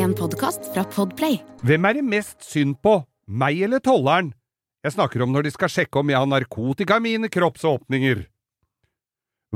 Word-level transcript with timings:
En 0.00 0.14
podkast 0.16 0.70
fra 0.72 0.80
Podplay. 0.88 1.42
Hvem 1.66 1.84
er 1.84 1.98
det 1.98 2.04
mest 2.08 2.44
synd 2.46 2.78
på, 2.80 2.94
meg 3.28 3.58
eller 3.66 3.82
tolleren? 3.84 4.30
Jeg 4.80 4.94
snakker 4.94 5.20
om 5.20 5.34
når 5.34 5.44
de 5.44 5.52
skal 5.52 5.72
sjekke 5.72 6.00
om 6.00 6.08
jeg 6.08 6.16
har 6.16 6.30
narkotika 6.30 6.96
i 6.96 7.04
mine 7.04 7.28
kroppsåpninger. 7.28 8.22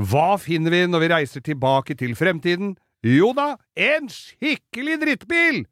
Hva 0.05 0.35
finner 0.37 0.75
vi 0.75 0.83
når 0.91 1.01
vi 1.01 1.09
reiser 1.15 1.45
tilbake 1.45 1.97
til 1.97 2.13
fremtiden? 2.19 2.75
Jo 3.01 3.31
da, 3.33 3.55
en 3.73 4.11
skikkelig 4.11 4.99
drittbil! 5.01 5.63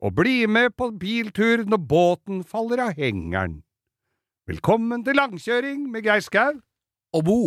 Og 0.00 0.16
bli 0.16 0.38
med 0.48 0.72
på 0.78 0.88
biltur 1.00 1.66
når 1.68 1.84
båten 1.84 2.40
faller 2.48 2.86
av 2.86 2.96
hengeren. 2.96 3.60
Velkommen 4.48 5.04
til 5.04 5.20
langkjøring 5.20 5.84
med 5.92 6.08
Geir 6.08 6.24
Skau. 6.24 6.62
og 7.12 7.28
Bo. 7.28 7.40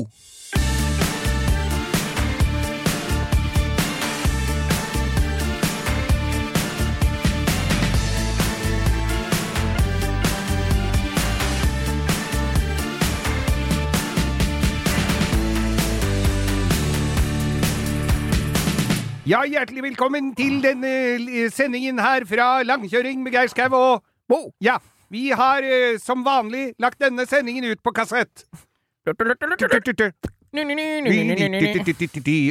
Ja, 19.28 19.42
hjertelig 19.44 19.82
velkommen 19.84 20.30
til 20.38 20.62
denne 20.64 20.88
eh, 21.18 21.50
sendingen 21.52 21.98
her 22.00 22.24
fra 22.30 22.62
Langkjøring 22.64 23.20
med 23.26 23.34
Geir 23.36 23.50
Skau 23.52 23.74
og 23.76 24.06
Bo. 24.30 24.54
Ja, 24.64 24.78
vi 25.12 25.34
har 25.36 25.66
eh, 25.68 25.98
som 26.00 26.24
vanlig 26.24 26.70
lagt 26.80 27.02
denne 27.04 27.26
sendingen 27.28 27.68
ut 27.68 27.82
på 27.84 27.92
kassett. 27.92 28.46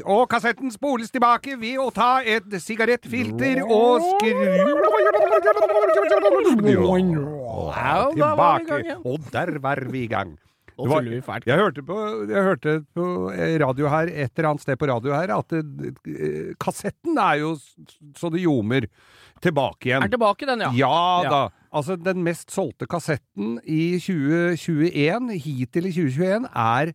Og 0.04 0.28
kassetten 0.28 0.74
spoles 0.74 1.08
tilbake 1.14 1.56
ved 1.62 1.80
å 1.80 1.88
ta 1.96 2.20
et 2.20 2.44
sigarettfilter 2.60 3.62
og 3.64 4.04
skru 4.10 4.44
Tilbake. 8.20 9.00
Og 9.00 9.32
der 9.32 9.58
var 9.64 9.80
vi 9.88 10.04
i 10.04 10.12
gang. 10.12 10.36
Nå 10.78 10.86
var- 10.90 11.02
vi 11.08 11.20
fælt. 11.24 11.46
Jeg 11.48 11.56
hørte, 11.58 11.82
på, 11.82 11.96
jeg 12.28 12.42
hørte 12.44 12.72
på 12.94 13.04
radio 13.62 13.88
her, 13.88 14.10
et 14.12 14.32
eller 14.36 14.50
annet 14.50 14.60
sted 14.62 14.76
på 14.76 14.86
radio 14.90 15.12
her, 15.16 15.32
at 15.38 15.48
det, 15.48 15.94
kassetten 16.60 17.16
er 17.18 17.38
jo 17.40 17.54
så 18.16 18.30
det 18.32 18.42
ljomer 18.44 18.86
tilbake 19.40 19.88
igjen. 19.88 20.04
Er 20.04 20.08
tilbake, 20.12 20.46
den, 20.46 20.60
ja. 20.66 20.70
Ja 20.76 21.22
Ja. 21.24 21.30
da. 21.30 21.42
Altså, 21.76 21.96
den 21.96 22.22
mest 22.24 22.50
solgte 22.52 22.86
kassetten 22.88 23.58
i 23.64 23.98
2021, 24.00 25.32
hittil 25.40 25.86
i 25.88 25.92
2021, 25.92 26.46
er 26.54 26.92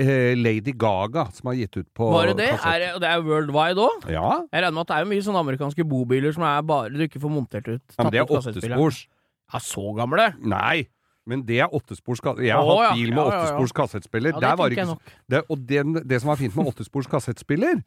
eh, 0.00 0.34
Lady 0.36 0.72
Gaga, 0.76 1.26
som 1.36 1.50
har 1.50 1.58
gitt 1.58 1.76
ut 1.76 1.88
på 1.96 2.10
Var 2.12 2.30
det 2.32 2.36
det? 2.38 2.48
Er, 2.64 2.98
det 3.00 3.08
er 3.10 3.20
worldwide 3.26 3.76
òg? 3.84 4.06
Ja, 4.08 4.42
Jeg 4.52 4.62
regner 4.64 4.72
med 4.78 4.86
at 4.86 4.92
det 4.94 4.96
er 5.02 5.10
mye 5.10 5.24
sånne 5.26 5.42
amerikanske 5.44 5.84
bobiler 5.88 6.32
som 6.32 6.46
er 6.48 6.62
bare 6.68 6.88
du 6.92 7.02
ikke 7.04 7.20
får 7.20 7.32
montert 7.32 7.68
ut. 7.68 7.82
ja, 7.98 8.02
men 8.04 8.12
det 8.12 8.20
er 8.22 8.32
åttespors. 8.38 9.06
Ja, 9.52 9.58
så 9.62 9.84
gamle? 9.94 10.30
Nei, 10.42 10.86
men 11.26 11.42
det 11.46 11.58
er 11.64 11.72
åttespors 11.74 12.20
Jeg 12.38 12.54
har 12.54 12.62
oh, 12.62 12.78
hatt 12.80 12.94
bil 12.94 13.10
med 13.10 13.22
åttespors 13.24 13.74
kassettspiller. 13.74 14.36
Det 14.36 14.42
Der 14.44 14.56
var 14.58 14.70
ikke, 14.70 14.96
det, 15.30 15.42
og 15.50 15.58
den, 15.68 15.98
det 16.06 16.20
som 16.22 16.30
var 16.30 16.38
fint 16.40 16.54
med 16.56 16.70
åttespors 16.70 17.08
kassettspiller, 17.10 17.82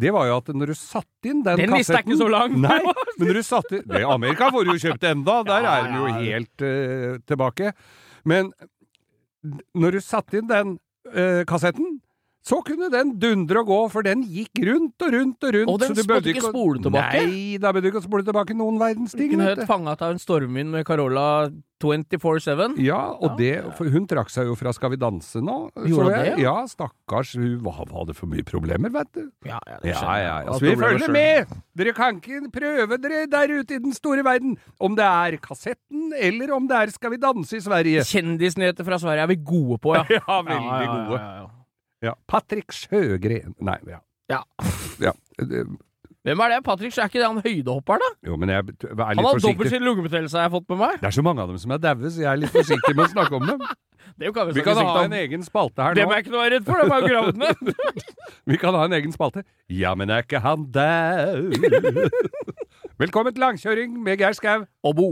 det 0.00 0.12
var 0.16 0.26
jo 0.26 0.36
at 0.40 0.50
når 0.54 0.72
du 0.72 0.76
satte 0.78 1.30
inn 1.30 1.44
den, 1.46 1.62
Den 1.62 1.76
lista 1.76 1.94
er 1.94 2.02
kassetten 2.02 2.16
ikke 2.16 2.20
så 2.24 2.28
lang. 2.34 2.58
Nei, 2.58 2.80
men 3.18 3.30
når 3.30 3.40
du 3.40 3.42
satte 3.46 3.82
I 3.86 4.04
Amerika 4.04 4.50
får 4.50 4.66
du 4.66 4.74
jo 4.74 4.82
kjøpt 4.88 5.08
enda, 5.12 5.38
der 5.46 5.70
er 5.70 5.86
den 5.86 5.98
jo 6.00 6.12
helt 6.18 6.66
uh, 6.66 7.16
tilbake. 7.30 7.72
Men 8.28 8.52
når 9.74 9.96
du 9.96 10.04
satte 10.04 10.40
inn 10.40 10.50
den 10.50 10.76
uh, 11.14 11.42
kassetten, 11.48 12.00
så 12.40 12.62
kunne 12.64 12.88
den 12.92 13.14
dundre 13.20 13.60
og 13.60 13.68
gå, 13.68 13.78
for 13.92 14.06
den 14.06 14.22
gikk 14.24 14.62
rundt 14.64 15.02
og 15.04 15.12
rundt 15.12 15.44
og 15.44 15.54
rundt. 15.58 15.68
Og 15.74 15.80
den 15.82 15.98
måtte 16.08 16.32
ikke 16.32 16.46
spole 16.48 16.80
tilbake? 16.80 17.24
Nei, 17.26 17.58
da 17.60 17.72
bør 17.76 17.84
du 17.84 17.90
ikke 17.92 18.04
spole 18.06 18.24
tilbake 18.24 18.56
noen 18.56 18.78
verdens 18.80 19.12
ting. 19.12 19.34
Kunne 19.34 19.50
hørt 19.50 19.60
du. 19.60 19.66
fanget 19.68 20.00
av 20.06 20.14
en 20.14 20.22
stormvind 20.22 20.72
med 20.72 20.86
Carola 20.88 21.26
24-7. 21.80 22.78
Ja, 22.84 22.98
og 23.20 23.36
det, 23.40 23.52
for 23.76 23.88
hun 23.92 24.06
trakk 24.08 24.32
seg 24.32 24.48
jo 24.50 24.56
fra 24.58 24.72
Skal 24.76 24.92
vi 24.94 24.98
danse 25.00 25.40
nå. 25.44 25.56
Gjorde 25.88 26.16
jeg. 26.16 26.34
det, 26.36 26.44
Ja, 26.44 26.56
stakkars. 26.68 27.34
Hun 27.36 27.68
hadde 27.92 28.16
for 28.16 28.28
mye 28.32 28.44
problemer, 28.48 28.92
vet 28.96 29.12
du. 29.16 29.22
Ja, 29.48 29.60
ja, 29.68 29.78
det 29.84 29.92
Ja, 29.92 30.00
skjønner 30.00 30.24
ja, 30.24 30.34
ja. 30.48 30.56
Så 30.56 30.64
vi 30.64 30.74
følger 30.80 31.12
med! 31.12 31.54
Dere 31.80 31.94
kan 31.96 32.20
ikke 32.20 32.50
prøve 32.56 33.00
dere 33.00 33.22
der 33.32 33.54
ute 33.60 33.76
i 33.78 33.84
den 33.84 33.96
store 33.96 34.24
verden 34.26 34.56
om 34.80 34.96
det 34.96 35.04
er 35.06 35.38
kassetten, 35.44 36.10
eller 36.16 36.52
om 36.56 36.68
det 36.68 36.76
er 36.76 36.92
Skal 36.96 37.14
vi 37.16 37.20
danse 37.20 37.56
i 37.56 37.64
Sverige. 37.64 38.04
Kjendisnyheter 38.08 38.84
fra 38.84 39.00
Sverige 39.00 39.28
er 39.28 39.32
vi 39.32 39.40
gode 39.44 39.80
på, 39.80 39.96
ja. 39.96 40.04
Ja, 40.20 40.42
veldig 40.44 41.08
gode. 41.08 41.22
Ja. 42.04 42.14
Patrick 42.30 42.72
Sjøgren 42.72 43.54
Nei, 43.60 43.78
ja. 43.88 44.00
Ja. 44.30 44.42
ja. 45.06 45.12
Hvem 45.40 46.40
er 46.44 46.50
det? 46.52 46.58
Patrick, 46.64 46.92
er 47.00 47.08
ikke 47.08 47.20
det 47.22 47.26
han 47.28 47.38
høydehopperen, 47.44 48.02
da? 48.04 48.10
Jo, 48.28 48.36
men 48.40 48.50
jeg 48.52 48.60
er 48.60 48.66
litt 48.68 48.84
Han 48.90 48.98
har 49.00 49.14
dobbelt 49.16 49.42
forsiktig. 49.44 49.70
sin 49.72 49.86
lungebetennelse, 49.86 50.36
har 50.36 50.48
jeg 50.50 50.52
fått 50.58 50.66
med 50.74 50.80
meg. 50.82 50.98
Det 51.00 51.08
er 51.08 51.14
så 51.16 51.24
mange 51.24 51.40
av 51.44 51.48
dem 51.48 51.60
som 51.62 51.72
er 51.72 51.80
daue, 51.80 52.10
så 52.12 52.20
jeg 52.20 52.28
er 52.28 52.42
litt 52.42 52.52
forsiktig 52.52 52.92
med 52.96 53.06
å 53.06 53.12
snakke 53.14 53.38
om 53.40 53.46
dem. 53.48 53.64
Det 54.20 54.28
kan 54.34 54.48
vi, 54.50 54.52
Vi 54.58 54.62
kan 54.66 54.76
ha 54.76 54.82
om. 54.90 55.04
en 55.06 55.14
egen 55.16 55.44
spalte 55.46 55.80
her 55.84 55.94
Dem 55.96 56.08
nå. 56.08 56.12
er 56.12 56.18
jeg 56.18 56.24
ikke 56.26 56.32
noe 56.34 56.48
redd 56.52 56.64
for, 56.66 56.80
de 56.82 56.92
er 56.92 57.00
jo 57.00 57.08
gravd 57.08 57.38
ned. 57.40 57.70
Vi 58.52 58.58
kan 58.60 58.76
ha 58.76 58.82
en 58.84 58.96
egen 58.98 59.14
spalte. 59.14 59.44
Ja, 59.72 59.94
men 59.96 60.10
er 60.12 60.26
ikke 60.26 60.42
han 60.44 60.66
dau? 60.74 61.48
Velkommen 63.00 63.32
til 63.32 63.40
langkjøring 63.46 63.94
med 64.04 64.20
Geir 64.20 64.36
Skau. 64.36 64.66
Og 64.84 64.96
Bo. 64.98 65.08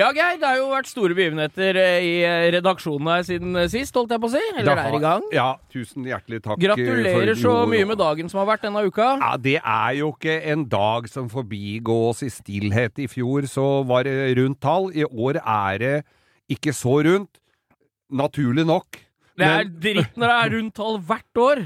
Ja, 0.00 0.06
Geir, 0.16 0.38
det 0.40 0.46
har 0.48 0.56
jo 0.56 0.68
vært 0.70 0.88
store 0.88 1.12
begivenheter 1.12 1.76
eh, 1.76 2.04
i 2.06 2.12
eh, 2.24 2.46
redaksjonen 2.54 3.08
her 3.10 3.24
siden 3.26 3.58
eh, 3.60 3.66
sist, 3.68 3.92
holdt 3.98 4.14
jeg 4.14 4.22
på 4.22 4.30
å 4.30 4.32
si. 4.32 4.40
Eller 4.54 4.70
det 4.70 4.84
er 4.86 4.96
i 4.96 5.00
gang. 5.02 5.26
Ja, 5.34 5.48
tusen 5.72 6.06
hjertelig 6.08 6.40
takk. 6.46 6.56
Gratulerer 6.62 7.36
så 7.36 7.52
mye 7.68 7.88
med 7.90 8.00
dagen 8.00 8.32
som 8.32 8.40
har 8.40 8.48
vært 8.48 8.64
denne 8.64 8.80
uka. 8.86 9.10
Ja, 9.20 9.34
det 9.36 9.58
er 9.60 9.98
jo 9.98 10.08
ikke 10.14 10.38
en 10.54 10.64
dag 10.72 11.10
som 11.12 11.28
forbigås 11.32 12.24
i 12.24 12.30
stillhet. 12.32 12.96
I 12.96 13.10
fjor 13.12 13.44
så 13.50 13.66
var 13.90 14.08
det 14.08 14.16
rundt 14.40 14.62
tall. 14.64 14.88
I 14.96 15.04
år 15.04 15.42
er 15.42 15.84
det 15.84 15.94
ikke 16.56 16.72
så 16.76 17.02
rundt. 17.04 17.36
Naturlig 18.08 18.64
nok. 18.70 19.02
Det 19.36 19.46
er 19.46 19.68
Men 19.68 19.76
dritt 19.84 20.16
når 20.16 20.32
det 20.32 20.38
er 20.38 20.54
rundt 20.56 20.76
tall 20.80 20.98
hvert 21.10 21.44
år. 21.44 21.62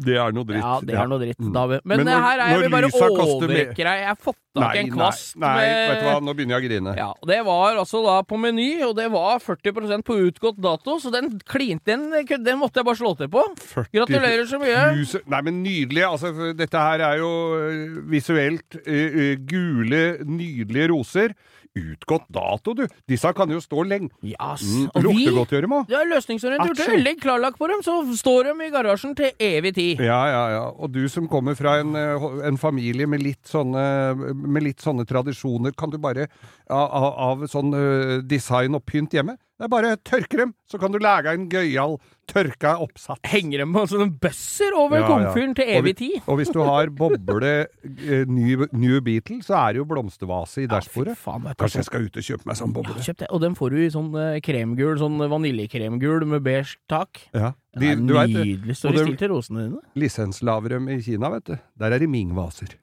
Det 0.00 0.16
er 0.16 0.32
noe 0.32 0.46
dritt. 0.48 0.62
Ja, 0.64 0.78
det 0.80 0.94
er 0.96 1.08
noe 1.10 1.20
dritt, 1.20 1.38
Mm. 1.38 1.52
David. 1.52 1.80
Men, 1.84 1.98
Men 1.98 2.08
eh, 2.08 2.12
når- 2.14 2.22
her 2.22 2.38
er 2.40 2.48
jeg 2.48 2.60
vil 2.60 2.70
bare 2.70 2.90
overrekke 2.92 3.76
deg. 3.76 3.84
Jeg 3.84 4.06
har 4.08 4.16
fått 4.16 4.38
tak 4.56 4.74
i 4.74 4.78
en 4.78 4.90
kvast 4.90 5.36
nei, 5.36 5.46
nei, 5.48 5.66
med 5.66 5.90
vet 5.90 6.00
du 6.00 6.06
hva, 6.06 6.20
nå 6.22 6.34
begynner 6.34 6.54
jeg 6.56 6.62
å 6.62 6.68
grine. 6.68 6.96
Ja, 6.96 7.12
Det 7.26 7.44
var 7.44 7.76
altså 7.76 8.02
da 8.04 8.22
på 8.22 8.38
Meny, 8.40 8.82
og 8.82 8.96
det 8.96 9.10
var 9.12 9.38
40 9.38 10.02
på 10.02 10.16
utgått 10.16 10.60
dato, 10.60 10.98
så 10.98 11.12
den 11.12 11.38
klinte 11.40 11.84
den, 11.84 12.10
den 12.10 12.58
måtte 12.58 12.80
jeg 12.80 12.84
bare 12.84 12.96
slå 12.96 13.16
til 13.16 13.28
på. 13.28 13.44
40 13.56 13.92
Gratulerer 13.92 14.46
så 14.46 14.58
mye. 14.58 15.22
Nei, 15.26 15.40
men 15.42 15.62
nydelig. 15.62 16.04
Altså, 16.08 16.54
dette 16.56 16.78
her 16.78 17.00
er 17.00 17.18
jo 17.18 17.30
øh, 17.56 18.10
visuelt 18.10 18.76
uh, 18.86 19.10
uh, 19.12 19.36
gule, 19.44 20.18
nydelige 20.24 20.88
roser. 20.90 21.34
Utgått 21.74 22.26
dato, 22.28 22.74
du. 22.76 22.82
Disse 23.08 23.30
kan 23.32 23.48
jo 23.48 23.56
stå 23.64 23.84
lenge. 23.88 24.10
Yes. 24.20 24.60
Mm, 24.66 24.88
Og 24.92 25.06
vi 25.06 25.12
lukter 25.24 25.36
godt, 25.38 25.52
gjør 25.54 25.64
de 25.66 25.70
òg. 25.78 25.92
ja, 25.94 26.02
løsningsorientert. 26.10 26.82
Atsjo. 26.84 26.98
Legg 27.00 27.20
klarlagt 27.22 27.56
på 27.58 27.68
dem, 27.70 27.80
så 27.86 27.94
står 28.18 28.50
de 28.50 28.66
i 28.66 28.70
garasjen 28.74 29.14
til 29.16 29.30
evig 29.40 29.72
tid. 29.78 30.02
Ja, 30.04 30.20
ja, 30.28 30.42
ja. 30.52 30.64
Og 30.76 30.92
du 30.92 31.08
som 31.08 31.28
kommer 31.32 31.56
fra 31.56 31.78
en, 31.80 31.94
øh, 31.96 32.46
en 32.46 32.58
familie 32.60 33.06
med 33.06 33.22
litt 33.24 33.48
sånne, 33.48 34.34
med 34.34 34.62
litt 34.62 34.84
sånne 34.84 35.06
tradisjoner, 35.08 35.72
kan 35.72 35.90
du 35.90 35.96
bare 35.98 36.28
av, 36.68 37.08
av, 37.16 37.46
sånn 37.48 37.72
øh, 37.72 38.20
design 38.22 38.74
og 38.76 38.84
pynt 38.84 39.16
hjemme? 39.16 39.38
Det 39.62 39.68
er 39.68 39.70
bare 39.70 39.90
tørke 40.02 40.38
dem, 40.40 40.52
så 40.66 40.74
kan 40.82 40.90
du 40.90 40.96
lage 40.98 41.30
en 41.30 41.44
gøyal 41.46 41.92
tørka 42.26 42.72
oppsats. 42.82 43.20
Henger 43.30 43.60
dem 43.62 43.70
på 43.76 43.84
sånne 43.86 44.08
bøsser 44.18 44.74
over 44.74 44.98
Ja, 44.98 45.02
ja. 45.04 45.10
komfyren 45.12 45.52
til 45.54 45.68
evig 45.70 45.92
tid. 46.00 46.16
Og 46.26 46.40
hvis 46.40 46.50
du 46.50 46.58
har 46.66 46.90
boble 46.90 47.52
eh, 47.62 48.24
New, 48.26 48.64
New 48.74 48.98
Beetle, 49.06 49.38
så 49.46 49.54
er 49.60 49.76
det 49.76 49.78
jo 49.78 49.86
blomstervase 49.86 50.64
i 50.64 50.66
dashbordet. 50.66 51.14
Du. 51.14 51.46
Kanskje 51.62 51.78
jeg 51.78 51.86
skal 51.86 52.08
ut 52.08 52.18
og 52.18 52.26
kjøpe 52.26 52.50
meg 52.50 52.58
sånn 52.58 52.74
boble? 52.74 52.96
Ja. 53.06 53.14
Og 53.30 53.38
den 53.44 53.54
får 53.54 53.70
du 53.70 53.78
i 53.84 53.90
sånn 53.94 54.10
eh, 54.18 54.40
kremgul, 54.42 54.96
sånn 54.98 55.22
vaniljekremgul 55.30 56.26
med 56.34 56.42
beige 56.42 56.74
tak. 56.90 57.22
Ja. 57.30 57.52
Den 57.78 57.82
De, 57.82 57.86
er 57.92 58.02
du 58.02 58.14
vet, 58.18 58.34
det, 58.34 58.46
nydelig. 58.50 58.78
Står 58.80 58.98
i 58.98 59.04
stil 59.04 59.14
til 59.22 59.30
rosene 59.36 59.68
dine. 59.68 59.84
Lisenslavrøm 59.94 60.90
i 60.90 60.98
Kina, 61.06 61.30
vet 61.36 61.52
du. 61.52 61.54
Der 61.78 61.94
er 61.94 62.02
det 62.02 62.10
Ming-vaser. 62.10 62.74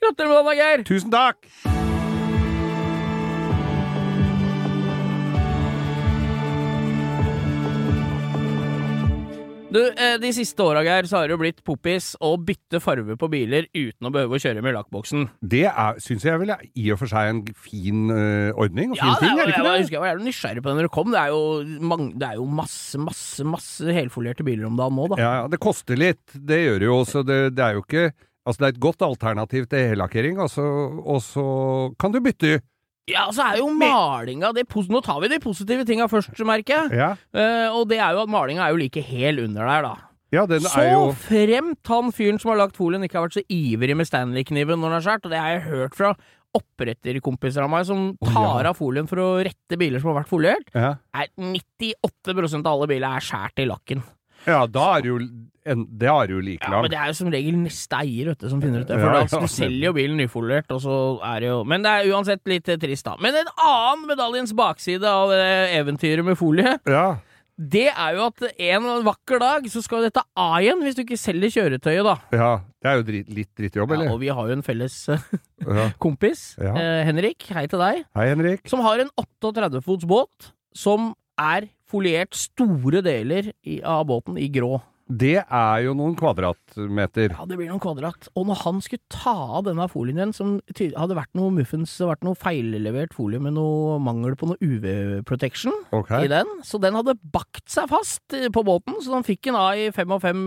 Gratulerer 0.00 0.32
med 0.32 0.48
dagen, 0.48 0.64
Geir! 0.64 0.88
Tusen 0.88 1.12
takk! 1.12 1.44
Du, 9.70 9.78
eh, 9.86 10.16
De 10.18 10.30
siste 10.34 10.64
åra 10.64 10.82
Geir, 10.82 11.06
så 11.06 11.20
har 11.20 11.28
det 11.28 11.36
jo 11.36 11.40
blitt 11.40 11.60
poppis 11.66 12.12
å 12.18 12.32
bytte 12.42 12.80
farve 12.82 13.14
på 13.18 13.28
biler 13.30 13.68
uten 13.70 14.08
å 14.08 14.10
behøve 14.10 14.34
å 14.34 14.42
kjøre 14.42 14.64
med 14.66 14.74
lakkboksen. 14.74 15.28
Det 15.38 15.68
syns 16.02 16.26
jeg 16.26 16.40
vel 16.42 16.50
er 16.56 16.64
i 16.74 16.88
og 16.90 16.98
for 16.98 17.10
seg 17.10 17.30
en 17.30 17.42
fin 17.54 18.10
uh, 18.10 18.50
ordning 18.58 18.90
og 18.90 18.98
fin 18.98 19.06
Ja, 19.12 19.18
ting, 19.20 19.36
er, 19.38 19.46
det 19.46 19.54
jeg, 19.54 19.62
det? 19.62 19.74
jeg 19.76 19.84
husker 19.84 19.96
jeg 19.96 20.02
var 20.02 20.10
jævlig 20.10 20.26
nysgjerrig 20.26 20.64
på 20.64 20.70
det 20.72 20.76
når 20.80 20.88
det 20.88 20.94
kom. 20.96 21.14
Det 21.14 21.20
er 21.20 21.30
jo, 21.30 21.44
mange, 21.92 22.08
det 22.18 22.26
er 22.32 22.40
jo 22.40 22.48
masse, 22.60 23.02
masse 23.02 23.46
masse 23.46 23.94
helfolierte 23.94 24.46
biler 24.46 24.66
om 24.66 24.80
dagen 24.80 24.98
nå, 24.98 25.06
da. 25.14 25.20
Ja, 25.22 25.30
ja, 25.42 25.46
det 25.52 25.62
koster 25.62 26.00
litt. 26.00 26.24
Det 26.34 26.58
gjør 26.64 26.82
det 26.82 26.90
jo, 26.90 26.98
så 27.06 27.22
det, 27.26 27.38
det 27.54 27.64
er 27.68 27.78
jo 27.78 27.86
ikke 27.86 28.10
Altså, 28.48 28.62
det 28.62 28.66
er 28.66 28.72
et 28.72 28.82
godt 28.82 29.02
alternativ 29.04 29.66
til 29.68 29.90
hellakkering, 29.92 30.38
og 30.40 30.48
så 31.22 31.42
kan 32.00 32.10
du 32.10 32.22
bytte. 32.24 32.56
Ja, 33.08 33.24
så 33.34 33.46
er 33.48 33.60
jo 33.62 33.70
malinga 33.74 34.52
det, 34.54 34.66
Nå 34.68 35.00
tar 35.04 35.22
vi 35.22 35.30
de 35.32 35.40
positive 35.42 35.86
tinga 35.88 36.06
først, 36.10 36.36
merker 36.46 36.84
jeg. 36.84 37.00
Ja. 37.00 37.10
Uh, 37.34 37.80
og 37.80 37.88
det 37.90 37.98
er 37.98 38.14
jo 38.14 38.24
at 38.26 38.32
malinga 38.32 38.66
er 38.66 38.74
jo 38.74 38.80
like 38.82 39.02
hel 39.04 39.42
under 39.46 39.66
der, 39.66 39.88
da. 39.88 39.94
Ja, 40.30 40.44
den 40.46 40.62
Så 40.62 40.84
jo 40.86 41.06
fremt 41.18 41.90
han 41.90 42.12
fyren 42.14 42.38
som 42.38 42.52
har 42.52 42.60
lagt 42.60 42.78
folien, 42.78 43.02
ikke 43.02 43.18
har 43.18 43.26
vært 43.26 43.40
så 43.40 43.46
ivrig 43.50 43.96
med 43.98 44.06
Stanley-kniven 44.06 44.78
når 44.78 44.92
den 44.92 44.98
er 45.00 45.06
skåret, 45.06 45.26
og 45.26 45.34
det 45.34 45.40
har 45.42 45.56
jeg 45.56 45.64
hørt 45.66 45.98
fra 45.98 46.12
oppretterkompiser 46.54 47.62
av 47.62 47.70
meg 47.70 47.84
som 47.86 48.08
tar 48.26 48.66
av 48.70 48.78
folien 48.78 49.06
for 49.10 49.22
å 49.22 49.28
rette 49.46 49.78
biler 49.78 50.02
som 50.02 50.12
har 50.12 50.20
vært 50.20 50.30
foliert, 50.30 50.70
ja. 50.74 50.96
er 51.14 51.30
98 51.34 52.62
av 52.62 52.72
alle 52.72 52.90
biler 52.90 53.18
er 53.18 53.26
skåret 53.26 53.62
i 53.62 53.68
lakken. 53.70 54.02
Ja, 54.46 54.66
da 54.66 54.84
er 54.96 55.02
det 55.04 55.08
jo 55.12 55.18
en, 55.70 55.82
Det 56.00 56.08
er 56.08 56.30
jo 56.32 56.38
like 56.40 56.64
langt. 56.64 56.72
Ja, 56.72 56.80
men 56.82 56.90
det 56.90 56.98
er 56.98 57.08
jo 57.12 57.16
som 57.18 57.28
regel 57.30 57.56
neste 57.60 57.98
eier 58.00 58.30
vet 58.32 58.38
du, 58.40 58.48
som 58.48 58.62
finner 58.62 58.80
ut 58.80 58.88
det. 58.88 58.96
For 58.96 59.12
da, 59.12 59.24
ja, 59.28 59.40
du 59.44 59.50
selger 59.52 59.90
jo 59.90 59.92
bilen 59.92 60.16
nyfoliert, 60.16 60.70
og 60.72 60.80
så 60.80 60.94
er 61.28 61.40
det 61.44 61.50
jo 61.50 61.58
Men 61.68 61.82
det 61.84 61.90
er 61.92 62.08
uansett 62.14 62.40
litt 62.48 62.68
eh, 62.72 62.78
trist, 62.80 63.04
da. 63.04 63.16
Men 63.20 63.36
en 63.42 63.50
annen 63.60 64.06
medaljens 64.08 64.54
bakside 64.56 65.04
av 65.04 65.34
eventyret 65.36 66.24
med 66.24 66.38
folie, 66.40 66.78
Ja. 66.88 67.18
det 67.60 67.90
er 67.92 68.14
jo 68.16 68.24
at 68.30 68.40
en 68.56 68.86
vakker 69.04 69.38
dag 69.42 69.66
så 69.68 69.82
skal 69.84 70.06
dette 70.08 70.22
av 70.34 70.54
igjen, 70.64 70.80
hvis 70.80 70.96
du 70.96 71.02
ikke 71.04 71.18
selger 71.20 71.52
kjøretøyet, 71.58 72.04
da. 72.08 72.16
ja. 72.32 72.52
Det 72.80 72.88
er 72.88 72.96
jo 72.96 73.02
drit, 73.04 73.28
litt 73.36 73.50
drittjobb, 73.60 73.90
Ja, 73.92 74.06
og 74.14 74.20
vi 74.22 74.30
har 74.32 74.46
jo 74.48 74.54
en 74.56 74.62
felles 74.64 74.94
eh, 75.12 75.20
kompis, 76.00 76.54
Ja. 76.56 76.72
eh, 76.72 77.02
Henrik, 77.04 77.44
hei 77.52 77.66
til 77.68 77.78
deg, 77.84 78.06
Hei, 78.16 78.30
Henrik. 78.32 78.64
som 78.72 78.80
har 78.80 79.04
en 79.04 79.12
38 79.20 79.82
fots 79.84 80.08
båt 80.08 80.48
som 80.72 81.10
er 81.36 81.68
foliert 81.90 82.36
store 82.38 83.02
deler 83.04 83.52
av 83.84 84.06
båten 84.06 84.38
i 84.38 84.48
grå. 84.48 84.78
Det 85.10 85.40
er 85.42 85.82
jo 85.84 85.94
noen 85.98 86.14
kvadratmeter. 86.18 87.34
Ja, 87.34 87.46
det 87.48 87.58
blir 87.58 87.70
noen 87.70 87.82
kvadrat. 87.82 88.28
Og 88.38 88.46
når 88.48 88.60
han 88.62 88.80
skulle 88.84 89.02
ta 89.10 89.34
av 89.58 89.66
denne 89.66 89.88
folien 89.90 90.20
igjen, 90.20 90.34
som 90.36 90.52
hadde 90.78 91.18
vært 91.18 91.32
noe 91.38 91.50
muffins, 91.54 91.96
det 91.98 92.08
vært 92.08 92.26
noe 92.26 92.38
feillevert 92.38 93.14
folie 93.16 93.40
med 93.42 93.56
noe 93.56 93.98
mangel 94.02 94.36
på 94.38 94.50
noe 94.50 94.58
UV-protection 94.62 95.74
okay. 95.96 96.26
i 96.26 96.30
den, 96.30 96.48
så 96.66 96.78
den 96.82 96.96
hadde 96.98 97.16
bakt 97.34 97.66
seg 97.70 97.90
fast 97.90 98.36
eh, 98.36 98.48
på 98.52 98.62
båten, 98.66 99.00
så 99.02 99.16
han 99.16 99.26
fikk 99.26 99.48
den 99.48 99.58
av 99.58 99.78
i 99.78 99.88
fem 99.94 100.14
og 100.14 100.22
fem 100.22 100.46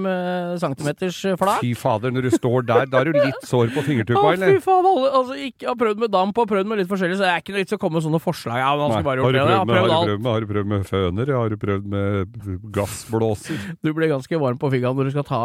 centimeters 0.61 1.19
flak. 1.39 1.61
Fy 1.63 1.73
fader, 1.77 2.13
når 2.15 2.29
du 2.29 2.37
står 2.37 2.67
der, 2.69 2.87
da 2.91 3.03
er 3.03 3.11
du 3.11 3.19
litt 3.27 3.47
sår 3.47 3.73
på 3.75 3.83
Å, 3.83 3.87
fingertuppa, 3.87 4.23
fy 4.23 4.37
eller? 4.37 4.59
faen, 4.63 4.87
alle 4.89 5.11
altså, 5.19 5.37
ikke, 5.49 5.67
har 5.69 5.79
prøvd 5.79 6.03
med 6.05 6.13
damp 6.13 6.39
og 6.43 6.49
prøvd 6.49 6.71
med 6.71 6.83
litt 6.83 6.91
forskjellig, 6.91 7.19
så 7.19 7.27
det 7.27 7.31
er 7.33 7.43
ikke 7.43 7.55
noe 7.55 7.65
vits 7.65 7.75
å 7.75 7.81
komme 7.81 7.99
med 7.99 8.07
sånne 8.07 8.21
forslag. 8.23 8.61
Ja, 8.63 8.71
han 8.79 8.95
Nei. 8.95 9.03
bare 9.05 9.25
Har 9.25 9.37
gjort 9.37 9.39
det. 9.39 9.43
Jeg 9.43 9.67
du 9.67 9.73
prøvd 9.73 10.23
med, 10.23 10.31
har 10.31 10.43
du 10.43 10.53
prøvd 10.53 10.71
med 10.73 10.87
føner? 10.89 11.33
Har 11.37 11.53
du 11.53 11.59
prøvd 11.61 11.89
med 11.93 12.37
gassblåser? 12.75 13.67
Du 13.83 13.91
ble 13.95 14.09
ganske 14.11 14.41
varm 14.41 14.52
på 14.61 14.71
fingeren 14.73 14.95
når 14.99 15.09
du 15.09 15.13
skal 15.15 15.25
ta 15.27 15.41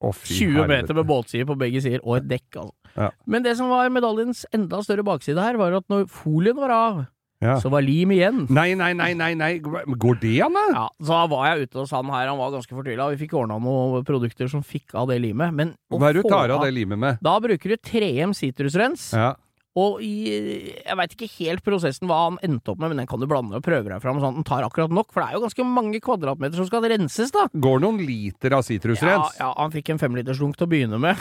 oh, 0.00 0.12
20 0.12 0.52
herre. 0.60 0.68
meter 0.70 0.94
med 0.94 1.06
båtsider 1.08 1.46
på 1.48 1.56
begge 1.58 1.80
sider, 1.84 2.00
og 2.04 2.18
et 2.20 2.28
dekk, 2.30 2.62
altså. 2.62 2.74
Ja. 2.96 3.10
Men 3.28 3.42
det 3.44 3.56
som 3.58 3.68
var 3.68 3.90
medaljens 3.92 4.46
enda 4.56 4.78
større 4.84 5.04
bakside 5.04 5.36
her, 5.42 5.58
var 5.60 5.74
at 5.76 5.84
når 5.92 6.06
folien 6.08 6.56
var 6.56 6.70
av, 6.72 7.04
Ja. 7.44 7.58
så 7.60 7.68
var 7.68 7.82
lim 7.84 8.08
igjen. 8.14 8.46
Nei, 8.48 8.70
nei, 8.74 8.94
nei, 8.96 9.10
nei, 9.12 9.34
nei. 9.36 9.58
Går 9.60 10.20
det 10.22 10.40
an, 10.40 10.54
da? 10.56 10.62
Ja, 10.72 10.84
så 11.04 11.12
da 11.12 11.26
var 11.28 11.42
jeg 11.50 11.66
ute 11.68 11.78
hos 11.82 11.90
han 11.92 12.08
her, 12.08 12.30
han 12.30 12.38
var 12.40 12.54
ganske 12.54 12.72
fortvila. 12.72 13.10
Vi 13.12 13.18
fikk 13.26 13.34
ordna 13.36 13.58
noen 13.60 14.04
produkter 14.08 14.48
som 14.48 14.62
fikk 14.64 14.94
av 14.96 15.08
det 15.12 15.18
limet. 15.20 15.52
Men 15.52 15.74
Hva 15.92 16.08
er 16.08 16.16
det 16.16 16.22
du 16.24 16.28
tar 16.32 16.48
av 16.54 16.64
det 16.64 16.72
limet 16.72 16.98
med? 16.98 17.18
Da 17.20 17.34
bruker 17.38 17.68
du 17.68 17.76
3M 17.76 18.32
sitrusrens, 18.32 19.12
Ja. 19.12 19.34
Og 19.76 19.98
i, 20.00 20.12
jeg 20.80 20.96
veit 20.96 21.12
ikke 21.16 21.28
helt 21.36 21.62
prosessen 21.66 22.08
hva 22.08 22.22
han 22.30 22.38
endte 22.46 22.72
opp 22.72 22.80
med, 22.80 22.92
men 22.94 23.02
den 23.02 23.08
kan 23.10 23.20
du 23.20 23.26
blande 23.28 23.58
og 23.58 23.64
prøve 23.66 23.84
deg 23.90 24.00
fram, 24.00 24.18
sånn 24.22 24.32
at 24.32 24.38
den 24.40 24.46
tar 24.48 24.64
akkurat 24.64 24.92
nok, 24.94 25.10
for 25.12 25.20
det 25.20 25.28
er 25.28 25.36
jo 25.36 25.42
ganske 25.44 25.66
mange 25.68 26.00
kvadratmeter 26.04 26.56
som 26.62 26.68
skal 26.70 26.86
renses, 26.88 27.32
da. 27.34 27.44
Går 27.52 27.82
noen 27.84 28.00
liter 28.00 28.56
av 28.56 28.62
Ja, 28.64 28.68
sitrusrens? 28.70 29.36
ja, 29.38 29.50
han 29.58 29.74
fikk 29.74 29.90
en 29.92 30.00
femlitersdunk 30.00 30.56
til 30.56 30.66
å 30.66 30.70
begynne 30.72 31.00
med. 31.02 31.20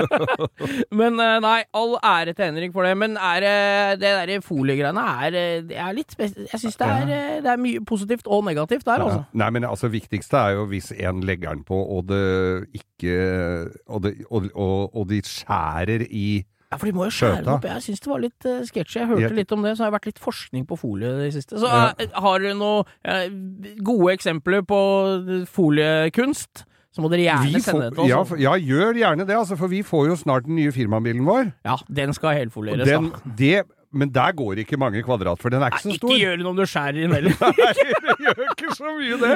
men 1.00 1.16
eh, 1.22 1.38
nei, 1.42 1.56
all 1.76 1.96
ære 2.04 2.34
til 2.36 2.50
Henrik 2.50 2.74
for 2.74 2.86
det. 2.86 2.92
Men 3.00 3.16
er, 3.16 3.46
eh, 3.48 3.94
det 4.00 4.12
der 4.28 4.44
foliegreiene 4.44 5.04
er, 5.24 5.38
eh, 5.40 5.74
er 5.80 5.96
litt 5.96 6.14
Jeg 6.18 6.60
syns 6.60 6.76
det, 6.80 6.86
er, 6.88 7.10
eh, 7.16 7.40
det 7.44 7.50
er 7.54 7.60
mye 7.62 7.82
positivt 7.86 8.28
og 8.30 8.44
negativt 8.48 8.84
der, 8.88 9.04
altså. 9.06 9.24
Nei, 9.40 9.50
men 9.56 9.64
altså, 9.68 9.90
viktigste 9.92 10.36
er 10.40 10.58
jo 10.58 10.66
hvis 10.70 10.92
en 11.00 11.24
legger 11.26 11.54
den 11.56 11.64
på, 11.66 11.76
og 11.80 12.06
det 12.10 12.22
ikke 12.76 13.16
Og, 13.88 14.02
det, 14.04 14.14
og, 14.30 14.50
og, 14.54 14.96
og 14.96 15.08
de 15.10 15.20
skjærer 15.24 16.04
i 16.10 16.44
Ja, 16.70 16.76
for 16.78 16.86
de 16.86 16.92
må 16.94 17.04
jo 17.08 17.10
skjære 17.10 17.40
den 17.42 17.48
opp. 17.50 17.64
Jeg 17.66 17.82
syns 17.82 18.00
det 18.04 18.10
var 18.12 18.20
litt 18.22 18.44
uh, 18.46 18.60
sketsjy. 18.62 18.96
Jeg 19.00 19.08
hørte 19.10 19.22
Ja. 19.26 19.36
litt 19.40 19.52
om 19.52 19.62
det, 19.62 19.72
så 19.76 19.82
har 19.84 19.90
det 19.90 19.96
vært 20.00 20.06
litt 20.12 20.20
forskning 20.22 20.66
på 20.70 20.78
folie 20.78 21.08
i 21.16 21.24
det 21.24 21.32
siste. 21.34 21.58
Så 21.58 21.66
Ja. 21.66 21.92
eh, 21.98 22.06
har 22.14 22.38
du 22.38 22.54
noen 22.54 22.84
gode 23.82 24.12
eksempler 24.14 24.62
på 24.62 24.78
foliekunst, 25.50 26.64
så 26.94 27.02
må 27.04 27.10
dere 27.10 27.24
gjerne 27.26 27.50
får, 27.54 27.64
sende 27.64 27.88
det 27.88 27.94
til 27.98 28.04
oss. 28.14 28.30
ja, 28.38 28.50
ja, 28.50 28.54
gjør 28.58 28.94
gjerne 28.98 29.26
det, 29.26 29.36
altså, 29.36 29.56
for 29.58 29.70
vi 29.70 29.82
får 29.86 30.08
jo 30.10 30.16
snart 30.18 30.46
den 30.46 30.56
nye 30.58 30.72
firmabilen 30.74 31.24
vår. 31.26 31.52
Ja, 31.66 31.76
den 31.88 32.12
skal 32.16 32.34
helfolieres, 32.38 32.86
da. 32.88 33.20
det, 33.38 33.64
men 33.92 34.10
der 34.14 34.32
går 34.38 34.60
ikke 34.62 34.78
mange 34.78 35.00
kvadrat, 35.02 35.40
for 35.42 35.50
den 35.50 35.62
er 35.64 35.72
ikke 35.72 35.80
Nei, 35.82 35.94
så 35.94 35.98
stor. 35.98 36.10
ikke 36.12 36.20
gjør 36.22 36.36
det 36.38 36.46
om 36.50 36.58
du 36.58 36.62
skjærer 36.70 36.98
inn 37.04 37.14
heller. 37.16 37.34
Nei, 37.40 37.72
det 37.74 38.16
gjør 38.26 38.42
ikke 38.46 38.74
så 38.78 38.92
mye, 38.94 39.16
det. 39.24 39.32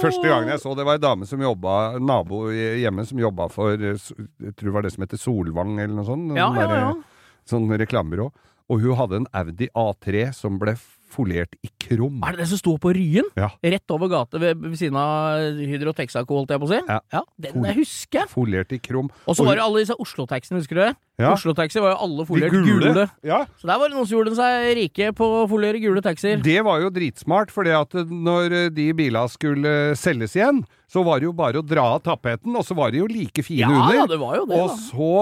Første 0.00 0.24
gangen 0.30 0.52
jeg 0.54 0.62
så 0.62 0.74
det, 0.78 0.86
var 0.88 0.96
ei 0.96 1.02
dame 1.04 1.28
som 1.28 1.42
jobba, 1.44 1.74
nabo 2.00 2.42
hjemme 2.54 3.04
som 3.08 3.20
jobba 3.20 3.48
for 3.52 3.74
Jeg 3.76 3.98
tror 4.00 4.70
det 4.70 4.76
var 4.78 4.86
det 4.86 4.94
som 4.94 5.04
heter 5.04 5.20
Solvang, 5.20 5.74
eller 5.78 5.98
noe 5.98 6.08
sånt. 6.08 6.32
Ja, 6.38 6.48
der, 6.56 6.72
ja, 6.72 6.86
ja. 6.88 7.34
Sånn 7.50 7.68
reklamebyrå. 7.68 8.30
Og 8.70 8.84
hun 8.84 8.96
hadde 9.00 9.20
en 9.20 9.28
Audi 9.34 9.66
A3 9.74 10.28
som 10.36 10.56
ble 10.62 10.76
foliert 11.10 11.54
i 11.66 11.70
krom. 11.82 12.20
Er 12.24 12.36
det 12.36 12.44
det 12.44 12.48
som 12.52 12.60
sto 12.60 12.76
på 12.80 12.92
Ryen? 12.96 13.26
Ja. 13.36 13.48
Rett 13.62 13.90
over 13.94 14.08
gata 14.12 14.38
ved, 14.40 14.60
ved 14.62 14.76
siden 14.78 14.96
av 15.00 15.58
Hydro 15.58 15.92
Texaco, 15.96 16.38
holdt 16.40 16.54
jeg 16.54 16.62
på 16.62 16.68
å 16.68 16.72
si? 16.72 16.80
Ja. 16.88 16.98
ja 17.12 17.22
den 17.46 17.52
Fol- 17.58 17.66
jeg 17.68 17.78
husker 17.82 18.22
jeg. 18.22 18.30
Foliert 18.32 18.72
i 18.76 18.78
krom. 18.82 19.10
Og 19.26 19.36
så 19.38 19.44
var 19.46 19.58
det 19.58 19.64
alle 19.66 19.82
disse 19.84 19.96
Oslo-taxiene, 20.00 20.60
husker 20.62 20.78
du 20.78 20.82
det? 20.86 20.92
Ja. 21.20 21.34
Oslo-taxi 21.34 21.82
var 21.84 21.92
jo 21.92 21.98
alle 22.06 22.24
foliert 22.24 22.54
gule. 22.54 22.92
gule. 22.94 23.06
Ja, 23.26 23.42
Så 23.60 23.68
der 23.68 23.76
var 23.82 23.90
det 23.90 23.96
noen 23.98 24.06
som 24.08 24.16
gjorde 24.16 24.36
seg 24.38 24.70
rike 24.78 25.10
på 25.18 25.26
å 25.42 25.48
foliere 25.50 25.82
gule 25.82 26.00
taxier. 26.04 26.40
Det 26.40 26.58
var 26.64 26.80
jo 26.80 26.88
dritsmart, 26.94 27.50
for 27.52 27.68
når 27.68 28.70
de 28.72 28.86
bila 28.96 29.26
skulle 29.28 29.94
selges 30.00 30.36
igjen, 30.38 30.62
så 30.90 31.04
var 31.04 31.20
det 31.20 31.28
jo 31.28 31.34
bare 31.36 31.60
å 31.60 31.66
dra 31.66 31.84
av 31.98 32.00
tapeten, 32.06 32.54
og 32.56 32.64
så 32.66 32.74
var 32.78 32.90
de 32.94 33.02
jo 33.02 33.06
like 33.10 33.44
fine 33.46 33.66
Ja, 33.66 33.68
under. 33.68 33.94
ja, 34.00 34.06
det 34.10 34.18
var 34.18 34.36
jo 34.40 34.46
det, 34.48 34.58
og 34.58 34.72
da. 34.72 34.76
så 34.88 35.12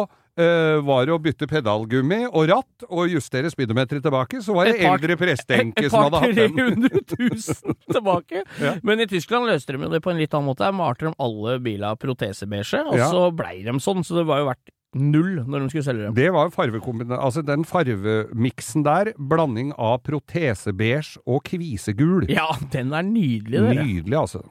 var 0.87 1.11
å 1.11 1.19
bytte 1.23 1.49
pedalgummi 1.50 2.20
og 2.29 2.46
ratt 2.52 2.85
og 2.88 3.11
justere 3.11 3.50
speedometeret 3.50 4.05
tilbake. 4.05 4.40
Så 4.44 4.55
var 4.55 4.69
det 4.70 4.79
par- 4.81 4.94
eldre 4.96 5.17
presteenke 5.19 5.88
som 5.90 6.05
hadde 6.06 6.20
hatt 6.23 6.38
den. 6.38 6.56
300 6.56 7.02
000 7.19 7.76
tilbake. 7.93 8.44
Ja. 8.62 8.76
Men 8.87 9.00
i 9.02 9.06
Tyskland 9.11 9.49
løste 9.50 9.75
de 9.76 9.88
det 9.93 10.02
på 10.05 10.12
en 10.14 10.19
litt 10.20 10.35
annen 10.37 10.50
måte. 10.52 10.64
Der 10.67 10.75
malte 10.76 11.08
de 11.08 11.14
alle 11.19 11.58
bila 11.64 11.94
protesebeige, 11.99 12.85
og 12.87 12.96
Ja. 13.00 13.11
så 13.11 13.29
blei 13.35 13.62
de 13.67 13.75
sånn. 13.82 14.05
Så 14.06 14.14
det 14.20 14.26
var 14.29 14.38
jo 14.44 14.50
verdt 14.52 14.70
null 14.99 15.43
når 15.44 15.61
de 15.67 15.69
skulle 15.69 15.85
selge 15.85 16.05
dem. 16.06 16.14
Det 16.17 16.31
var 16.32 16.49
farvekombina... 16.55 17.19
Altså 17.20 17.43
den 17.44 17.64
farvemiksen 17.69 18.85
der, 18.87 19.11
blanding 19.19 19.75
av 19.76 19.99
protesebeige 20.06 21.19
og 21.26 21.43
kvisegul. 21.44 22.25
Ja, 22.32 22.46
den 22.73 22.94
er 22.96 23.02
nydelig, 23.05 23.58
dere. 23.61 23.85
Nydelig, 23.85 24.17
altså. 24.17 24.44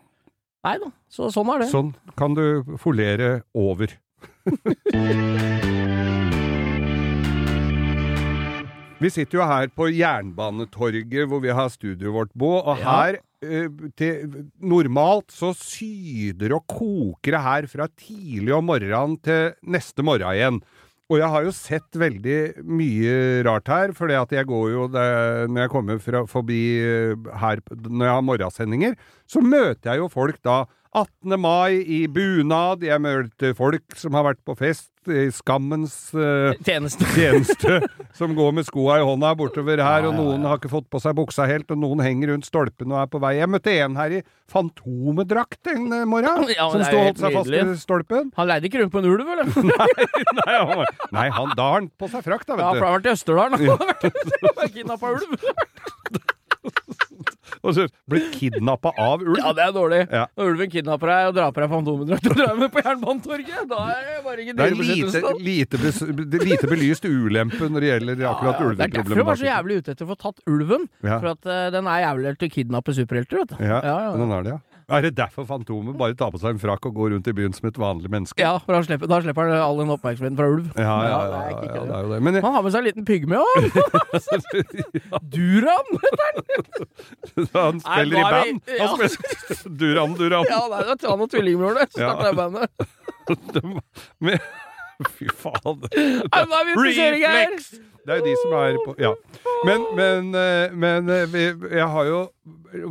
Nei 0.68 0.76
da, 0.84 0.92
så 1.10 1.30
sånn 1.34 1.50
er 1.56 1.64
det. 1.64 1.70
Sånn 1.72 1.94
kan 2.20 2.36
du 2.38 2.78
folere 2.82 3.42
over. 3.56 3.96
Vi 8.98 9.10
sitter 9.14 9.38
jo 9.38 9.46
her 9.46 9.70
på 9.78 9.92
Jernbanetorget 9.94 11.28
hvor 11.30 11.42
vi 11.44 11.54
har 11.54 11.70
studioet 11.70 12.14
vårt, 12.16 12.32
Bo, 12.34 12.56
og 12.64 12.80
Ja. 12.82 12.96
her 12.96 13.20
eh, 13.46 13.68
til, 13.96 14.48
Normalt 14.60 15.30
så 15.32 15.52
syder 15.54 16.56
og 16.58 16.66
koker 16.68 17.36
det 17.38 17.44
her 17.46 17.68
fra 17.70 17.88
tidlig 17.94 18.54
om 18.58 18.66
morgenen 18.66 19.20
til 19.22 19.54
neste 19.64 20.02
morgen 20.02 20.34
igjen. 20.34 20.62
Og 21.08 21.22
jeg 21.22 21.30
har 21.32 21.44
jo 21.46 21.52
sett 21.56 21.96
veldig 21.96 22.66
mye 22.68 23.44
rart 23.48 23.70
her, 23.72 23.94
fordi 23.96 24.18
at 24.20 24.34
jeg 24.36 24.46
går 24.50 24.66
jo 24.74 24.88
det, 24.92 25.48
Når 25.54 25.62
jeg 25.62 25.70
kommer 25.72 26.00
fra, 26.04 26.26
forbi 26.28 26.60
eh, 26.84 27.16
her 27.38 27.62
når 27.78 28.06
jeg 28.06 28.16
har 28.18 28.26
morgensendinger, 28.28 28.98
så 29.30 29.40
møter 29.40 29.94
jeg 29.94 30.02
jo 30.02 30.10
folk 30.10 30.42
da 30.44 30.66
18. 30.98 31.38
mai 31.40 31.78
i 31.86 32.00
bunad, 32.10 32.82
jeg 32.86 33.02
møter 33.04 33.54
folk 33.58 33.98
som 34.00 34.16
har 34.18 34.24
vært 34.32 34.40
på 34.48 34.56
fest 34.58 34.90
i 35.08 35.28
skammens 35.32 35.94
uh, 36.18 36.56
Tjeneste. 36.66 37.06
tjeneste, 37.16 37.78
som 38.18 38.34
går 38.36 38.56
med 38.58 38.66
skoa 38.68 38.98
i 39.00 39.06
hånda 39.06 39.30
bortover 39.38 39.80
her, 39.84 40.08
Ja, 40.08 40.10
og 40.10 40.18
noen 40.18 40.42
ja. 40.42 40.50
har 40.50 40.60
ikke 40.60 40.72
fått 40.72 40.90
på 40.92 41.00
seg 41.04 41.16
buksa 41.20 41.46
helt, 41.48 41.70
og 41.72 41.80
noen 41.80 42.02
henger 42.04 42.34
rundt 42.34 42.48
stolpen 42.50 42.92
og 42.96 43.00
er 43.04 43.12
på 43.14 43.22
vei. 43.24 43.36
Jeg 43.38 43.52
møtte 43.54 43.76
en 43.78 44.00
her 44.00 44.18
i 44.20 44.24
Fantomedrakt 44.52 45.70
en 45.74 45.86
eh, 45.92 46.06
morgen, 46.10 46.48
som 46.58 46.82
det 46.82 46.90
sto 46.90 46.98
og 46.98 47.06
holdt 47.12 47.22
seg 47.22 47.38
fast 47.38 47.54
i 47.54 47.64
stolpen. 47.84 48.32
Han 48.40 48.50
leide 48.50 48.70
ikke 48.72 48.82
rundt 48.82 48.96
på 48.96 49.04
en 49.04 49.10
ulv, 49.12 49.28
eller? 49.36 49.46
Nei, 50.42 50.58
han, 50.58 50.86
nei 51.14 51.28
han, 51.36 51.54
da 51.54 51.70
har 51.70 51.82
han 51.82 51.92
på 51.94 52.10
seg 52.12 52.26
frakt, 52.26 52.50
da, 52.50 52.58
vet 52.58 52.64
du. 52.64 52.66
Ja, 52.66 52.72
for 52.74 52.84
han 52.84 52.90
har 52.90 52.98
vært 52.98 53.08
i 53.08 53.14
Østerdalen. 53.14 53.58
og 53.68 53.78
vært 54.58 54.74
kidnappa 54.76 55.14
ulv. 55.14 55.30
Og 57.64 57.76
så 57.78 57.88
blitt 58.10 58.30
kidnappa 58.36 58.94
av 58.98 59.24
ulv. 59.24 59.40
Ja, 59.42 59.54
det 59.58 59.66
er 59.66 59.74
dårlig. 59.76 60.02
Ja. 60.12 60.26
Når 60.38 60.52
ulven 60.54 60.72
kidnapper 60.74 61.12
deg 61.14 61.32
og 61.32 61.36
drar 61.38 61.54
på 61.56 61.64
deg 61.64 61.74
Fantomedrakt 61.74 62.30
og 62.30 62.38
drar 62.40 62.54
med 62.60 62.72
på 62.74 62.84
Jernbanetorget, 62.86 63.64
da 63.72 63.82
er 63.94 64.06
det 64.08 64.18
bare 64.28 64.46
ikke 64.46 64.56
Det 64.58 64.68
er 64.68 65.42
lite, 65.48 65.82
lite, 66.46 66.72
belyst 66.72 67.08
ulempe 67.08 67.70
når 67.72 67.86
det 67.86 67.92
gjelder 67.94 68.24
akkurat 68.32 68.62
Ja, 68.62 68.72
det 68.72 68.88
er 68.88 68.96
derfor 69.00 69.22
jeg 69.22 69.30
var 69.32 69.42
så 69.42 69.50
jævlig 69.50 69.82
ute 69.82 69.96
etter 69.96 70.08
å 70.08 70.12
få 70.14 70.20
tatt 70.22 70.42
ulven. 70.50 70.88
Ja. 71.02 71.18
For 71.18 71.34
at 71.34 71.50
uh, 71.50 71.68
den 71.74 71.92
er 71.92 72.04
jævlig 72.06 72.36
til 72.38 72.52
å 72.52 72.56
kidnappe 72.58 72.98
superhelter, 72.98 73.44
vet 73.44 73.54
du. 73.54 73.62
Ja, 73.64 73.82
ja, 73.82 73.98
ja. 74.08 74.16
den 74.18 74.34
er 74.38 74.48
det, 74.48 74.58
ja. 74.58 74.77
Er 74.88 75.02
det 75.04 75.18
derfor 75.18 75.44
Fantomet 75.44 75.98
bare 76.00 76.16
tar 76.16 76.30
på 76.32 76.40
seg 76.40 76.54
en 76.54 76.60
frakk 76.62 76.86
og 76.88 76.94
går 76.96 77.10
rundt 77.12 77.26
i 77.28 77.34
byen 77.36 77.52
som 77.52 77.66
et 77.68 77.76
vanlig 77.82 78.08
menneske? 78.08 78.40
Ja, 78.40 78.54
for 78.64 78.72
da 78.72 78.80
slipper, 78.86 79.10
da 79.12 79.18
slipper 79.20 79.50
han 79.50 79.60
all 79.60 79.82
den 79.82 79.90
oppmerksomheten 79.92 80.38
fra 80.40 80.48
ulv. 80.48 80.70
Ja, 80.80 80.84
ja, 80.88 81.10
ja, 81.10 81.18
det 81.18 81.42
ja, 81.42 81.74
ja, 81.76 81.82
det 81.90 81.98
er 81.98 82.06
jo 82.06 82.14
det. 82.14 82.20
Men 82.24 82.38
Han 82.46 82.54
har 82.56 82.64
med 82.64 82.72
seg 82.72 82.80
en 82.80 82.88
liten 82.88 83.08
pygme 83.10 83.42
òg! 83.44 83.68
Duran! 85.36 85.92
han 87.36 87.50
han 87.60 87.84
spiller 87.84 88.16
i 88.16 88.24
band! 88.24 88.62
vi- 88.64 88.80
band! 88.80 88.88
Han 88.88 89.12
spiller 89.12 89.76
Duran 89.84 90.16
Duran. 90.22 90.48
Ja, 90.48 90.62
det 90.72 90.80
er 90.80 91.12
han 91.12 91.26
og 91.28 91.30
der, 91.82 91.92
som 91.92 92.02
Ja. 92.08 92.16
starta 92.16 92.32
bandet. 92.40 92.68
Fy 95.18 95.30
faen. 95.30 95.84
Reflex! 96.82 97.74
Det 98.08 98.16
er 98.16 98.22
jo 98.22 98.28
de 98.30 98.36
som 98.40 98.54
er 98.56 98.78
på 98.86 98.94
Ja. 99.04 99.14
Men, 99.68 99.84
men, 99.98 100.28
eh, 100.38 100.72
men 100.72 101.10
eh, 101.12 101.26
vi, 101.28 101.48
jeg 101.76 101.88
har 101.92 102.08
jo 102.08 102.20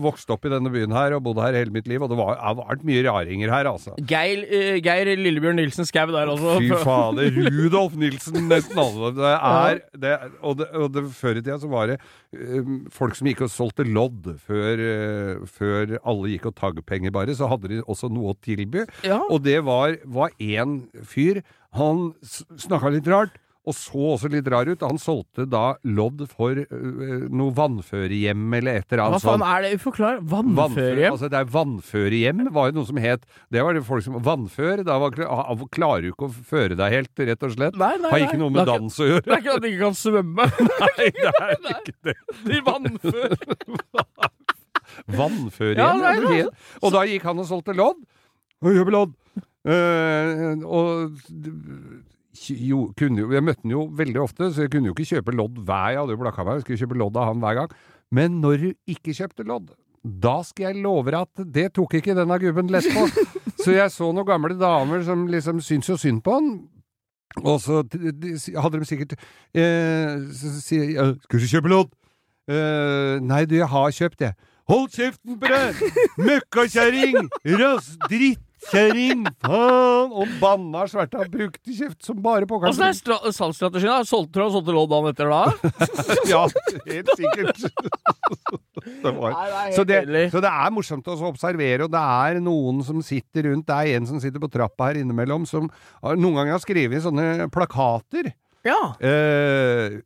vokst 0.03 0.29
opp 0.35 0.45
i 0.45 0.51
denne 0.53 0.69
byen 0.73 0.93
her 0.93 1.15
og 1.17 1.23
bodd 1.25 1.39
her 1.41 1.57
hele 1.57 1.73
mitt 1.73 1.87
liv, 1.89 2.03
og 2.05 2.11
det 2.11 2.19
var, 2.19 2.35
har 2.43 2.57
vært 2.59 2.83
mye 2.85 3.05
raringer 3.07 3.53
her, 3.55 3.69
altså. 3.71 3.95
Geir, 4.11 4.43
eh, 4.45 4.77
Geir 4.85 5.09
Lillebjørn 5.17 5.57
Nilsen 5.57 5.89
Skau 5.89 6.11
der, 6.11 6.29
altså. 6.35 6.59
Fy 6.61 6.69
fader. 6.85 7.41
Rudolf 7.55 7.97
Nilsen, 7.97 8.43
nesten 8.51 8.83
alle. 8.83 9.13
Det 9.17 9.33
er, 9.33 9.83
det, 10.05 10.15
og 10.43 10.59
det, 10.61 10.69
og 10.77 10.93
det, 10.93 11.07
før 11.17 11.41
i 11.41 11.45
tida 11.47 11.61
så 11.63 11.71
var 11.73 11.95
det 11.95 12.01
folk 12.93 13.17
som 13.17 13.31
gikk 13.31 13.47
og 13.47 13.53
solgte 13.55 13.87
lodd 13.89 14.35
før, 14.45 14.83
før 15.49 15.97
alle 16.03 16.35
gikk 16.35 16.51
og 16.51 16.59
tagg 16.61 16.83
penger, 16.85 17.15
bare. 17.15 17.39
Så 17.39 17.49
hadde 17.49 17.73
de 17.73 17.85
også 17.87 18.13
noe 18.13 18.35
å 18.35 18.41
tilby. 18.45 18.85
Ja. 19.07 19.23
Og 19.31 19.47
det 19.47 19.63
var 19.65 19.97
var 20.05 20.35
én 20.43 20.83
fyr. 21.09 21.41
Han 21.76 22.06
snakka 22.23 22.90
litt 22.95 23.06
rart. 23.12 23.42
Og 23.66 23.75
så 23.75 23.99
også 24.14 24.28
litt 24.30 24.47
rar 24.47 24.68
ut. 24.71 24.78
Han 24.87 24.95
solgte 25.02 25.42
da 25.50 25.73
lodd 25.83 26.21
for 26.30 26.54
uh, 26.54 27.25
noe 27.35 27.50
vannførehjem 27.50 28.45
eller 28.61 28.76
et 28.78 28.92
eller 28.95 29.02
annet 29.09 29.25
sånt. 29.25 29.26
Hva 29.26 29.33
faen 29.33 29.42
sånn. 29.42 29.56
er 29.56 29.64
det? 29.66 29.80
Forklar. 29.83 30.21
Vannføre- 30.23 31.09
Altså 31.11 31.30
det 31.33 31.40
er 31.40 31.49
vannførehjem, 31.50 32.45
var 32.54 32.68
jo 32.71 32.76
noe 32.76 32.87
som 32.87 33.00
het 33.02 33.25
Det 33.50 33.64
var 33.66 33.75
det 33.75 33.83
folk 33.88 34.04
som 34.06 34.21
Vannfør, 34.23 34.85
da 34.87 35.00
var, 35.02 35.11
klarer 35.75 36.06
du 36.06 36.12
ikke 36.12 36.28
å 36.28 36.37
føre 36.47 36.78
deg 36.78 36.95
helt, 36.95 37.25
rett 37.33 37.42
og 37.42 37.56
slett. 37.56 37.75
Nei, 37.83 37.90
nei, 38.04 38.12
Har 38.14 38.23
ikke 38.28 38.38
nei. 38.38 38.42
noe 38.45 38.54
med 38.54 38.62
ikke- 38.62 38.78
dans 38.78 39.00
å 39.02 39.11
gjøre. 39.11 39.25
Det 39.26 39.35
er 39.35 39.42
ikke 39.42 39.56
at 39.56 39.66
de 39.66 39.73
ikke 39.75 39.83
kan 39.83 39.99
svømme. 39.99 40.47
Nei, 40.71 41.11
det 41.11 41.35
er 41.42 41.83
ikke 41.83 41.99
det. 42.06 42.16
De 42.47 42.62
vannfører. 42.71 43.37
Vannførehjem. 45.11 45.83
Ja, 45.83 45.90
nei, 45.99 46.45
og 46.87 46.92
da 46.95 47.02
gikk 47.11 47.26
han 47.26 47.42
og 47.42 47.50
solgte 47.50 47.75
lodd. 47.76 47.99
Og 48.62 48.73
kjøpe 48.78 48.95
Eh, 49.67 50.63
og 50.63 51.17
jo, 52.55 52.83
kunne 52.99 53.25
jeg 53.33 53.43
møtte 53.43 53.65
han 53.65 53.73
jo 53.73 53.87
veldig 53.97 54.21
ofte, 54.23 54.51
så 54.53 54.67
jeg 54.67 54.73
kunne 54.75 54.91
jo 54.91 54.95
ikke 54.95 55.17
kjøpe 55.17 55.35
lodd 55.35 55.59
hver 55.67 55.95
Jeg 55.95 56.01
hadde 56.03 56.15
jo 56.15 56.21
blakka 56.21 56.45
meg, 56.45 56.61
jeg 56.61 56.67
skulle 56.67 56.81
kjøpe 56.85 57.01
lodd 57.01 57.19
av 57.19 57.31
han 57.33 57.43
hver 57.43 57.59
gang. 57.61 57.75
Men 58.15 58.39
når 58.43 58.63
du 58.63 58.69
ikke 58.95 59.17
kjøpte 59.17 59.47
lodd, 59.49 59.73
da 60.07 60.37
skal 60.47 60.71
jeg 60.71 60.85
love 60.85 61.11
deg 61.11 61.19
at 61.25 61.47
det 61.57 61.67
tok 61.75 61.99
ikke 61.99 62.15
denne 62.15 62.39
gubben 62.39 62.71
lett 62.71 62.87
på. 62.95 63.09
Så 63.65 63.75
jeg 63.75 63.91
så 63.91 64.13
noen 64.13 64.29
gamle 64.29 64.55
damer 64.61 65.03
som 65.03 65.25
liksom 65.27 65.59
syntes 65.65 65.91
jo 65.91 65.97
synd 65.99 66.23
på 66.23 66.37
han. 66.37 66.51
Og 67.43 67.59
så 67.61 67.83
de, 67.83 68.13
de, 68.15 68.31
hadde 68.57 68.79
de 68.81 68.87
sikkert 68.89 69.11
eh, 69.53 70.23
Så 70.33 70.53
sier 70.63 70.85
jeg 70.87 70.95
«Ja, 70.95 71.11
'Skal 71.21 71.43
du 71.43 71.49
kjøpe 71.51 71.69
lodd?' 71.69 71.91
Eh, 72.49 73.19
'Nei, 73.21 73.43
du, 73.45 73.57
jeg 73.59 73.67
har 73.69 73.91
kjøpt, 73.91 74.23
jeg'. 74.23 74.37
Hold 74.71 74.89
kjeften 74.95 75.37
på 75.41 75.51
deg! 75.51 75.83
Møkkakjerring! 76.29 77.29
Rass 77.59 77.91
drittkjerring! 78.71 79.25
Faen! 79.43 80.13
Og 80.17 80.33
banna 80.41 80.85
sverta 80.91 81.25
brukte 81.31 81.75
kjeft 81.77 82.05
som 82.07 82.19
bare 82.23 82.45
Åssen 82.47 82.47
er 82.47 82.71
pokkeren. 82.71 82.95
stra- 82.99 83.33
salgsstrategien? 83.35 83.91
da? 83.91 84.05
Solgte 84.07 84.33
tror 84.37 84.43
du 84.43 84.47
han 84.47 84.55
solgte 84.57 84.75
lodd 84.77 84.91
dagen 84.91 85.11
etter 85.13 85.31
da? 85.31 85.43
Ja, 86.33 86.43
helt 86.87 87.11
sikkert. 87.17 87.61
det 89.03 89.13
var. 89.17 89.37
Så 89.77 89.85
det, 89.89 90.01
så 90.33 90.41
det 90.45 90.51
er 90.53 90.75
morsomt 90.75 91.07
å 91.13 91.17
observere, 91.31 91.87
og 91.87 91.93
det 91.95 92.03
er 92.03 92.41
noen 92.45 92.83
som 92.87 93.01
sitter 93.05 93.51
rundt 93.51 93.67
Det 93.69 93.77
er 93.77 93.97
en 94.01 94.07
som 94.11 94.21
sitter 94.23 94.43
på 94.43 94.51
trappa 94.53 94.91
her 94.91 95.01
innimellom, 95.03 95.47
som 95.49 95.69
noen 96.03 96.37
ganger 96.41 96.57
har 96.57 96.63
skrevet 96.65 97.03
sånne 97.07 97.49
plakater 97.55 98.33
Ja. 98.67 98.95
eh, 99.01 100.01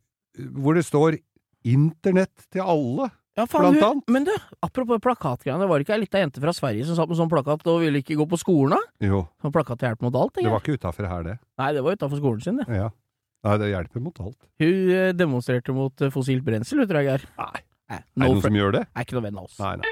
hvor 0.57 0.73
det 0.77 0.85
står 0.87 1.17
'Internett 1.61 2.47
til 2.49 2.61
alle'. 2.65 3.11
Ja 3.41 3.47
faen, 3.49 3.65
Blant 3.65 3.79
hun- 3.81 3.87
annet. 3.89 4.13
Men 4.15 4.27
du, 4.29 4.31
apropos 4.63 5.01
plakatgreiene, 5.03 5.67
var 5.67 5.79
det 5.81 5.87
ikke 5.87 5.97
ei 5.97 6.03
lita 6.05 6.21
jente 6.21 6.39
fra 6.43 6.53
Sverige 6.55 6.85
som 6.87 6.95
satt 6.99 7.09
med 7.11 7.17
sånn 7.19 7.29
plakat 7.31 7.65
og 7.67 7.81
ville 7.83 7.99
ikke 8.03 8.15
gå 8.21 8.27
på 8.29 8.39
skolen? 8.39 8.77
da? 8.77 9.07
Jo, 9.09 9.23
Sånn 9.41 9.51
plakat 9.55 9.79
til 9.81 9.89
hjelp 9.89 10.01
mot 10.05 10.15
alt? 10.21 10.33
det 10.37 10.45
var 10.53 10.61
ikke 10.63 10.77
utafor 10.77 11.09
her, 11.09 11.23
det. 11.23 11.37
Nei, 11.57 11.71
det 11.73 11.83
var 11.83 11.97
utafor 11.97 12.21
skolen 12.21 12.41
sin, 12.45 12.57
det. 12.61 12.67
Ja. 12.69 12.89
Nei, 13.43 13.57
det 13.57 13.71
hjelper 13.73 14.01
mot 14.05 14.19
alt. 14.21 14.37
Hun 14.61 14.89
eh, 14.93 15.11
demonstrerte 15.17 15.73
mot 15.73 15.99
eh, 16.05 16.11
fossilt 16.13 16.43
brensel, 16.45 16.77
vet 16.85 16.89
du, 16.93 16.93
Geir. 17.01 17.25
Nei. 17.41 17.61
Nei, 17.91 17.97
Er 17.97 18.03
det 18.15 18.21
noen 18.23 18.41
som 18.45 18.53
gjør 18.55 18.71
det? 18.77 18.81
er 18.95 19.03
ikke 19.03 19.17
noe 19.17 19.23
venn 19.25 19.37
av 19.41 19.47
oss. 19.49 19.57
Nei, 19.59 19.71
nei. 19.81 19.89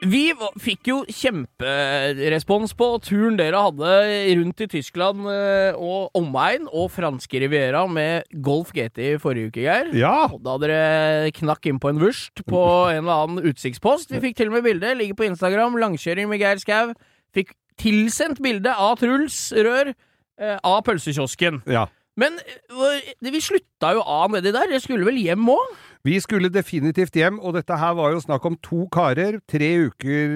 Vi 0.00 0.30
fikk 0.62 0.88
jo 0.88 0.98
kjemperespons 1.12 2.72
på 2.78 2.86
turen 3.04 3.36
dere 3.36 3.60
hadde 3.66 3.90
rundt 4.38 4.62
i 4.64 4.68
Tyskland 4.72 5.26
eh, 5.28 5.76
og 5.76 6.16
omegn, 6.16 6.64
og 6.72 6.88
franske 6.94 7.42
Riviera 7.42 7.82
med 7.90 8.24
Golf 8.40 8.72
GT 8.72 9.02
i 9.04 9.18
forrige 9.20 9.50
uke, 9.50 9.66
Geir. 9.66 9.92
Ja! 10.00 10.30
Da 10.40 10.56
dere 10.62 11.28
knakk 11.36 11.68
inn 11.68 11.80
på 11.82 11.92
en 11.92 12.00
vurst 12.00 12.40
på 12.48 12.64
en 12.88 13.02
eller 13.04 13.26
annen 13.26 13.52
utsiktspost. 13.52 14.14
Vi 14.14 14.22
fikk 14.24 14.40
til 14.40 14.48
og 14.48 14.56
med 14.56 14.64
bilde. 14.70 14.94
Ligger 14.96 15.20
på 15.20 15.28
Instagram. 15.28 15.76
Langkjøring 15.82 16.32
med 16.32 16.40
Geir 16.40 16.62
Skau. 16.64 16.94
Fikk 17.36 17.52
tilsendt 17.80 18.40
bilde 18.44 18.72
av 18.72 18.96
Truls 19.02 19.50
Rør 19.52 19.92
eh, 19.92 20.56
av 20.56 20.80
pølsekiosken. 20.88 21.64
ja. 21.68 21.88
Men 22.20 22.36
eh, 22.42 23.12
vi 23.22 23.40
slutta 23.40 23.94
jo 23.96 24.02
av 24.04 24.32
nedi 24.34 24.52
der. 24.52 24.72
Jeg 24.74 24.84
skulle 24.84 25.06
vel 25.06 25.20
hjem 25.20 25.46
òg? 25.52 25.76
Vi 26.00 26.14
skulle 26.24 26.48
definitivt 26.48 27.12
hjem, 27.18 27.36
og 27.44 27.52
dette 27.58 27.76
her 27.76 27.92
var 27.98 28.14
jo 28.14 28.22
snakk 28.24 28.46
om 28.48 28.54
to 28.64 28.86
karer, 28.92 29.36
tre 29.50 29.68
uker 29.84 30.30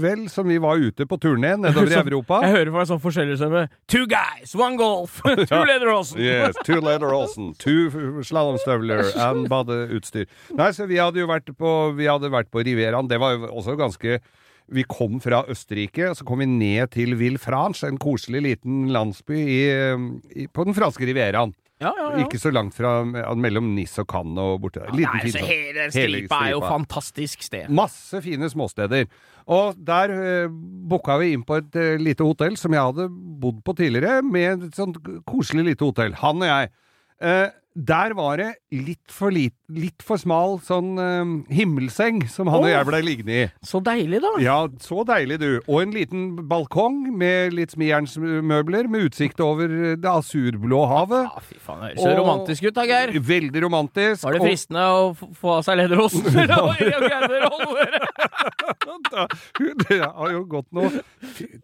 vel, 0.00 0.22
som 0.32 0.48
vi 0.48 0.56
var 0.62 0.80
ute 0.80 1.04
på 1.04 1.18
turné 1.20 1.50
nedover 1.60 1.92
i 1.92 1.98
Europa. 2.00 2.38
Jeg 2.46 2.54
hører 2.54 2.70
for 2.70 2.78
meg 2.80 2.88
sånn 2.88 3.02
forskjelligstemme. 3.02 3.64
Two 3.92 4.06
guys, 4.08 4.54
one 4.56 4.80
golf, 4.80 5.18
two 5.50 5.60
Lederåsen. 5.68 6.22
Yes, 6.24 6.56
two 6.64 6.80
leather 6.80 7.12
Olsen, 7.12 7.52
two 7.60 8.22
slalåmstøvler 8.24 9.10
and 9.28 9.48
badeutstyr. 9.52 10.30
Nei, 10.56 10.70
så 10.72 10.88
vi 10.88 10.96
hadde 11.02 11.20
jo 11.20 11.28
vært 11.28 11.52
på, 11.60 11.74
vi 11.98 12.08
hadde 12.08 12.32
vært 12.32 12.48
på 12.48 12.64
Rivieraen. 12.64 13.10
Det 13.12 13.20
var 13.20 13.36
jo 13.36 13.50
også 13.52 13.76
ganske 13.80 14.16
Vi 14.72 14.84
kom 14.88 15.18
fra 15.20 15.42
Østerrike, 15.50 16.06
og 16.08 16.16
så 16.16 16.24
kom 16.24 16.40
vi 16.40 16.46
ned 16.48 16.94
til 16.94 17.12
Villefranche, 17.20 17.84
en 17.90 17.98
koselig 18.00 18.40
liten 18.46 18.86
landsby 18.94 19.36
i, 19.42 19.62
i, 20.32 20.46
på 20.48 20.64
den 20.64 20.72
franske 20.78 21.04
Rivieraen. 21.04 21.52
Ja, 21.82 21.92
ja, 21.98 22.08
ja. 22.14 22.24
Ikke 22.24 22.40
så 22.40 22.52
langt 22.54 22.76
fra 22.76 23.00
mellom 23.04 23.72
Nis 23.76 23.96
og 24.00 24.08
Cannes 24.10 24.40
og 24.42 24.62
borti 24.62 24.82
der. 24.82 24.92
Liten 24.94 25.18
Nei, 25.18 25.24
fin 25.26 25.34
så 25.34 25.44
hele 25.48 25.88
stripa 25.90 26.40
er 26.46 26.54
jo 26.54 26.62
fantastisk 26.64 27.42
sted. 27.46 27.70
Masse 27.72 28.22
fine 28.24 28.50
småsteder. 28.52 29.08
Og 29.52 29.78
der 29.82 30.14
uh, 30.14 30.54
booka 30.88 31.18
vi 31.22 31.32
inn 31.34 31.42
på 31.46 31.58
et 31.58 31.74
uh, 31.74 31.96
lite 31.98 32.26
hotell 32.26 32.54
som 32.60 32.74
jeg 32.76 32.92
hadde 32.92 33.08
bodd 33.42 33.58
på 33.66 33.74
tidligere, 33.80 34.22
med 34.22 34.68
et 34.68 34.78
sånt 34.78 35.00
koselig 35.28 35.72
lite 35.72 35.90
hotell. 35.90 36.14
Han 36.22 36.46
og 36.46 36.50
jeg. 36.52 36.72
Eh, 37.22 37.48
der 37.74 38.12
var 38.18 38.36
det 38.40 38.50
litt 38.72 39.12
for, 39.12 39.30
lit, 39.32 39.54
litt 39.72 40.02
for 40.04 40.16
smal 40.20 40.58
sånn 40.64 40.90
eh, 41.00 41.32
himmelseng 41.56 42.22
som 42.28 42.48
han 42.52 42.60
og 42.64 42.68
jeg 42.70 42.86
blei 42.88 43.00
liggende 43.04 43.38
i. 43.44 43.46
Så 43.64 43.80
deilig, 43.84 44.20
da. 44.24 44.32
Ja, 44.44 44.58
så 44.82 45.04
deilig, 45.08 45.38
du. 45.40 45.50
Og 45.66 45.82
en 45.84 45.94
liten 45.96 46.22
balkong 46.50 47.06
med 47.16 47.52
litt 47.56 47.72
smijernsmøbler, 47.76 48.88
med 48.92 49.00
utsikt 49.08 49.40
over 49.44 49.66
eh, 49.72 49.94
det 50.00 50.10
asurblå 50.12 50.82
havet. 50.90 51.24
Ja, 51.30 51.40
fy 51.48 51.56
faen, 51.62 51.80
det 51.86 51.94
høres 51.96 52.06
Og- 52.06 52.18
romantisk 52.22 52.60
ut 52.68 52.76
da, 52.76 52.84
Geir. 52.88 53.08
Veldig 53.32 53.60
romantisk. 53.66 54.20
Var 54.26 54.32
det 54.36 54.42
og- 54.42 54.48
fristende 54.50 54.84
å 54.92 54.94
få 55.38 55.48
av 55.58 55.62
seg 55.68 55.74
lederosten? 55.80 56.28
Det 59.88 59.98
har 60.02 60.30
jo 60.32 60.42
gått 60.48 60.68
noen 60.74 60.94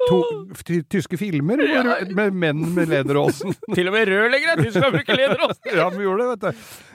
to, 0.09 0.19
ty- 0.67 0.83
tyske 0.91 1.19
filmer 1.21 1.61
med, 1.61 2.13
med 2.17 2.35
menn 2.37 2.63
med 2.77 2.91
lederåsen. 2.93 3.55
Til 3.75 3.89
og 3.91 3.95
med 3.97 4.09
rørleggere 4.11 4.57
du 4.61 4.69
skal 4.75 4.93
bruke 4.95 5.17
lederåsen! 5.17 5.71
Ja, 5.75 5.89
vi 5.99 6.05
gjorde 6.07 6.23
det, 6.25 6.31
vet 6.33 6.43
du. 6.47 6.51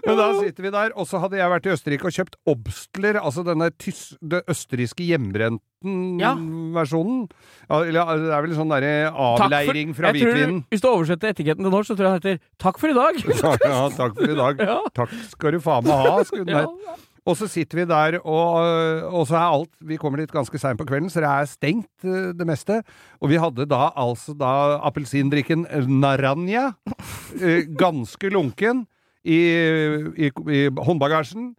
Men 0.08 0.16
da 0.20 0.28
sitter 0.40 0.62
vi 0.66 0.72
der, 0.74 0.90
og 1.00 1.06
så 1.10 1.16
hadde 1.24 1.38
jeg 1.40 1.52
vært 1.54 1.68
i 1.68 1.74
Østerrike 1.76 2.08
og 2.10 2.16
kjøpt 2.18 2.36
Obstler, 2.54 3.16
altså 3.22 3.42
denne 3.48 3.68
tys 3.80 4.02
det 4.22 4.42
østerrikske 4.52 5.04
hjemmebrenten-versjonen. 5.08 7.20
Ja, 7.70 7.78
Ja, 7.84 8.04
det 8.18 8.34
er 8.34 8.42
vel 8.48 8.56
sånn 8.58 8.74
derre 8.74 8.94
avleiring 9.12 9.90
fra 9.98 10.06
jeg 10.12 10.18
hvitvinen. 10.24 10.60
Hvis 10.72 10.84
du 10.84 10.88
oversetter 10.92 11.28
etiketten 11.34 11.64
til 11.66 11.74
norsk, 11.74 11.88
så 11.92 11.96
tror 11.98 12.06
jeg 12.10 12.14
den 12.14 12.22
heter 12.22 12.38
'Takk 12.60 12.76
for 12.80 12.88
i 12.90 12.98
dag'. 12.98 13.20
Ja, 13.74 13.82
takk 13.90 14.14
for 14.20 14.30
i 14.30 14.36
dag. 14.36 14.56
Takk 14.94 15.10
skal 15.32 15.52
du 15.52 15.60
faen 15.64 15.84
meg 15.88 15.98
ha, 16.08 16.24
skulle 16.24 16.46
den 16.46 16.56
hett. 16.64 16.76
Og 17.24 17.38
så 17.40 17.48
sitter 17.48 17.78
vi 17.80 17.86
der, 17.88 18.18
og, 18.28 18.60
og 19.16 19.24
så 19.30 19.36
er 19.40 19.48
alt 19.56 19.70
Vi 19.88 19.96
kommer 19.96 20.20
dit 20.20 20.28
ganske 20.32 20.60
seint 20.60 20.76
på 20.80 20.84
kvelden, 20.90 21.08
så 21.12 21.22
det 21.24 21.30
er 21.32 21.46
stengt, 21.48 21.88
eh, 22.04 22.34
det 22.36 22.44
meste. 22.48 22.82
Og 23.24 23.30
vi 23.32 23.38
hadde 23.40 23.64
da 23.72 23.86
altså 23.96 24.34
da 24.36 24.50
appelsindrikken 24.84 25.64
Naranja, 26.02 26.74
eh, 27.40 27.64
ganske 27.80 28.28
lunken, 28.34 28.84
i, 29.24 29.42
i, 30.28 30.30
i 30.30 30.64
håndbagasjen. 30.70 31.52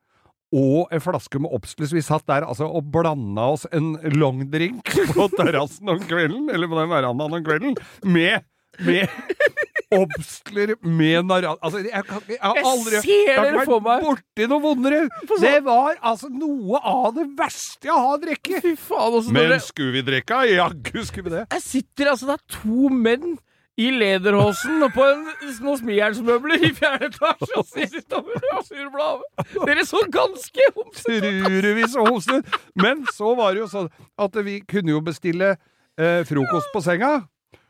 Og 0.55 0.93
en 0.95 1.03
flaske 1.03 1.41
med 1.43 1.51
Obstles. 1.57 1.93
Vi 1.97 2.03
satt 2.05 2.27
der 2.31 2.47
altså, 2.47 2.69
og 2.71 2.87
blanda 2.95 3.49
oss 3.57 3.67
en 3.75 3.97
longdrink 4.15 4.87
på 5.15 5.29
terrassen 5.35 5.91
om 5.91 6.03
kvelden, 6.07 6.47
eller 6.53 6.71
på 6.71 6.79
den 6.79 6.93
verandaen 6.93 7.39
om 7.41 7.47
kvelden, 7.47 7.79
med, 8.07 8.45
med 8.87 9.09
Obstler 9.95 10.75
med 10.83 11.27
naran... 11.27 11.59
Altså, 11.63 11.81
jeg, 11.83 11.91
jeg, 11.91 12.37
jeg 12.37 12.41
har 12.43 12.61
aldri 12.67 13.01
jeg 13.01 13.35
har 13.37 13.49
dere 13.49 13.65
for 13.69 13.83
meg. 13.85 14.03
borti 14.07 14.47
noe 14.51 14.63
vondere. 14.63 15.03
Det 15.43 15.57
var 15.67 15.99
altså 16.01 16.31
noe 16.33 16.81
av 16.83 17.13
det 17.19 17.27
verste 17.39 17.91
jeg 17.91 18.07
har 18.07 18.23
drukket. 18.23 18.71
Når 18.91 19.29
Men 19.35 19.57
skulle 19.63 19.95
vi 19.99 20.05
drikke? 20.07 20.41
Jaggu 20.51 21.03
skulle 21.07 21.29
vi 21.29 21.35
det. 21.37 21.45
Jeg 21.55 21.67
sitter 21.67 22.15
altså, 22.15 22.31
det 22.31 22.39
er 22.39 22.59
to 22.61 22.91
menn 22.95 23.37
i 23.77 23.89
lederhosen 23.91 24.85
på 24.95 25.03
en, 25.03 25.23
noen 25.65 25.79
smijernsmøbler 25.81 26.63
i 26.69 26.71
fjerde 26.77 27.09
etasje 27.11 27.57
og 27.59 27.67
ser 27.67 27.97
utover 27.99 29.01
av. 29.03 29.25
Dere 29.67 29.85
så 29.89 30.03
ganske 30.15 30.69
homsete. 30.77 31.33
Trurevis 31.43 31.97
og 31.99 32.13
homsete. 32.13 32.61
Men 32.79 33.03
så 33.15 33.35
var 33.39 33.55
det 33.55 33.65
jo 33.65 33.71
sånn 33.73 33.91
at 34.23 34.39
vi 34.47 34.61
kunne 34.71 34.95
jo 34.95 35.03
bestille 35.05 35.57
eh, 35.99 36.23
frokost 36.29 36.71
på 36.75 36.85
senga. 36.87 37.17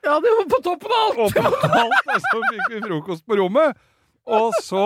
Ja, 0.04 0.18
det 0.20 0.34
var 0.36 0.48
på 0.52 0.60
toppen 0.66 0.92
av 0.92 1.06
alt! 1.06 1.22
Og 1.24 1.32
på 1.32 1.80
alt 1.80 2.12
og 2.12 2.20
så 2.26 2.42
fikk 2.50 2.74
vi 2.74 2.82
frokost 2.84 3.24
på 3.24 3.40
rommet. 3.40 3.80
Og 4.24 4.52
så 4.64 4.84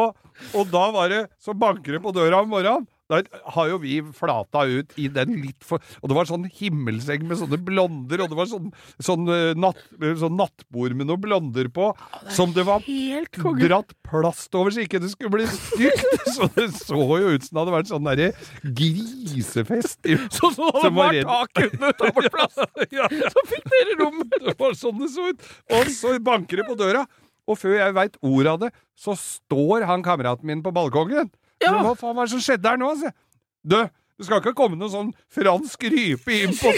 Og 0.55 0.67
da 0.67 0.89
var 0.91 1.13
det 1.13 1.21
Så 1.39 1.53
banker 1.55 1.95
det 1.95 2.01
på 2.03 2.11
døra 2.11 2.41
om 2.43 2.49
morgenen. 2.51 2.87
Da 3.09 3.23
har 3.55 3.71
jo 3.71 3.79
vi 3.81 3.99
flata 4.13 4.65
ut 4.69 4.93
i 5.01 5.07
den 5.13 5.39
litt 5.41 5.65
for 5.65 5.81
Og 6.03 6.11
det 6.11 6.17
var 6.19 6.29
sånn 6.29 6.45
himmelseng 6.59 7.25
med 7.29 7.41
sånne 7.41 7.59
blonder, 7.65 8.25
og 8.25 8.33
det 8.33 8.39
var 8.39 8.51
sånn, 8.51 8.69
sånn, 9.01 9.25
eh, 9.33 9.53
natt, 9.57 9.81
sånn 10.21 10.37
nattbord 10.37 10.97
med 10.99 11.09
noen 11.09 11.23
blonder 11.23 11.71
på, 11.73 11.91
som 12.37 12.53
det 12.57 12.67
var 12.69 12.85
Helt 12.85 13.41
dratt 13.63 13.95
plast 14.09 14.55
over 14.57 14.75
så 14.75 14.85
ikke 14.85 15.01
det 15.03 15.11
skulle 15.13 15.33
bli 15.33 15.47
stygt. 15.49 16.05
Så 16.39 16.47
det 16.55 16.69
så 16.77 16.99
jo 16.99 17.33
ut 17.35 17.45
som 17.45 17.57
det 17.57 17.61
hadde 17.63 17.75
vært 17.75 17.89
sånn 17.91 18.07
derre 18.07 18.29
grisefest. 18.79 19.99
Sånn 20.39 20.55
som 20.55 20.69
det 20.85 20.93
var 20.95 21.17
tak 21.27 21.63
uten 21.65 21.89
å 21.89 21.93
ta. 21.97 22.11
Ja. 22.95 23.09
Så 23.09 23.43
fikk 23.49 23.67
dere 23.73 23.97
rommet. 24.03 24.37
Det 24.45 24.55
var 24.61 24.77
sånn 24.79 25.01
det 25.01 25.11
så 25.13 25.31
ut. 25.33 25.49
Og 25.77 25.91
så 25.93 26.15
banker 26.25 26.61
det 26.61 26.69
på 26.69 26.77
døra, 26.79 27.05
og 27.49 27.59
før 27.59 27.79
jeg 27.79 27.97
veit 27.97 28.17
ordet 28.21 28.53
av 28.53 28.63
det, 28.67 28.71
så 28.99 29.17
står 29.19 29.87
han 29.89 30.05
kameraten 30.05 30.49
min 30.49 30.63
på 30.65 30.73
balkongen. 30.75 31.31
Ja. 31.65 31.73
Hva 31.83 31.95
faen 31.99 32.17
var 32.17 32.29
det 32.29 32.35
som 32.37 32.43
skjedde 32.45 32.71
her 32.71 32.79
nå? 32.81 32.91
sier. 33.01 33.15
Du, 33.69 33.77
det 34.19 34.27
skal 34.27 34.41
ikke 34.43 34.55
komme 34.59 34.79
noen 34.79 34.93
sånn 34.93 35.13
fransk 35.35 35.85
rype 35.93 36.35
inn 36.43 36.55
på, 36.59 36.73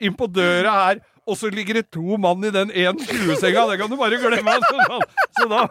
inn 0.00 0.16
på 0.18 0.28
døra 0.32 0.72
her, 0.86 1.02
og 1.28 1.36
så 1.38 1.50
ligger 1.52 1.78
det 1.80 1.86
to 1.94 2.16
mann 2.20 2.42
i 2.44 2.50
den 2.54 2.72
1,20-senga. 2.72 3.66
Det 3.70 3.78
kan 3.80 3.92
du 3.92 3.96
bare 4.00 4.18
glemme. 4.20 4.56
Så, 4.66 5.00
så 5.38 5.48
da 5.52 5.66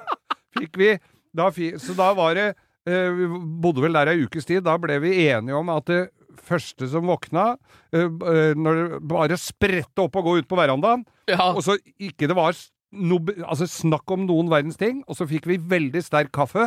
fikk 0.57 0.77
vi 0.79 0.91
da, 1.35 1.49
Så 1.79 1.93
da 1.95 2.09
var 2.17 2.35
det 2.35 2.45
eh, 2.87 3.07
Vi 3.15 3.27
bodde 3.63 3.83
vel 3.85 3.95
der 3.95 4.11
ei 4.13 4.23
ukes 4.25 4.47
tid. 4.47 4.63
Da 4.67 4.77
ble 4.81 4.97
vi 5.03 5.13
enige 5.29 5.55
om 5.59 5.69
at 5.73 5.87
det 5.91 6.01
første 6.41 6.87
som 6.89 7.05
våkna, 7.09 7.55
eh, 7.93 8.07
eh, 8.07 8.53
når 8.57 8.79
det 8.79 9.01
bare 9.11 9.37
spredte 9.39 10.05
opp 10.05 10.15
og 10.19 10.25
gå 10.29 10.37
ut 10.41 10.47
på 10.49 10.57
verandaen, 10.59 11.03
Ja. 11.29 11.51
og 11.53 11.61
så 11.63 11.75
ikke 12.01 12.27
det 12.31 12.35
var 12.35 12.55
no, 12.91 13.19
altså 13.45 13.67
snakk 13.69 14.09
om 14.11 14.25
noen 14.27 14.49
verdens 14.51 14.79
ting, 14.79 15.03
og 15.07 15.15
så 15.19 15.27
fikk 15.29 15.45
vi 15.51 15.59
veldig 15.59 16.01
sterk 16.03 16.31
kaffe, 16.35 16.65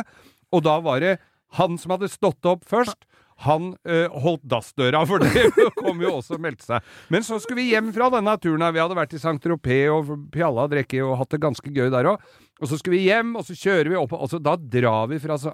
og 0.53 0.63
da 0.65 0.77
var 0.85 1.01
det 1.03 1.17
han 1.53 1.77
som 1.77 1.91
hadde 1.95 2.09
stått 2.11 2.45
opp 2.49 2.65
først. 2.67 3.05
Han 3.43 3.73
øh, 3.83 4.07
holdt 4.23 4.45
dassdøra, 4.47 5.01
for 5.07 5.19
det 5.19 5.49
kom 5.81 5.99
jo 5.99 6.13
også 6.21 6.37
og 6.37 6.43
meldte 6.45 6.63
seg. 6.63 6.79
Men 7.11 7.23
så 7.27 7.35
skulle 7.43 7.59
vi 7.61 7.73
hjem 7.73 7.89
fra 7.95 8.07
denne 8.13 8.37
turen. 8.39 8.63
her. 8.63 8.71
Vi 8.71 8.79
hadde 8.79 8.95
vært 8.95 9.13
i 9.17 9.19
Saint-Tropez 9.19 9.91
og 9.91 10.13
pjalla 10.31 10.63
og 10.63 10.71
drukket 10.71 11.03
og 11.03 11.17
hatt 11.19 11.35
det 11.35 11.41
ganske 11.43 11.73
gøy 11.75 11.89
der 11.91 12.07
òg. 12.13 12.23
Og 12.63 12.69
så 12.71 12.79
skulle 12.79 12.95
vi 12.95 13.09
hjem, 13.09 13.33
og 13.35 13.43
så 13.43 13.53
kjører 13.59 13.89
vi 13.91 13.97
opp, 13.99 14.13
og 14.15 14.29
så 14.31 14.39
da 14.39 14.55
drar 14.55 15.09
vi 15.11 15.19
fra 15.19 15.35
så 15.41 15.51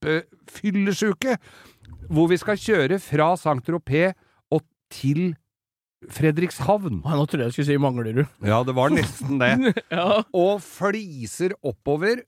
kjempefyllesyke, 0.00 1.36
hvor 2.10 2.28
vi 2.30 2.36
skal 2.40 2.58
kjøre 2.60 2.98
fra 3.02 3.30
Saint-Tropez 3.40 4.12
og 4.52 4.64
til 4.92 5.32
Fredrikshavn. 6.10 7.02
Nå 7.04 7.24
trodde 7.28 7.44
jeg 7.44 7.52
du 7.52 7.56
skulle 7.56 7.68
si 7.68 7.80
Manglerud. 7.80 8.22
Ja, 8.46 8.62
det 8.64 8.74
var 8.76 8.92
nesten 8.94 9.40
det. 9.40 9.52
Ja. 9.92 10.22
Og 10.36 10.60
fliser 10.64 11.52
oppover, 11.66 12.22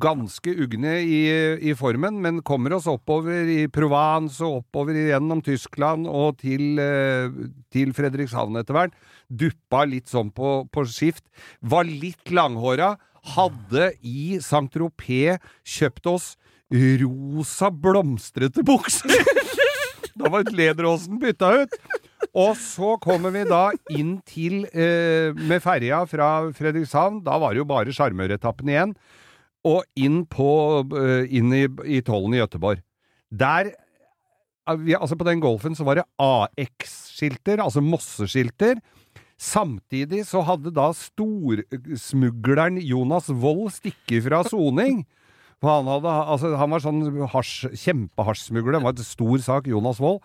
ganske 0.00 0.52
ugne 0.64 0.94
i, 1.04 1.20
i 1.60 1.74
formen, 1.76 2.22
men 2.24 2.40
kommer 2.46 2.72
oss 2.78 2.86
oppover 2.88 3.48
i 3.52 3.66
Provence 3.72 4.40
og 4.44 4.62
oppover 4.62 4.96
gjennom 4.96 5.42
Tyskland 5.44 6.08
og 6.08 6.38
til, 6.40 6.80
eh, 6.80 7.28
til 7.72 7.92
Fredrikshavn 7.96 8.56
etter 8.60 8.78
hvert. 8.78 8.96
Duppa 9.28 9.84
litt 9.84 10.08
sånn 10.08 10.32
på, 10.32 10.62
på 10.72 10.86
skift. 10.88 11.26
Var 11.60 11.84
litt 11.84 12.32
langhåra. 12.32 12.94
Hadde 13.34 13.90
i 14.00 14.38
Saint-Tropez 14.40 15.42
kjøpt 15.68 16.08
oss 16.08 16.32
rosa 16.72 17.68
blomstrete 17.72 18.64
bukser! 18.64 19.34
da 20.18 20.32
var 20.32 20.48
lederåsen 20.50 21.20
bytta 21.20 21.52
ut. 21.62 21.78
Og 22.38 22.56
så 22.60 22.96
kommer 23.02 23.32
vi 23.34 23.44
da 23.48 23.68
inn 23.94 24.18
til 24.26 24.64
eh, 24.72 25.30
med 25.36 25.62
ferja 25.64 26.02
fra 26.10 26.48
Fredrikshavn. 26.56 27.22
Da 27.26 27.38
var 27.40 27.54
det 27.54 27.62
jo 27.62 27.68
bare 27.68 27.94
sjarmøretappen 27.94 28.72
igjen. 28.72 28.96
Og 29.66 29.82
inn 29.98 30.22
på 30.30 30.50
eh, 30.94 31.26
inn 31.34 31.52
i, 31.54 31.64
i 31.98 32.00
tollen 32.06 32.36
i 32.36 32.42
Gøteborg. 32.42 32.84
Der 33.30 33.72
eh, 33.72 34.94
Altså, 35.00 35.16
på 35.16 35.26
den 35.26 35.40
Golfen 35.42 35.74
så 35.74 35.86
var 35.86 35.98
det 35.98 36.06
AX-skilter, 36.20 37.62
altså 37.64 37.80
Mosse-skilter. 37.82 38.78
Samtidig 39.38 40.24
så 40.26 40.42
hadde 40.42 40.72
da 40.74 40.90
storsmugleren 40.94 42.80
Jonas 42.82 43.30
Wold 43.30 43.70
stikket 43.76 44.26
fra 44.26 44.42
soning. 44.46 45.04
For 45.62 45.72
han, 45.72 45.90
hadde, 45.90 46.14
altså, 46.34 46.52
han 46.58 46.70
var 46.74 46.82
sånn 46.82 47.02
hasj, 47.32 47.70
kjempehasjsmugler. 47.82 48.76
Det 48.76 48.84
var 48.84 48.94
en 48.94 49.06
stor 49.08 49.44
sak, 49.46 49.70
Jonas 49.70 50.02
Wold. 50.02 50.20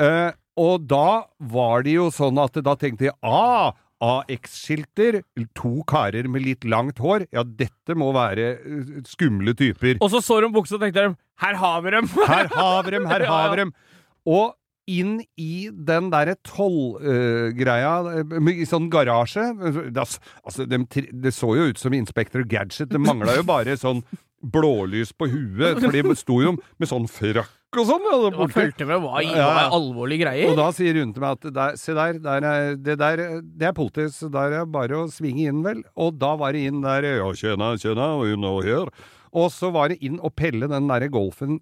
Eh, 0.00 0.30
og 0.56 0.86
da 0.88 1.26
var 1.52 1.84
det 1.84 1.96
jo 1.96 2.06
sånn 2.12 2.38
at 2.40 2.56
da 2.64 2.76
tenkte 2.80 3.08
de 3.08 3.12
ah, 3.24 3.74
AX-skilter, 4.04 5.22
to 5.56 5.80
karer 5.88 6.28
med 6.28 6.44
litt 6.44 6.66
langt 6.68 7.00
hår, 7.00 7.26
ja, 7.32 7.44
dette 7.46 7.96
må 7.96 8.10
være 8.16 8.48
eh, 8.58 8.92
skumle 9.08 9.54
typer. 9.56 9.96
Og 10.04 10.12
så 10.12 10.20
så 10.24 10.40
de 10.44 10.50
buksa 10.52 10.76
og 10.76 10.84
tenkte 10.84 11.06
de, 11.08 11.16
her 11.44 11.58
har 11.62 11.82
vi 11.84 11.94
dem! 11.96 12.10
Her 12.28 12.50
har 12.52 12.82
vi 12.84 12.96
dem, 12.96 13.08
her 13.08 13.26
har 13.32 13.50
vi 13.54 13.60
dem! 13.62 13.72
Og 14.26 14.54
inn 14.86 15.18
i 15.40 15.68
den 15.70 16.10
derre 16.12 16.36
tollgreia, 16.46 17.94
uh, 18.22 18.52
i 18.52 18.66
sånn 18.68 18.86
garasje 18.92 19.48
det, 19.90 20.04
altså, 20.44 20.66
dem 20.70 20.86
det 20.94 21.34
så 21.34 21.52
jo 21.58 21.68
ut 21.72 21.80
som 21.82 21.96
Inspector 21.96 22.46
Gadget, 22.46 22.92
det 22.92 23.02
mangla 23.02 23.34
jo 23.38 23.46
bare 23.46 23.76
sånn 23.80 24.04
blålys 24.46 25.12
på 25.16 25.28
huet, 25.30 25.80
for 25.80 25.92
de 25.94 26.16
sto 26.18 26.40
jo 26.44 26.56
med 26.78 26.90
sånn 26.90 27.08
frakk 27.10 27.52
og 27.76 27.88
sånn. 27.88 28.06
ja, 28.06 28.30
Man 28.36 28.52
fulgte 28.52 28.86
med 28.88 29.02
hva 29.02 29.20
i 29.24 29.30
Ja, 29.32 29.66
alvorlige 29.74 30.24
greier. 30.24 30.50
Og 30.52 30.58
da 30.60 30.70
sier 30.76 30.96
hun 31.00 31.12
til 31.16 31.24
meg 31.24 31.36
at 31.36 31.48
der, 31.56 31.76
se 31.80 31.96
der, 31.96 32.20
der 32.22 32.46
er, 32.46 32.76
det 32.80 32.98
der 33.00 33.22
det 33.42 33.70
er 33.70 33.76
politiet, 33.76 34.14
så 34.14 34.30
der 34.32 34.60
er 34.62 34.70
bare 34.70 35.02
å 35.02 35.10
svinge 35.12 35.48
inn, 35.50 35.62
vel. 35.66 35.82
Og 35.98 36.16
da 36.20 36.34
var 36.40 36.56
det 36.56 36.66
inn 36.70 36.82
der 36.84 37.08
Ja, 37.18 37.30
tjena, 37.36 37.74
tjena, 37.80 38.12
og 38.16 38.62
here. 38.64 38.92
Og 39.36 39.50
så 39.52 39.72
var 39.74 39.90
det 39.92 40.00
inn 40.04 40.20
og 40.24 40.36
pelle 40.38 40.68
den 40.70 40.88
derre 40.88 41.10
Golfen 41.12 41.60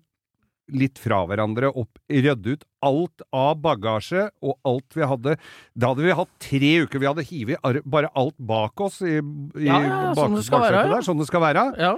litt 0.72 1.00
fra 1.00 1.20
hverandre, 1.28 1.68
opp, 1.76 1.98
rydde 2.08 2.54
ut 2.56 2.64
alt 2.84 3.24
av 3.34 3.58
bagasje 3.64 4.28
og 4.44 4.56
alt 4.68 4.96
vi 4.96 5.08
hadde. 5.08 5.36
Da 5.76 5.92
hadde 5.92 6.06
vi 6.06 6.16
hatt 6.16 6.32
tre 6.42 6.72
uker. 6.84 7.02
Vi 7.02 7.08
hadde 7.10 7.26
hivet 7.28 7.84
bare 7.84 8.12
alt 8.16 8.36
bak 8.38 8.80
oss 8.84 9.00
i, 9.04 9.18
i 9.18 9.68
Ja, 9.68 9.80
ja, 9.84 10.00
sånn 10.16 10.38
det 10.38 10.44
være, 10.46 10.56
baksetet 10.56 10.80
ja. 10.80 10.92
der, 10.94 11.06
sånn 11.08 11.20
det 11.20 11.28
skal 11.28 11.44
være. 11.44 11.66
Ja. 11.80 11.94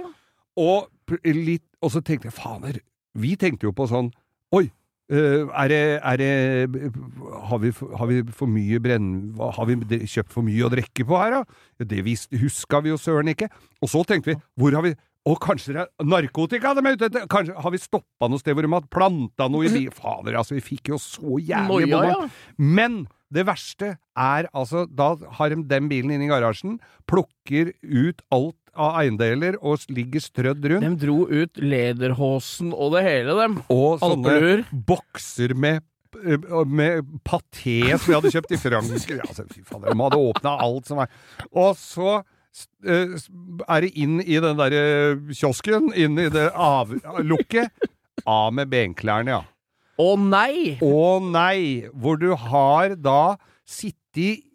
Og, 0.57 0.89
litt, 1.23 1.65
og 1.83 1.93
så 1.93 2.01
tenkte 2.03 2.31
jeg, 2.31 2.37
fader, 2.37 2.81
vi 3.17 3.35
tenkte 3.39 3.69
jo 3.69 3.73
på 3.77 3.87
sånn, 3.89 4.09
oi, 4.55 4.65
eh, 5.13 5.43
er 5.45 5.71
det, 5.71 5.81
er 6.01 6.21
det, 6.21 6.31
har 7.51 7.61
vi, 7.63 7.71
har 7.71 8.09
vi 8.11 8.21
for 8.35 8.51
mye 8.51 8.81
brenn, 8.83 9.11
har 9.37 9.69
vi 9.69 10.01
kjøpt 10.03 10.33
for 10.33 10.47
mye 10.47 10.65
å 10.65 10.71
drikke 10.73 11.05
på 11.07 11.19
her 11.21 11.39
da? 11.39 11.43
Det 11.87 12.01
huska 12.41 12.81
vi 12.83 12.93
jo 12.93 12.99
søren 13.01 13.31
ikke. 13.31 13.51
Og 13.81 13.91
så 13.93 14.03
tenkte 14.07 14.33
vi, 14.33 14.41
hvor 14.59 14.75
har 14.75 14.85
vi, 14.87 14.95
å 15.27 15.35
kanskje 15.43 15.75
det 15.75 15.83
er 15.83 16.07
narkotika 16.07 16.71
de 16.77 16.85
er 16.87 16.95
ute 16.97 17.09
etter, 17.09 17.27
kanskje 17.31 17.57
har 17.59 17.73
vi 17.73 17.81
stoppa 17.81 18.29
noe 18.31 18.39
sted 18.41 18.55
hvor 18.55 18.63
de 18.67 18.71
har 18.71 18.87
planta 18.93 19.49
noe 19.51 19.67
i 19.67 19.73
bil, 19.73 19.89
fader, 19.95 20.37
altså 20.39 20.55
vi 20.55 20.63
fikk 20.63 20.93
jo 20.93 20.99
så 21.01 21.39
jævlig 21.43 21.89
bomma. 21.91 22.13
ja. 22.13 22.19
Men 22.57 23.05
det 23.33 23.43
verste 23.49 23.97
er 24.15 24.47
altså, 24.55 24.85
da 24.87 25.09
har 25.39 25.51
de 25.51 25.59
den 25.67 25.89
bilen 25.91 26.13
inne 26.15 26.29
i 26.29 26.31
garasjen, 26.31 26.77
plukker 27.11 27.73
ut 27.83 28.23
alt 28.31 28.55
av 28.77 29.01
eiendeler 29.01 29.57
og 29.59 29.83
ligger 29.91 30.21
strødd 30.23 30.63
rundt. 30.71 30.85
De 30.85 30.93
dro 31.01 31.17
ut 31.27 31.59
lederhosen 31.59 32.71
og 32.71 32.93
det 32.95 33.03
hele, 33.07 33.35
dem. 33.41 33.59
Og 33.73 33.99
sånne 34.03 34.31
Alpeluer. 34.37 34.63
bokser 34.87 35.55
med 35.57 35.81
eh, 36.21 36.47
med 36.69 37.09
paté 37.27 37.81
som 37.97 38.07
vi 38.11 38.15
hadde 38.15 38.33
kjøpt 38.37 38.53
i 38.55 38.61
Frankrike. 38.61 39.19
Altså, 39.25 39.47
fy 39.51 39.65
fader, 39.65 39.91
de 39.91 40.05
hadde 40.05 40.21
åpna 40.29 40.55
alt 40.63 40.87
som 40.87 41.01
var 41.01 41.11
Og 41.51 41.73
så 41.81 42.19
er 42.83 43.85
det 43.85 43.91
inn 43.99 44.19
i 44.23 44.39
den 44.43 44.57
derre 44.59 44.83
kiosken, 45.33 45.91
inn 45.95 46.17
i 46.21 46.29
det 46.33 46.49
avlukket. 46.53 47.71
Av 48.27 48.49
med 48.53 48.69
benklærne, 48.71 49.37
ja. 49.37 49.43
Å 49.97 50.13
nei! 50.21 50.77
Å 50.83 51.17
nei! 51.23 51.85
Hvor 51.93 52.19
du 52.21 52.31
har 52.37 52.93
da 53.01 53.37
sittet 53.67 53.95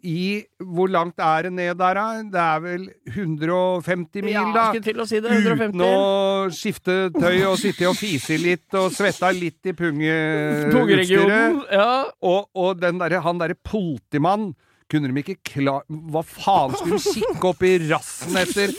i 0.03 0.43
Hvor 0.59 0.89
langt 0.91 1.21
er 1.23 1.45
det 1.45 1.51
ned 1.55 1.77
der, 1.79 1.95
da? 1.95 2.05
Det 2.33 2.39
er 2.41 2.59
vel 2.63 2.81
150 3.07 4.25
mil, 4.25 4.33
Ja, 4.33 4.43
da? 4.51 4.63
skulle 4.73 4.87
til 4.89 4.99
å 4.99 5.05
si 5.07 5.21
det. 5.23 5.31
150. 5.37 5.77
Uten 5.77 5.83
å 5.87 6.49
skifte 6.51 6.95
tøy 7.15 7.37
og 7.47 7.55
sitte 7.61 7.87
og 7.87 7.95
fise 7.95 8.35
litt 8.41 8.75
og 8.79 8.89
svetta 8.95 9.31
litt 9.31 9.71
i 9.71 9.75
pungeutstyret. 9.77 11.61
Ja. 11.71 11.89
Og, 12.23 12.49
og 12.55 12.81
den 12.81 12.99
der, 12.99 13.19
han 13.23 13.39
derre 13.39 13.55
politimann 13.55 14.51
Kunne 14.93 15.09
de 15.09 15.23
ikke 15.23 15.39
klar... 15.49 15.81
Hva 15.89 16.21
faen 16.21 16.75
skulle 16.77 16.99
de 17.01 17.13
kikke 17.15 17.47
opp 17.49 17.63
i 17.65 17.71
rassen 17.87 18.37
etter 18.37 18.69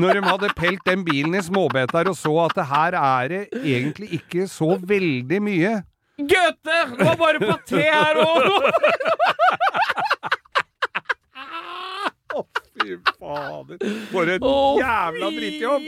når 0.00 0.16
de 0.16 0.22
hadde 0.24 0.48
pelt 0.56 0.80
den 0.88 1.02
bilen 1.04 1.36
i 1.36 1.42
småbeter 1.44 2.08
og 2.08 2.16
så 2.16 2.32
at 2.46 2.56
det 2.56 2.64
her 2.70 2.96
er 2.96 3.28
det 3.28 3.40
egentlig 3.60 4.08
ikke 4.22 4.46
så 4.48 4.78
veldig 4.80 5.40
mye? 5.44 5.74
Goethe! 6.20 6.78
Det 6.96 7.04
var 7.04 7.20
bare 7.20 7.42
paté 7.44 7.84
her 7.84 8.22
òg! 8.24 8.40
Fy 12.80 12.96
fader. 13.20 13.82
For 14.10 14.30
en 14.34 14.44
oh, 14.46 14.78
jævla 14.80 15.30
drittjobb! 15.36 15.86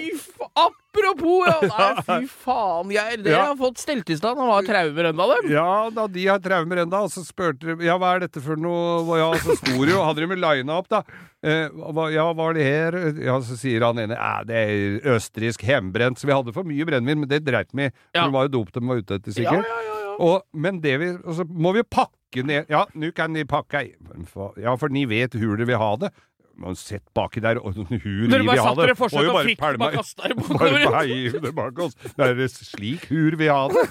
Apropos, 0.62 1.46
ja. 1.48 1.56
Nei, 1.72 1.88
fy 2.08 2.28
faen. 2.44 2.92
Jeg, 2.92 3.20
det 3.24 3.32
Ja. 3.32 3.46
har 3.48 3.56
fått 3.60 3.80
stelt 3.80 4.10
i 4.12 4.16
stand 4.18 4.38
Han 4.42 4.50
har 4.52 4.66
traumer 4.66 5.08
ennå, 5.12 5.26
dem. 5.32 5.50
Ja 5.54 5.68
da, 5.94 6.06
de 6.06 6.26
har 6.28 6.42
traumer 6.44 6.82
ennå. 6.84 7.02
Og 7.06 7.12
så 7.14 7.24
spurte 7.26 7.72
de 7.78 7.86
ja, 7.88 7.96
hva 8.00 8.14
er 8.16 8.26
dette 8.26 8.42
for 8.44 8.60
noe 8.60 9.18
Ja, 9.20 9.30
så 9.40 9.56
sto 9.60 9.78
det 9.84 9.94
jo, 9.94 10.02
hadde 10.04 10.26
de 10.26 10.38
lina 10.42 10.78
opp, 10.82 10.90
da. 10.92 11.02
Eh, 11.42 11.66
hva, 11.72 12.06
ja, 12.14 12.28
hva 12.36 12.50
er 12.52 12.58
det 12.60 12.66
her? 12.68 12.98
Ja, 13.24 13.38
så 13.42 13.56
sier 13.58 13.82
han 13.88 13.98
ene 14.04 14.14
eh, 14.18 14.42
det 14.46 14.60
er 14.62 15.14
østerriksk 15.16 15.64
hjemmebrent. 15.66 16.20
Så 16.20 16.28
vi 16.28 16.36
hadde 16.36 16.54
for 16.54 16.68
mye 16.68 16.86
brennevin, 16.88 17.24
men 17.24 17.30
det 17.32 17.42
dreit 17.48 17.72
vi 17.72 17.88
i. 17.88 17.94
Ja. 18.14 18.26
det 18.28 18.32
var 18.36 18.46
jo 18.50 18.56
dop 18.60 18.74
de 18.76 18.84
var 18.86 19.00
ute 19.02 19.18
etter, 19.18 19.34
sikkert. 19.40 19.64
ja, 19.66 19.80
ja, 19.88 19.96
ja. 19.96 19.98
Og, 20.22 20.42
men 20.52 20.76
det 20.84 20.92
vi 21.00 21.06
Og 21.24 21.32
så 21.38 21.44
må 21.48 21.70
vi 21.72 21.80
pakke 21.88 22.42
ned 22.44 22.68
Ja, 22.70 22.82
nå 23.00 23.08
kan 23.16 23.32
de 23.32 23.46
pakke 23.48 23.80
Ja, 24.60 24.74
for 24.76 24.92
ni 24.92 25.06
vet 25.08 25.32
hvor 25.40 25.56
de 25.56 25.64
vil 25.66 25.80
ha 25.80 25.88
det. 26.02 26.10
Men 26.60 26.76
sett 26.76 27.02
baki 27.16 27.40
der, 27.42 27.58
og 27.62 27.74
sånn 27.74 27.88
hur 28.02 28.28
Dere 28.28 28.42
vi 28.42 28.48
bare 28.50 28.64
satt 28.66 28.76
dere 28.82 28.94
fortsatt 28.98 29.24
og, 29.28 29.36
og 29.38 29.46
fikk 29.48 29.58
pælme- 29.62 29.80
bare 29.80 29.96
kasta 29.96 30.28
det 30.28 30.36
bare 30.36 30.58
bortover. 30.58 30.96
heiv 30.98 31.38
det 32.16 32.28
er 32.44 32.52
slik 32.52 33.06
hur 33.10 33.36
vi 33.40 33.48
har 33.48 33.72
det. 33.72 33.84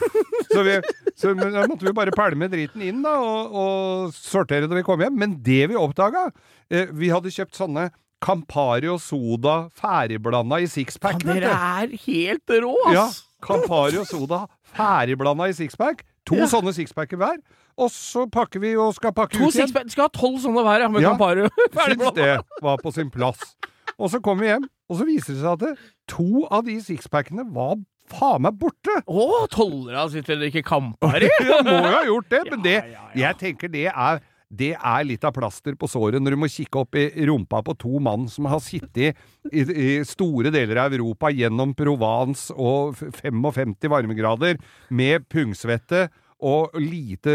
Så, 0.52 0.63
vi, 0.67 0.76
så 1.17 1.34
men 1.36 1.56
da 1.56 1.65
måtte 1.71 1.88
vi 1.88 1.93
bare 1.97 2.13
pælme 2.15 2.47
driten 2.52 2.84
inn 2.86 3.02
da, 3.06 3.15
og, 3.19 3.56
og 3.63 4.13
sortere 4.15 4.67
da 4.69 4.78
vi 4.78 4.84
kom 4.88 5.02
hjem. 5.02 5.17
Men 5.17 5.36
det 5.43 5.63
vi 5.71 5.80
oppdaga 5.80 6.28
eh, 6.69 6.88
Vi 6.93 7.10
hadde 7.12 7.32
kjøpt 7.34 7.58
sånne 7.58 7.89
Campari 8.21 8.86
og 8.91 9.00
soda 9.02 9.63
ferdigblanda 9.74 10.60
i 10.62 10.67
sixpack. 10.69 11.24
Ja, 11.26 11.34
dere 11.39 11.56
er 11.82 11.95
helt 12.06 12.54
rå, 12.62 12.76
ass! 12.91 12.93
Ja! 12.93 13.08
Campari 13.41 13.97
og 13.97 14.06
soda 14.06 14.43
ferdigblanda 14.76 15.47
i 15.50 15.56
sixpack. 15.58 16.04
To 16.30 16.38
Ja. 16.38 16.45
sånne 16.52 16.69
sixpacker 16.78 17.17
hver. 17.17 17.39
Og 17.82 17.89
så 17.94 18.28
pakker 18.30 18.62
vi 18.62 18.76
og 18.78 18.94
skal 18.98 19.13
pakke 19.17 19.38
To 19.39 19.48
ut 19.50 19.56
igjen. 19.58 19.72
Du 19.74 19.94
Skal 19.94 20.06
ha 20.08 20.12
tolv 20.13 20.38
sånne 20.44 20.63
hver, 20.67 20.84
ja, 20.86 20.89
med 20.91 21.02
Ja. 21.04 21.13
Campari. 21.13 21.48
Syns 21.88 22.13
det 22.17 22.34
var 22.62 22.82
på 22.84 22.94
sin 22.94 23.10
plass. 23.13 23.56
Og 23.98 24.12
så 24.13 24.22
kom 24.24 24.39
vi 24.41 24.50
hjem, 24.52 24.67
og 24.89 24.98
så 25.00 25.06
viser 25.08 25.34
det 25.36 25.41
seg 25.44 25.52
at 25.56 25.63
det, 25.65 25.74
to 26.10 26.46
av 26.50 26.65
de 26.65 26.78
sixpackene 26.82 27.46
var 27.54 27.78
faen 28.12 28.44
meg 28.44 28.58
borte! 28.60 28.98
Å, 29.08 29.46
tolvera 29.52 30.08
sitter 30.12 30.36
og 30.39 30.41
drikker 30.46 30.65
Campari! 30.67 31.30
ja, 31.48 31.62
må 31.63 31.78
jo 31.78 31.94
ha 31.96 32.04
gjort 32.10 32.30
det, 32.34 32.41
men 32.50 32.63
det, 32.67 32.76
Ja, 32.82 32.91
ja, 32.91 33.08
ja. 33.08 33.15
jeg 33.28 33.39
tenker 33.46 33.72
det 33.72 33.88
er 33.91 34.22
det 34.52 34.74
er 34.76 35.06
litt 35.08 35.24
av 35.24 35.32
plaster 35.32 35.78
på 35.80 35.88
såret 35.88 36.20
når 36.20 36.34
du 36.36 36.39
må 36.41 36.50
kikke 36.52 36.82
opp 36.82 36.98
i 37.00 37.06
rumpa 37.30 37.62
på 37.63 37.72
to 37.80 38.02
mann 38.04 38.26
som 38.28 38.50
har 38.52 38.60
sittet 38.60 39.15
i, 39.48 39.62
i 39.63 39.86
store 40.04 40.52
deler 40.52 40.82
av 40.84 40.91
Europa 40.98 41.30
gjennom 41.32 41.72
Provence 41.72 42.52
og 42.52 42.98
55 43.00 43.78
varmegrader 43.88 44.60
med 44.91 45.24
pungsvette 45.32 46.10
og 46.41 46.77
lite 46.82 47.34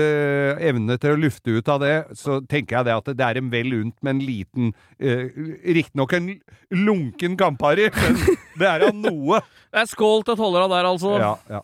evne 0.58 0.96
til 0.98 1.14
å 1.14 1.20
lufte 1.20 1.54
ut 1.58 1.68
av 1.70 1.82
det, 1.82 1.94
så 2.18 2.40
tenker 2.42 2.80
jeg 2.80 2.88
det 2.88 2.96
at 2.96 3.10
det 3.14 3.26
er 3.26 3.40
en 3.40 3.52
vel 3.52 3.74
unt 3.80 3.96
med 4.02 4.16
en 4.16 4.24
liten 4.26 4.72
eh, 4.98 5.30
Riktignok 5.76 6.16
en 6.18 6.32
lunken 6.74 7.36
kampari. 7.38 7.90
men 7.94 8.18
det 8.58 8.70
er 8.70 8.86
da 8.86 8.90
noe. 8.94 9.42
Det 9.76 9.82
er 9.82 9.88
skål 9.90 10.22
til 10.24 10.38
tollere 10.38 10.70
der, 10.72 10.86
altså. 10.88 11.18
Ja, 11.20 11.34
ja. 11.52 11.60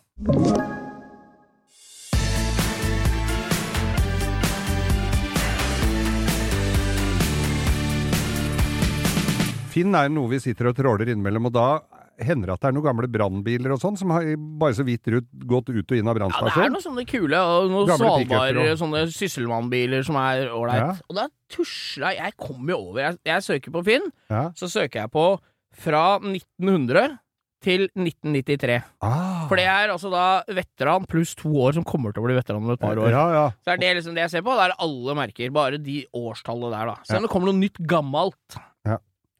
Finn 9.73 9.95
er 9.97 10.11
noe 10.13 10.29
vi 10.29 10.37
sitter 10.43 10.69
og 10.69 10.77
tråler 10.77 11.09
innimellom, 11.09 11.47
og 11.49 11.55
da 11.55 11.67
hender 12.21 12.49
det 12.49 12.53
at 12.55 12.61
det 12.63 12.69
er 12.69 12.75
noen 12.77 12.85
gamle 12.85 13.09
brannbiler 13.11 13.73
og 13.73 13.81
sånn 13.81 13.97
som 13.99 14.11
har 14.13 14.27
bare 14.61 14.75
så 14.77 14.85
vidt 14.85 15.07
ut, 15.09 15.29
gått 15.49 15.71
ut 15.71 15.81
og 15.81 15.97
inn 15.97 16.11
av 16.11 16.19
Ja, 16.21 16.29
det 16.29 16.65
er 16.67 16.73
noen 16.73 16.85
sånne 16.85 17.05
kule 17.09 17.39
og 17.39 17.71
noen 17.73 17.93
Svalbard, 17.97 18.59
sånne 18.81 19.05
sysselmannbiler 19.13 20.05
som 20.05 20.19
er 20.21 20.51
ålreit. 20.53 20.83
Ja. 20.83 21.09
Og 21.09 21.17
da 21.17 21.27
tusla 21.53 22.13
Jeg 22.17 22.37
kommer 22.37 22.75
jo 22.75 22.79
over. 22.91 23.01
Jeg, 23.07 23.19
jeg 23.29 23.47
søker 23.49 23.73
på 23.73 23.83
Finn, 23.87 24.07
Ja. 24.29 24.49
så 24.57 24.69
søker 24.69 25.03
jeg 25.03 25.13
på 25.13 25.27
fra 25.73 26.19
1900 26.21 27.17
til 27.63 27.87
1993. 27.95 28.81
Ah. 29.01 29.45
For 29.47 29.59
det 29.59 29.65
er 29.71 29.93
altså 29.93 30.11
da 30.11 30.43
veteran 30.51 31.07
pluss 31.09 31.33
to 31.39 31.49
år 31.63 31.77
som 31.77 31.85
kommer 31.87 32.13
til 32.13 32.23
å 32.23 32.27
bli 32.27 32.35
veteran 32.37 32.63
om 32.63 32.73
et 32.75 32.81
par 32.81 32.99
år. 32.99 33.09
Ja, 33.13 33.23
ja. 33.31 33.45
Så 33.63 33.73
er 33.73 33.79
det 33.81 33.93
liksom 33.97 34.17
det 34.17 34.25
jeg 34.27 34.35
ser 34.35 34.45
på. 34.45 34.55
Det 34.59 34.67
er 34.67 34.75
alle 34.83 35.15
merker. 35.17 35.53
Bare 35.55 35.79
de 35.81 36.01
årstallet 36.19 36.75
der, 36.75 36.91
da. 36.91 36.97
Ja. 37.07 37.17
om 37.17 37.25
det 37.25 37.31
kommer 37.31 37.51
noe 37.51 37.61
nytt 37.61 37.79
gammelt. 37.87 38.59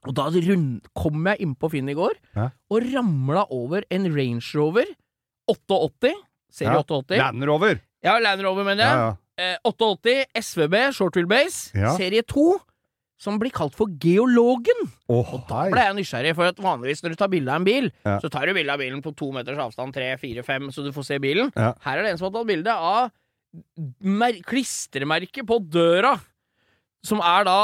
Og 0.07 0.13
da 0.17 0.25
rund, 0.29 0.81
kom 0.95 1.23
jeg 1.31 1.39
inn 1.45 1.55
på 1.55 1.69
Finn 1.71 1.87
i 1.89 1.93
går 1.95 2.13
Ja. 2.35 2.49
og 2.69 2.83
ramla 2.93 3.45
over 3.49 3.83
en 3.89 4.09
Range 4.13 4.43
Rover 4.55 4.85
88. 5.47 6.13
Serie 6.51 6.73
Ja. 6.75 6.83
88. 6.83 7.17
Land 7.17 7.43
Rover. 7.47 7.79
Ja, 8.03 8.17
Land 8.19 8.41
Rover, 8.43 8.63
mener 8.63 8.83
jeg. 8.83 8.95
Ja. 8.95 9.15
Eh, 9.37 9.57
88 9.65 10.25
SVB, 10.35 10.91
short 10.93 11.15
wheelbase, 11.15 11.71
Ja. 11.73 11.95
serie 11.97 12.21
2, 12.21 12.59
som 13.17 13.39
blir 13.39 13.49
kalt 13.51 13.73
for 13.73 13.87
Geologen. 13.87 14.91
Oh, 15.09 15.23
Og 15.33 15.47
da 15.47 15.69
ble 15.71 15.79
jeg 15.81 15.95
nysgjerrig, 15.95 16.35
for 16.35 16.43
at 16.45 16.57
vanligvis 16.57 17.01
når 17.01 17.09
du 17.09 17.15
tar 17.15 17.29
bilde 17.29 17.47
av 17.49 17.55
en 17.61 17.63
bil, 17.63 17.91
så 18.05 18.29
tar 18.29 18.45
du 18.45 18.53
bilde 18.53 18.69
av 18.69 18.79
bilen 18.79 19.01
på 19.01 19.15
to 19.15 19.31
meters 19.31 19.57
avstand, 19.57 19.93
tre, 19.93 20.17
fire, 20.17 20.43
fem, 20.43 20.67
så 20.69 20.83
du 20.83 20.91
får 20.91 21.05
se 21.05 21.17
bilen. 21.19 21.51
Her 21.55 21.97
er 21.97 22.03
det 22.03 22.11
en 22.11 22.17
som 22.17 22.31
har 22.31 22.35
tatt 22.41 22.47
bilde 22.47 22.67
av 22.67 23.09
mer 24.01 24.33
klistremerket 24.45 25.45
på 25.47 25.59
døra, 25.69 26.19
som 27.03 27.21
er 27.23 27.47
da 27.47 27.57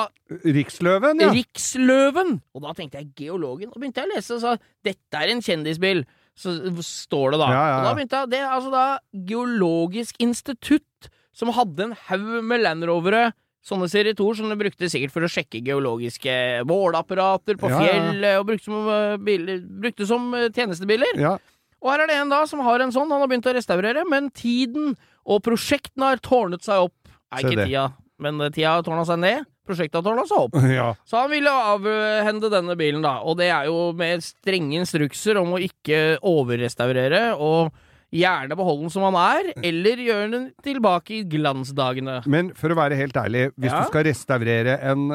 Riksløven, 0.44 1.22
ja. 1.24 1.32
Riksløven! 1.34 2.40
Og 2.54 2.64
da 2.66 2.74
tenkte 2.78 3.00
jeg 3.00 3.12
Geologen. 3.18 3.72
Og 3.72 3.80
begynte 3.80 4.04
jeg 4.04 4.10
å 4.10 4.16
lese 4.16 4.36
og 4.36 4.42
sa 4.44 4.56
dette 4.86 5.22
er 5.22 5.32
en 5.34 5.42
kjendisbil. 5.42 6.04
Så 6.40 6.54
står 6.86 7.34
det 7.34 7.40
da. 7.42 7.48
Ja, 7.52 7.64
ja, 7.64 7.78
Og 7.80 7.88
da 7.88 7.94
begynte 7.98 8.20
jeg 8.22 8.32
Det 8.32 8.40
er 8.40 8.52
altså 8.54 8.72
da 8.72 8.84
Geologisk 9.28 10.20
institutt 10.24 11.10
som 11.36 11.52
hadde 11.56 11.88
en 11.88 11.96
haug 12.10 12.44
med 12.46 12.64
landrovere. 12.66 13.30
Sånne 13.66 13.90
serie 13.92 14.16
2 14.16 14.28
som 14.40 14.52
de 14.52 14.58
brukte 14.60 14.88
sikkert 14.92 15.14
for 15.14 15.26
å 15.26 15.30
sjekke 15.32 15.62
geologiske 15.64 16.34
måleapparater 16.68 17.60
på 17.60 17.70
fjell, 17.72 18.22
ja, 18.24 18.36
ja. 18.36 18.40
og 18.40 18.48
brukte 18.48 18.70
som, 18.70 18.88
eh, 18.92 19.18
biler, 19.24 19.60
brukte 19.84 20.08
som 20.08 20.30
eh, 20.36 20.48
tjenestebiler. 20.56 21.20
ja. 21.20 21.38
Og 21.80 21.94
her 21.94 22.04
er 22.04 22.10
det 22.12 22.16
en 22.20 22.32
da 22.32 22.42
som 22.44 22.60
har 22.66 22.82
en 22.84 22.92
sånn, 22.92 23.08
han 23.08 23.22
har 23.24 23.30
begynt 23.32 23.48
å 23.48 23.56
restaurere, 23.56 24.02
men 24.04 24.26
tiden 24.36 24.98
og 25.24 25.44
prosjektene 25.46 26.10
har 26.12 26.20
tårnet 26.20 26.66
seg 26.66 26.90
opp. 26.90 27.12
Se 27.32 27.46
ikke 27.46 27.68
tida, 27.70 27.86
men 28.20 28.40
eh, 28.46 28.52
tida 28.56 28.78
tårna 28.86 29.06
seg 29.08 29.20
ned. 29.24 29.48
Prosjektet 29.70 30.06
tårna 30.06 30.24
seg 30.30 30.48
opp. 30.48 30.58
ja. 30.80 30.92
Så 31.06 31.20
han 31.22 31.30
ville 31.34 31.52
avhende 31.52 32.50
denne 32.54 32.78
bilen, 32.80 33.04
da. 33.06 33.20
Og 33.26 33.38
det 33.42 33.52
er 33.54 33.70
jo 33.70 33.92
med 33.98 34.24
strenge 34.26 34.80
instrukser 34.82 35.38
om 35.42 35.54
å 35.58 35.62
ikke 35.62 36.18
overrestaurere, 36.26 37.36
og 37.38 37.70
gjerne 38.10 38.56
beholde 38.58 38.88
den 38.88 38.90
som 38.94 39.04
han 39.06 39.18
er, 39.22 39.52
eller 39.70 40.00
gjøre 40.02 40.30
den 40.34 40.46
tilbake 40.66 41.20
i 41.20 41.24
glansdagene. 41.30 42.16
Men 42.26 42.50
for 42.58 42.74
å 42.74 42.78
være 42.80 42.98
helt 42.98 43.14
ærlig, 43.22 43.52
hvis 43.54 43.70
Ja. 43.70 43.84
du 43.84 43.92
skal 43.92 44.08
restaurere 44.08 44.80
en, 44.82 45.12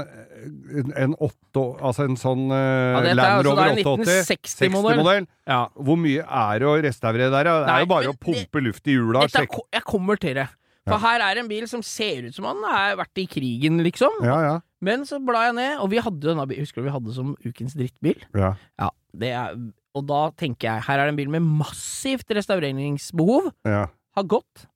en, 0.94 1.16
åtte, 1.18 1.64
altså 1.82 2.06
en 2.06 2.14
sånn 2.20 2.44
Ja, 2.54 3.00
uh, 3.00 3.08
er 3.10 3.14
Land 3.18 3.20
altså 3.26 3.48
Rover 3.48 3.56
da 3.56 3.66
en 3.72 3.80
88 3.82 4.04
1960-modell. 4.06 5.00
60-modell, 5.02 5.26
Ja. 5.50 5.60
hvor 5.74 5.98
mye 5.98 6.22
er 6.22 6.58
det 6.62 6.68
å 6.70 6.76
restaurere 6.86 7.30
der? 7.34 7.44
Det 7.50 7.54
Det 7.64 7.66
Nei, 7.66 7.74
er 7.74 7.80
jo 7.82 7.90
bare 7.96 8.06
men 8.06 8.14
å 8.14 8.22
pumpe 8.28 8.62
luft 8.62 8.86
i 8.86 8.94
hjula 8.94 9.26
Dette 9.26 9.42
er, 9.42 9.62
jeg 9.74 9.82
kommer 9.90 10.16
til 10.22 10.34
det. 10.38 10.48
For 10.84 11.00
her 11.00 11.22
er 11.24 11.40
en 11.40 11.48
bil 11.48 11.64
som 11.70 11.80
ser 11.86 12.26
ut 12.28 12.36
som 12.36 12.44
han 12.44 12.60
har 12.68 12.96
vært 13.00 13.22
i 13.22 13.26
krigen, 13.30 13.78
liksom. 13.86 14.18
Ja, 14.26 14.36
ja. 14.44 14.54
Men 14.84 15.06
så 15.08 15.16
bla 15.24 15.46
jeg 15.46 15.56
ned, 15.56 15.78
og 15.80 15.88
vi 15.94 16.02
hadde 16.04 16.20
denne 16.26 16.44
bilen 16.50 16.66
Husker 16.66 16.82
du 16.82 16.88
vi 16.90 16.92
hadde 16.92 17.14
som 17.16 17.30
ukens 17.46 17.72
drittbil? 17.78 18.20
ja. 18.36 18.50
Ja, 18.76 18.90
det 19.16 19.30
er 19.32 19.54
Og 19.96 20.04
da 20.10 20.26
tenker 20.36 20.68
jeg, 20.68 20.84
her 20.88 20.98
er 21.00 21.06
det 21.08 21.14
en 21.14 21.20
bil 21.22 21.30
med 21.32 21.46
massivt 21.62 22.28
restaureringsbehov. 22.36 23.52
ja. 23.64 23.86
Har 24.14 24.26
gått 24.30 24.66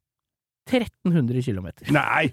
1300 0.69 1.43
km. 1.47 1.69
Nei! 1.95 2.33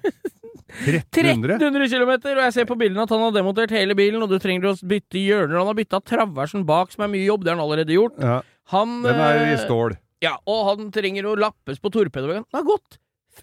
1300? 0.85 1.59
1300 1.59 1.89
km, 1.91 2.11
og 2.31 2.41
jeg 2.41 2.53
ser 2.55 2.65
på 2.67 2.77
bildene 2.79 3.03
at 3.05 3.11
han 3.13 3.21
har 3.21 3.35
demontert 3.35 3.73
hele 3.75 3.95
bilen, 3.97 4.23
og 4.25 4.31
du 4.31 4.39
trenger 4.41 4.71
å 4.71 4.73
bytte 4.81 5.21
hjørner, 5.21 5.59
han 5.59 5.69
har 5.69 5.77
bytta 5.77 6.01
traversen 6.01 6.65
bak, 6.67 6.91
som 6.93 7.05
er 7.05 7.11
mye 7.13 7.27
jobb, 7.27 7.45
det 7.45 7.53
har 7.53 7.59
han 7.59 7.65
allerede 7.67 7.95
gjort. 7.95 8.17
Ja. 8.19 8.39
Han 8.73 8.97
Den 9.05 9.21
er 9.21 9.43
i 9.43 9.53
eh, 9.53 9.61
stål. 9.61 9.95
Ja, 10.25 10.33
og 10.49 10.61
han 10.71 10.89
trenger 10.95 11.27
å 11.29 11.35
lappes 11.38 11.77
på 11.83 11.91
torpedoen. 11.93 12.41
Den 12.49 12.57
har 12.57 12.65
gått 12.65 12.97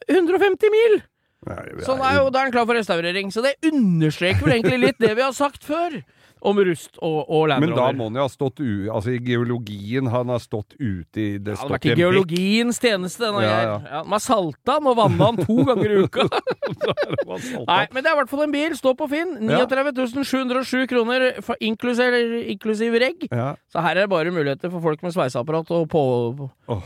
150 0.08 0.72
mil! 0.74 1.00
Nei, 1.48 1.62
Så 1.82 1.96
da 1.98 2.10
er, 2.12 2.18
jo, 2.20 2.28
da 2.30 2.38
er 2.38 2.46
han 2.46 2.54
klar 2.54 2.66
for 2.68 2.78
restaurering. 2.78 3.32
Så 3.34 3.42
det 3.42 3.56
understreker 3.66 4.44
vel 4.46 4.56
egentlig 4.60 4.78
litt 4.78 5.00
det 5.02 5.10
vi 5.18 5.24
har 5.24 5.32
sagt 5.34 5.64
før. 5.66 5.96
Om 6.42 6.58
rust 6.66 6.96
og, 6.98 7.18
og 7.30 7.44
Land 7.52 7.62
Men 7.64 7.74
da 7.76 7.84
må 7.96 8.04
han 8.08 8.16
jo 8.18 8.22
ha 8.26 8.30
stått 8.32 8.58
u... 8.62 8.70
Altså 8.90 9.10
i 9.14 9.18
geologien 9.22 10.06
han 10.10 10.26
har 10.32 10.40
stått 10.42 10.74
ute 10.78 11.20
i 11.22 11.28
Det 11.38 11.52
Det 11.52 11.56
hadde 11.60 11.72
vært 11.76 11.86
i 11.86 11.88
geologiens 12.00 12.78
tjeneste, 12.82 13.22
denne 13.22 13.42
Ja, 13.44 13.58
ja, 13.62 13.76
ja. 13.92 14.00
Man 14.08 14.20
salta 14.22 14.70
han 14.78 14.86
og 14.90 14.96
vanna 14.98 15.24
han 15.30 15.38
to 15.42 15.56
ganger 15.68 15.90
i 15.94 15.96
uka. 16.06 16.22
Nei. 17.70 17.84
Men 17.92 18.00
det 18.02 18.08
er 18.10 18.14
i 18.14 18.18
hvert 18.20 18.30
fall 18.32 18.44
en 18.46 18.54
bil. 18.54 18.72
Stå 18.78 18.90
på 18.98 19.06
Finn. 19.12 19.30
39 19.46 20.24
707 20.24 20.86
kroner 20.90 21.20
inklusiv, 21.62 22.12
inklusiv 22.54 22.92
regg. 23.02 23.18
Ja. 23.30 23.48
Så 23.72 23.78
her 23.84 23.94
er 23.96 24.00
det 24.06 24.10
bare 24.12 24.30
muligheter 24.34 24.68
for 24.72 24.80
folk 24.84 25.00
med 25.04 25.12
sveiseapparat 25.14 25.68
og 25.76 25.82
på. 25.92 26.02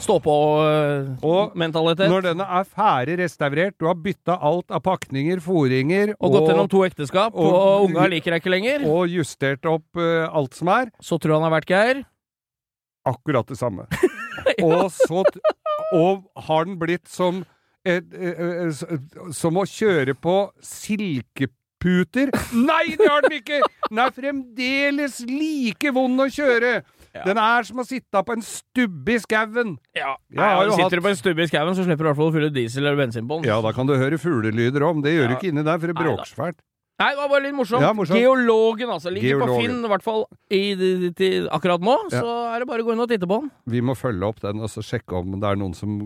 Stå-på-mentalitet. 0.02 2.08
Når 2.10 2.20
denne 2.30 2.46
er 2.58 2.64
ferdig 2.68 3.14
restaurert, 3.22 3.74
du 3.80 3.84
har 3.88 3.96
bytta 4.00 4.34
alt 4.44 4.68
av 4.74 4.80
pakninger, 4.84 5.36
foringer 5.44 6.08
og 6.18 6.28
gått 6.34 6.48
gjennom 6.50 6.68
to 6.72 6.80
ekteskap, 6.86 7.32
og, 7.34 7.52
og- 7.54 7.82
unga 7.86 8.02
liker 8.10 8.30
deg 8.34 8.40
ikke 8.42 8.52
lenger, 8.52 8.78
og 8.90 9.02
justert 9.10 9.45
opp 9.70 10.00
uh, 10.00 10.26
alt 10.28 10.54
som 10.58 10.68
er, 10.74 10.90
så 11.02 11.18
tror 11.22 11.38
han 11.38 11.46
har 11.48 11.54
vært 11.60 11.70
Geir. 11.72 12.02
akkurat 13.06 13.46
det 13.48 13.58
samme. 13.60 13.86
Og 14.66 14.90
så 14.92 15.22
Og 15.94 16.24
har 16.48 16.66
den 16.66 16.76
blitt 16.80 17.06
som 17.10 17.44
et, 17.86 18.04
et, 18.14 18.38
et, 18.38 18.74
s- 18.74 19.36
Som 19.38 19.56
å 19.60 19.64
kjøre 19.68 20.14
på 20.18 20.34
silkeputer? 20.64 22.32
Nei, 22.56 22.96
det 22.98 23.06
har 23.08 23.22
den 23.26 23.36
ikke! 23.38 23.60
Den 23.88 24.00
er 24.02 24.14
fremdeles 24.16 25.20
like 25.30 25.92
vond 25.94 26.20
å 26.24 26.28
kjøre! 26.32 26.80
Den 27.24 27.38
er 27.40 27.64
som 27.64 27.78
å 27.80 27.84
sitte 27.88 28.20
på 28.28 28.34
en 28.36 28.42
stubbe 28.44 29.14
i 29.14 29.20
skauen. 29.22 29.76
Ja, 29.96 30.16
ja 30.36 30.48
Sitter 30.68 30.82
hatt- 30.82 30.96
du 30.98 31.04
på 31.06 31.12
en 31.14 31.16
stubbe 31.16 31.46
i 31.46 31.48
skauen, 31.48 31.72
så 31.78 31.86
slipper 31.86 32.04
du 32.04 32.08
i 32.08 32.12
hvert 32.12 32.18
fall 32.20 32.28
å 32.28 32.34
fylle 32.34 32.50
diesel 32.52 32.84
eller 32.84 32.98
bensin 33.06 33.24
på 33.30 33.38
den. 33.40 33.48
Ja, 33.48 33.56
da 33.64 33.72
kan 33.72 33.88
du 33.88 33.94
høre 33.96 34.18
fuglelyder 34.20 34.84
om. 34.84 35.00
Det 35.04 35.14
gjør 35.14 35.30
du 35.32 35.36
ikke 35.38 35.48
inni 35.52 35.64
der, 35.64 35.78
for 35.80 35.88
det 35.92 35.96
bråker 35.96 36.28
svært. 36.28 36.58
Nei, 36.96 37.10
det 37.12 37.18
var 37.20 37.28
bare 37.28 37.44
litt 37.44 37.52
morsomt. 37.52 37.84
Ja, 37.84 37.90
morsomt. 37.92 38.16
Geologen, 38.16 38.88
altså. 38.88 39.10
Ligger 39.12 39.42
på 39.42 39.58
Finn, 39.60 39.82
i 39.84 39.88
hvert 39.92 40.04
fall 40.04 40.22
i, 40.48 40.60
i, 40.72 41.10
i, 41.12 41.28
akkurat 41.52 41.82
nå. 41.84 41.96
Ja. 42.08 42.22
Så 42.22 42.36
er 42.54 42.62
det 42.64 42.68
bare 42.70 42.80
å 42.80 42.86
gå 42.86 42.94
inn 42.94 43.02
og 43.04 43.10
titte 43.10 43.28
på 43.28 43.36
den. 43.42 43.50
Vi 43.68 43.82
må 43.84 43.92
følge 43.98 44.24
opp 44.24 44.40
den 44.40 44.64
og 44.64 44.72
så 44.72 44.80
sjekke 44.80 45.18
om 45.20 45.36
det 45.36 45.50
er 45.50 45.60
noen 45.60 45.76
som 45.76 45.98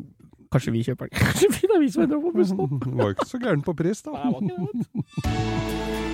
Kanskje 0.50 0.72
vi 0.74 0.80
kjøper 0.82 1.06
den. 1.06 1.14
Kanskje 1.22 1.46
vi, 1.46 1.60
det 1.62 1.76
er 1.76 1.82
vi 1.84 1.90
som 1.94 2.02
ender 2.02 2.18
opp 2.18 2.26
på 2.26 2.32
bussen. 2.40 2.58
Var 2.98 3.12
jo 3.12 3.14
ikke 3.14 3.28
så 3.30 3.38
gæren 3.38 3.62
på 3.62 3.76
pris, 3.78 4.02
da. 4.02 4.10
Nei, 4.18 4.34
det 4.34 4.58
var 4.58 4.66
ikke 4.66 4.90
det. 4.90 6.10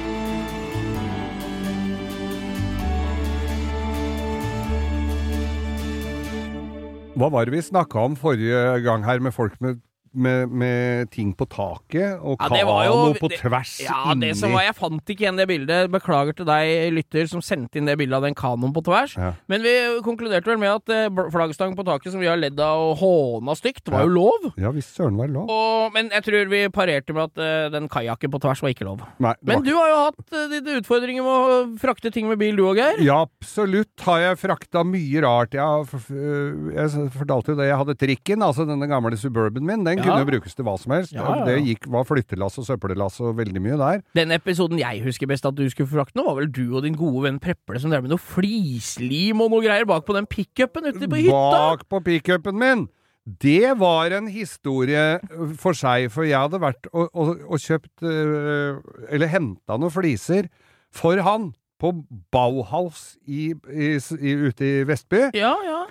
Hva 7.17 7.31
var 7.33 7.49
det 7.49 7.57
vi 7.57 7.65
snakka 7.65 8.03
om 8.11 8.13
forrige 8.21 8.61
gang 8.85 9.07
her 9.09 9.25
med 9.25 9.33
folk 9.33 9.57
med, 9.65 9.81
med, 10.17 10.51
med 10.51 11.11
ting 11.15 11.33
på 11.37 11.47
taket 11.53 12.17
og 12.21 12.41
Ja, 12.41 12.49
det 12.49 12.63
kano 12.67 13.13
på 13.21 13.29
det- 13.31 13.39
tvers 13.41 13.73
Ja, 13.85 14.13
inni 14.13 14.29
det 14.31 14.37
som 14.41 14.53
var, 14.55 14.63
Jeg 14.67 14.75
fant 14.79 15.05
ikke 15.13 15.25
igjen 15.27 15.37
det 15.39 15.47
bildet. 15.49 15.91
Beklager 15.93 16.35
til 16.37 16.47
deg, 16.49 16.93
lytter, 16.97 17.29
som 17.31 17.41
sendte 17.45 17.77
inn 17.79 17.87
det 17.87 17.97
bildet 18.01 18.17
av 18.19 18.23
den 18.27 18.35
kanoen 18.35 18.73
på 18.75 18.83
tvers. 18.87 19.17
Ja. 19.17 19.33
Men 19.49 19.63
vi 19.63 19.75
konkluderte 20.07 20.47
vel 20.51 20.59
med 20.59 20.73
at 20.81 20.89
eh, 20.89 21.31
flaggstang 21.33 21.77
på 21.77 21.85
taket 21.87 22.13
som 22.13 22.21
vi 22.21 22.27
har 22.31 22.37
ledd 22.41 22.59
av 22.61 22.81
og 22.93 22.97
håna 23.03 23.55
stygt, 23.59 23.89
var 23.93 24.01
Ja. 24.03 24.07
jo 24.07 24.15
lov. 24.17 24.49
Ja 24.57 24.71
visst 24.75 24.97
søren 24.97 25.17
var 25.21 25.29
lov. 25.29 25.49
Og, 25.51 25.93
men 25.95 26.09
jeg 26.11 26.25
tror 26.25 26.49
vi 26.51 26.63
parerte 26.75 27.13
med 27.15 27.31
at 27.31 27.39
eh, 27.43 27.69
den 27.77 27.89
kajakken 27.89 28.31
på 28.33 28.41
tvers 28.41 28.63
var 28.63 28.73
ikke 28.75 28.85
lov. 28.89 29.05
Nei, 29.21 29.35
det 29.43 29.53
Men 29.55 29.63
du 29.67 29.73
har 29.77 29.89
jo 29.93 29.99
hatt 30.07 30.33
uh, 30.33 30.49
dine 30.53 30.81
utfordringer 30.81 31.23
med 31.23 31.33
å 31.33 31.79
frakte 31.79 32.13
ting 32.13 32.29
med 32.29 32.39
bil, 32.41 32.57
du 32.57 32.63
òg, 32.67 32.77
Geir. 32.81 33.01
Ja, 33.05 33.23
absolutt 33.27 34.01
har 34.07 34.19
jeg 34.23 34.39
frakta 34.41 34.83
mye 34.87 35.23
rart. 35.25 35.55
Jeg, 35.57 35.87
f- 35.87 36.11
jeg 36.11 37.11
fortalte 37.17 37.53
jo 37.55 37.59
det, 37.61 37.69
jeg 37.71 37.79
hadde 37.81 37.97
trikken, 38.01 38.43
altså 38.47 38.67
denne 38.69 38.89
gamle 38.91 39.17
Suburban 39.19 39.65
min. 39.67 39.85
Den. 39.87 40.03
Kunne 40.07 40.23
jo 40.23 40.29
brukes 40.31 40.57
til 40.57 40.67
hva 40.67 40.77
som 40.81 40.95
helst. 40.97 41.15
Det 41.47 41.57
gikk, 41.67 41.89
var 41.93 42.07
flyttelass 42.09 42.59
og 42.63 42.69
søppellass 42.69 43.21
og 43.25 43.37
veldig 43.41 43.63
mye 43.65 43.79
der. 43.81 44.03
Den 44.19 44.35
episoden 44.37 44.81
jeg 44.81 45.03
husker 45.05 45.31
best 45.31 45.47
at 45.49 45.57
du 45.59 45.65
skulle 45.73 45.91
frakte 45.91 46.19
nå, 46.19 46.27
var 46.29 46.41
vel 46.41 46.51
du 46.51 46.65
og 46.77 46.87
din 46.87 46.99
gode 46.99 47.27
venn 47.27 47.41
Preple 47.43 47.83
som 47.83 47.93
drev 47.93 48.07
med 48.07 48.15
noe 48.15 48.23
flislim 48.23 49.43
og 49.45 49.53
noe 49.53 49.65
greier 49.65 49.89
bak 49.89 50.07
på 50.07 50.17
den 50.17 50.29
pickupen 50.31 50.89
ute 50.89 51.11
på 51.11 51.25
hytta. 51.27 51.43
Bak 51.57 51.89
på 51.91 52.03
pickupen 52.07 52.63
min! 52.63 52.87
Det 53.27 53.75
var 53.81 54.15
en 54.15 54.29
historie 54.31 55.19
for 55.59 55.75
seg, 55.75 56.07
for 56.15 56.23
jeg 56.29 56.39
hadde 56.39 56.61
vært 56.63 56.87
og, 56.93 57.09
og, 57.11 57.33
og 57.43 57.59
kjøpt 57.59 58.05
øh, 58.07 58.79
Eller 59.11 59.33
henta 59.33 59.75
noen 59.75 59.91
fliser 59.91 60.47
for 60.95 61.19
han 61.27 61.51
på 61.83 61.91
Bauhaus 62.33 63.17
i, 63.27 63.51
i, 63.69 63.89
i, 63.99 64.35
ute 64.47 64.65
i 64.65 64.85
Vestby. 64.89 65.27
Ja, 65.37 65.53
ja. 65.67 65.83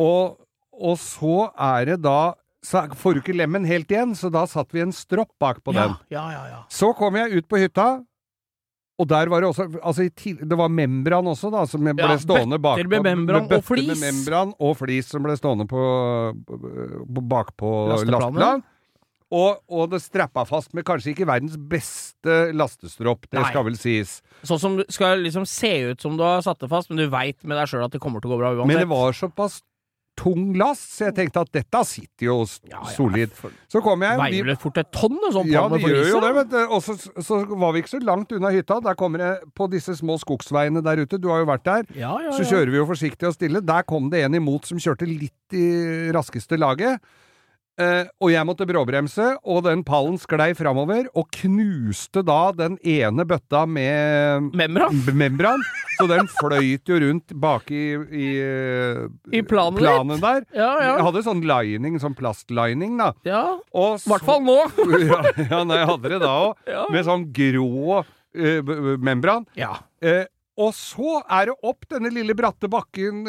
Og, 0.00 0.38
og 0.72 0.94
så 1.02 1.48
er 1.52 1.90
det 1.90 1.98
da 2.06 2.32
Så 2.64 2.82
får 2.98 3.14
du 3.14 3.20
ikke 3.22 3.36
lemmen 3.38 3.66
helt 3.68 3.90
igjen, 3.92 4.16
så 4.18 4.30
da 4.34 4.42
satt 4.50 4.72
vi 4.74 4.82
en 4.82 4.92
stropp 4.94 5.30
bak 5.40 5.60
på 5.62 5.72
den. 5.76 5.94
Ja, 6.10 6.24
ja, 6.26 6.30
ja, 6.34 6.46
ja. 6.56 6.62
Så 6.72 6.90
kom 6.98 7.14
jeg 7.18 7.38
ut 7.38 7.48
på 7.50 7.60
hytta. 7.62 7.90
Og 8.98 9.06
der 9.06 9.30
var 9.30 9.44
det 9.44 9.46
også 9.52 9.68
altså 9.78 10.08
Det 10.10 10.56
var 10.58 10.68
membran 10.68 11.28
også, 11.30 11.52
da, 11.54 11.60
som 11.70 11.84
ble 11.86 11.94
Ja, 11.94 12.16
stående 12.18 12.58
bakpå. 12.58 12.82
bøtter 12.82 12.88
med 12.90 13.06
membran 13.06 13.46
og 13.46 13.62
flis. 13.62 13.86
Med 13.92 14.00
membran 14.02 14.54
og 14.58 14.74
flis 14.80 15.06
som 15.06 15.22
ble 15.22 15.36
stående 15.38 15.68
på, 15.70 15.84
på 16.48 17.22
bakpå 17.30 17.70
lasteplanen. 17.92 18.64
Og, 19.28 19.58
og 19.68 19.90
det 19.92 20.00
strappa 20.00 20.46
fast 20.48 20.72
med 20.72 20.86
kanskje 20.88 21.12
ikke 21.12 21.26
verdens 21.28 21.58
beste 21.68 22.36
lastestropp, 22.56 23.26
det 23.28 23.42
Nei. 23.42 23.48
skal 23.52 23.66
vel 23.66 23.76
sies. 23.76 24.14
Sånn 24.48 24.60
som 24.62 24.78
skal 24.88 25.20
liksom 25.20 25.44
se 25.46 25.72
ut 25.90 26.00
som 26.00 26.16
du 26.16 26.24
har 26.24 26.40
satt 26.46 26.62
det 26.64 26.70
fast, 26.72 26.88
men 26.88 27.02
du 27.02 27.10
veit 27.12 27.36
med 27.44 27.60
deg 27.60 27.68
sjøl 27.68 27.84
at 27.84 27.92
det 27.92 28.00
kommer 28.00 28.24
til 28.24 28.32
å 28.32 28.34
gå 28.34 28.40
bra 28.40 28.54
uansett. 28.54 28.70
Men 28.72 28.80
det 28.80 28.88
var 28.88 29.12
såpass 29.12 29.60
tung 30.18 30.50
last, 30.58 30.88
så 30.96 31.08
jeg 31.08 31.16
tenkte 31.18 31.44
at 31.46 31.52
dette 31.54 31.82
sitter 31.86 32.26
jo 32.26 32.36
Ja, 32.68 32.80
ja, 32.80 32.94
solid. 32.96 33.34
Så 33.70 33.82
kom 33.84 34.02
jeg 34.04 34.18
Veier 34.20 34.48
vel 34.50 34.58
fort 34.60 34.80
et 34.82 34.90
tonn, 34.94 35.16
sånn 35.34 35.50
Ja, 35.52 35.66
det 35.70 35.80
gjør 35.84 36.10
jo 36.10 36.22
det, 36.24 36.32
men. 36.40 36.56
Og 36.74 36.82
så, 36.84 36.96
så 37.24 37.40
var 37.54 37.76
vi 37.76 37.84
ikke 37.84 37.94
så 37.94 38.02
langt 38.02 38.34
unna 38.34 38.50
hytta. 38.54 38.80
Der 38.84 38.98
kommer 38.98 39.24
jeg 39.24 39.52
på 39.58 39.68
disse 39.72 39.94
små 39.98 40.18
skogsveiene 40.20 40.82
der 40.84 41.04
ute. 41.04 41.20
Du 41.22 41.30
har 41.32 41.44
jo 41.44 41.48
vært 41.52 41.66
der. 41.68 41.88
Ja, 41.98 42.16
ja, 42.24 42.34
Så 42.36 42.48
kjører 42.48 42.74
vi 42.74 42.80
jo 42.80 42.88
forsiktig 42.90 43.30
og 43.30 43.38
stille. 43.38 43.62
Der 43.64 43.86
kom 43.88 44.10
det 44.12 44.24
en 44.26 44.36
imot 44.38 44.68
som 44.68 44.82
kjørte 44.82 45.08
litt 45.08 45.56
i 45.56 45.68
raskeste 46.14 46.58
laget. 46.60 46.98
Eh, 47.78 48.08
og 48.18 48.32
jeg 48.32 48.42
måtte 48.42 48.66
bråbremse, 48.66 49.36
og 49.46 49.60
den 49.62 49.84
pallen 49.86 50.16
sklei 50.18 50.48
framover, 50.58 51.04
og 51.14 51.28
knuste 51.36 52.24
da 52.26 52.50
den 52.58 52.74
ene 52.82 53.22
bøtta 53.30 53.60
med 53.70 54.48
Membran? 54.58 54.98
membran. 55.14 55.62
Så 56.00 56.08
den 56.10 56.26
fløyt 56.40 56.90
jo 56.90 56.98
rundt 57.04 57.30
baki 57.38 57.82
i, 58.10 58.30
eh, 58.42 59.04
I 59.30 59.42
planen 59.46 59.78
planen 59.78 60.18
der. 60.22 60.42
Ja, 60.58 60.72
ja. 60.82 60.96
Jeg 60.98 61.06
hadde 61.06 61.22
sånn 61.28 61.44
lining, 61.46 62.00
sånn 62.02 62.18
plastlining, 62.18 62.98
da. 62.98 63.12
Ja, 63.28 63.44
i 63.62 64.10
hvert 64.10 64.26
fall 64.26 64.42
nå. 64.42 64.58
ja, 65.06 65.22
ja, 65.46 65.62
nei, 65.62 65.78
jeg 65.78 65.90
hadde 65.94 66.12
det 66.16 66.20
da 66.26 66.34
òg. 66.48 66.58
Ja. 66.74 66.82
Med 66.90 67.06
sånn 67.06 67.28
grå 67.34 68.02
b- 68.34 68.96
membran. 69.06 69.46
Ja. 69.58 69.76
Uh, 70.02 70.24
og 70.58 70.74
så 70.74 71.20
er 71.30 71.52
det 71.52 71.60
opp 71.62 71.86
denne 71.94 72.10
lille 72.10 72.34
bratte 72.34 72.66
bakken 72.66 73.22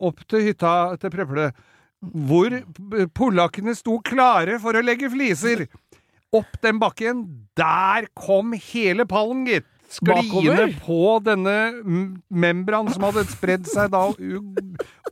opp 0.00 0.22
til 0.32 0.46
hytta 0.46 0.96
til 0.96 1.12
Preple, 1.12 1.50
hvor 2.02 2.54
polakkene 3.16 3.74
sto 3.76 3.98
klare 4.06 4.58
for 4.62 4.76
å 4.78 4.82
legge 4.84 5.10
fliser. 5.10 5.66
Opp 6.36 6.58
den 6.62 6.78
bakken. 6.82 7.24
Der 7.58 8.06
kom 8.18 8.52
hele 8.52 9.06
pallen, 9.08 9.46
gitt. 9.48 9.66
Skliende 9.88 10.66
på 10.84 11.16
denne 11.24 11.54
membran 12.28 12.90
som 12.92 13.06
hadde 13.06 13.22
spredd 13.30 13.64
seg 13.70 13.88
da 13.94 14.02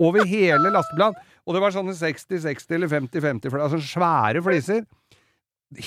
over 0.05 0.27
hele 0.29 0.69
lasteplanen. 0.75 1.17
Og 1.47 1.55
det 1.57 1.63
var 1.63 1.73
sånne 1.73 1.95
60-60 1.97 2.75
eller 2.77 2.91
50-50, 2.91 3.49
for 3.49 3.57
det 3.63 3.67
er 3.79 3.85
svære 3.89 4.43
fliser. 4.45 4.83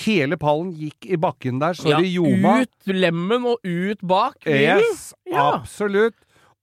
Hele 0.02 0.36
pallen 0.40 0.72
gikk 0.76 1.06
i 1.14 1.18
bakken 1.20 1.60
der, 1.62 1.76
så 1.78 1.92
ja 1.92 2.00
det 2.02 2.10
ljoma. 2.10 2.58
ut 2.64 2.90
lemmen 2.92 3.46
og 3.48 3.62
ut 3.64 4.02
bak 4.04 4.40
bilen. 4.44 4.82
Yes, 4.82 5.12
Ja. 5.30 5.46
absolutt. 5.60 6.16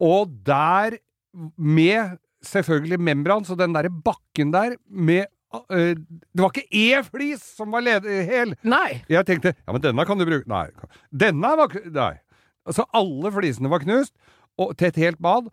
Og 0.04 0.30
der, 0.46 1.00
med 1.58 2.18
selvfølgelig 2.46 3.00
membran, 3.02 3.46
så 3.48 3.58
den 3.58 3.74
derre 3.76 3.92
bakken 3.92 4.54
der 4.54 4.78
med 4.90 5.26
øh, 5.72 5.96
Det 5.98 6.44
var 6.44 6.54
ikke 6.54 6.68
én 6.70 7.06
flis 7.08 7.44
som 7.58 7.72
var 7.74 7.86
led 7.86 8.08
hel! 8.28 8.56
Nei. 8.64 9.02
Jeg 9.10 9.26
tenkte 9.26 9.56
ja, 9.56 9.72
men 9.74 9.84
denne 9.84 10.06
kan 10.06 10.20
du 10.20 10.26
bruke 10.28 10.50
Nei. 10.50 10.68
Denne 11.12 11.54
var 11.60 11.74
Nei. 11.86 12.16
Altså, 12.68 12.84
alle 12.94 13.32
flisene 13.32 13.72
var 13.72 13.80
knust, 13.80 14.14
og, 14.60 14.74
til 14.78 14.90
et 14.90 15.00
helt 15.00 15.22
bad. 15.24 15.48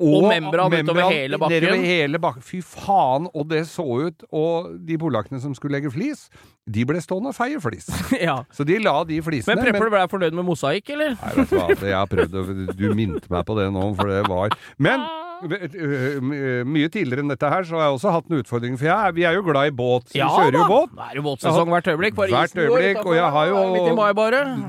Og 0.00 0.24
membran 0.30 0.72
utover 0.72 1.10
hele 1.12 1.38
bakken. 1.38 1.60
Nedover 1.60 1.82
hele 1.84 2.20
bakken. 2.22 2.44
Fy 2.44 2.60
faen, 2.64 3.26
og 3.34 3.48
det 3.50 3.66
så 3.68 3.84
ut. 3.84 4.24
Og 4.32 4.70
de 4.88 4.96
polakkene 5.00 5.40
som 5.42 5.52
skulle 5.56 5.76
legge 5.76 5.92
flis, 5.92 6.28
de 6.64 6.86
ble 6.88 7.02
stående 7.04 7.34
og 7.34 7.36
feie 7.36 7.60
flis. 7.60 7.90
ja. 8.28 8.38
Så 8.56 8.64
de 8.64 8.78
la 8.80 8.94
de 9.08 9.20
flisene. 9.24 9.58
Men 9.58 9.66
Prepper, 9.66 9.90
du 9.90 9.96
ble 9.96 10.04
fornøyd 10.14 10.38
med 10.38 10.48
mosaikk, 10.48 10.94
eller? 10.96 11.18
Nei, 11.20 11.34
vet 11.36 11.52
du 11.52 11.58
hva, 11.58 11.66
jeg 11.92 11.98
har 11.98 12.08
prøvd 12.14 12.38
å 12.40 12.46
Du 12.78 12.86
minte 12.96 13.32
meg 13.32 13.44
på 13.48 13.58
det 13.60 13.68
nå, 13.74 13.90
for 13.98 14.14
det 14.14 14.22
var 14.30 14.56
Men 14.78 15.04
my- 15.04 15.29
mye 15.48 16.88
tidligere 16.92 17.24
enn 17.24 17.32
dette 17.32 17.50
her, 17.50 17.66
så 17.66 17.76
har 17.78 17.86
jeg 17.88 17.96
også 17.98 18.12
hatt 18.14 18.30
en 18.30 18.38
utfordring. 18.40 18.78
For 18.80 18.88
jeg, 18.90 19.14
vi 19.16 19.26
er 19.28 19.36
jo 19.38 19.44
glad 19.46 19.70
i 19.70 19.74
båt, 19.76 20.08
vi 20.12 20.20
vi 20.20 20.26
kjører 20.26 20.58
jo 20.58 20.64
båt. 20.70 20.94
Det 20.96 21.06
er 21.08 21.20
jo 21.20 21.26
båtsesong 21.26 21.72
hvert 21.74 21.90
øyeblikk. 21.92 22.16
Bare 22.20 22.30
Hvert 22.34 22.56
øyeblikk, 22.64 23.02
og 23.04 23.14
jeg 23.16 23.30
har 23.36 23.50
jo-. 23.50 23.60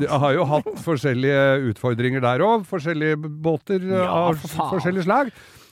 Jeg 0.02 0.20
har 0.26 0.36
jo 0.38 0.46
hatt 0.56 0.70
forskjellige 0.86 1.48
utfordringer 1.72 2.22
der 2.24 2.46
òg. 2.46 2.68
Forskjellige 2.70 3.18
båter 3.22 3.84
Ja, 3.92 4.06
av 4.32 4.40
for 4.42 4.78
forskjellig 4.78 5.04
slag. 5.08 5.32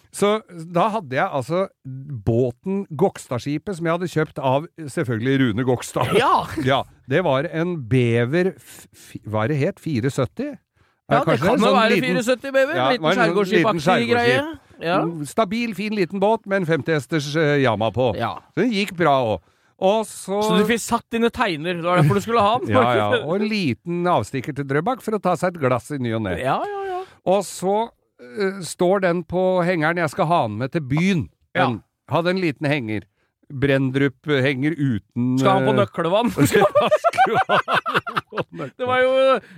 Så 0.10 0.40
da 0.74 0.88
hadde 0.90 1.14
jeg 1.14 1.30
altså 1.30 1.68
båten 1.86 2.80
Gokstadskipet, 2.98 3.76
som 3.78 3.86
jeg 3.86 3.94
hadde 3.94 4.08
kjøpt 4.10 4.40
av 4.42 4.66
selvfølgelig 4.90 5.36
Rune 5.44 5.66
Gokstad. 5.68 6.16
Ja! 6.18 6.48
Ja, 6.66 6.80
det 7.10 7.22
var 7.28 7.46
en 7.46 7.76
Bever 7.90 8.56
Hva 9.30 9.44
er 9.46 9.54
det 9.54 9.60
het? 9.62 9.80
470? 9.84 10.58
Ja, 11.10 11.20
det 11.26 11.26
kan 11.26 11.38
jo 11.38 11.54
sånn 11.62 11.78
være 11.78 11.94
liten- 11.94 12.18
74, 12.26 12.52
Bever 12.54 12.76
Ja, 12.76 12.90
liten 12.90 13.06
sånn 13.06 13.14
liten 13.14 13.22
skjærgårdsskipaktig 13.22 14.10
greie. 14.10 14.42
Ja. 14.82 15.02
Stabil, 15.28 15.74
fin 15.76 15.96
liten 15.96 16.22
båt 16.22 16.46
med 16.50 16.62
en 16.64 16.68
50-hesters 16.70 17.34
eh, 17.40 17.56
Yama 17.64 17.92
på. 17.92 18.14
ja. 18.18 18.38
Så 18.54 18.64
den 18.64 18.72
gikk 18.76 18.96
bra 18.98 19.16
òg. 19.36 19.48
Så 20.08 20.42
Så 20.44 20.58
du 20.60 20.66
fikk 20.68 20.82
satt 20.84 21.06
dine 21.12 21.30
teiner. 21.32 21.78
Det 21.80 21.84
var 21.86 22.02
derfor 22.02 22.20
du 22.20 22.22
skulle 22.22 22.42
ha 22.44 22.58
den. 22.60 22.72
ja, 22.76 22.96
ja, 22.98 23.22
Og 23.24 23.38
en 23.38 23.48
liten 23.48 24.08
avstikker 24.12 24.56
til 24.56 24.68
Drøbak 24.68 25.04
for 25.04 25.16
å 25.16 25.22
ta 25.24 25.38
seg 25.40 25.56
et 25.56 25.62
glass 25.62 25.88
i 25.96 26.00
ny 26.04 26.12
og 26.18 26.26
ne. 26.26 26.36
ja, 26.40 26.58
ja, 26.68 26.82
ja. 26.90 27.00
Og 27.30 27.46
så 27.48 27.78
uh, 27.92 28.60
står 28.64 29.06
den 29.08 29.24
på 29.24 29.62
hengeren. 29.64 30.00
Jeg 30.04 30.12
skal 30.12 30.28
ha 30.28 30.42
den 30.48 30.58
med 30.60 30.72
til 30.76 30.84
byen. 30.84 31.30
Ja. 31.56 31.70
Hadde 32.12 32.34
en 32.36 32.42
liten 32.44 32.68
henger. 32.68 33.08
Brendrup-henger 33.50 34.76
uten 34.78 35.38
Skal 35.40 35.50
han 35.58 35.66
på 35.66 35.74
eh, 35.74 35.78
nøkkelvann? 35.82 36.30
Det 38.78 38.86
var 38.86 39.02
jo, 39.02 39.14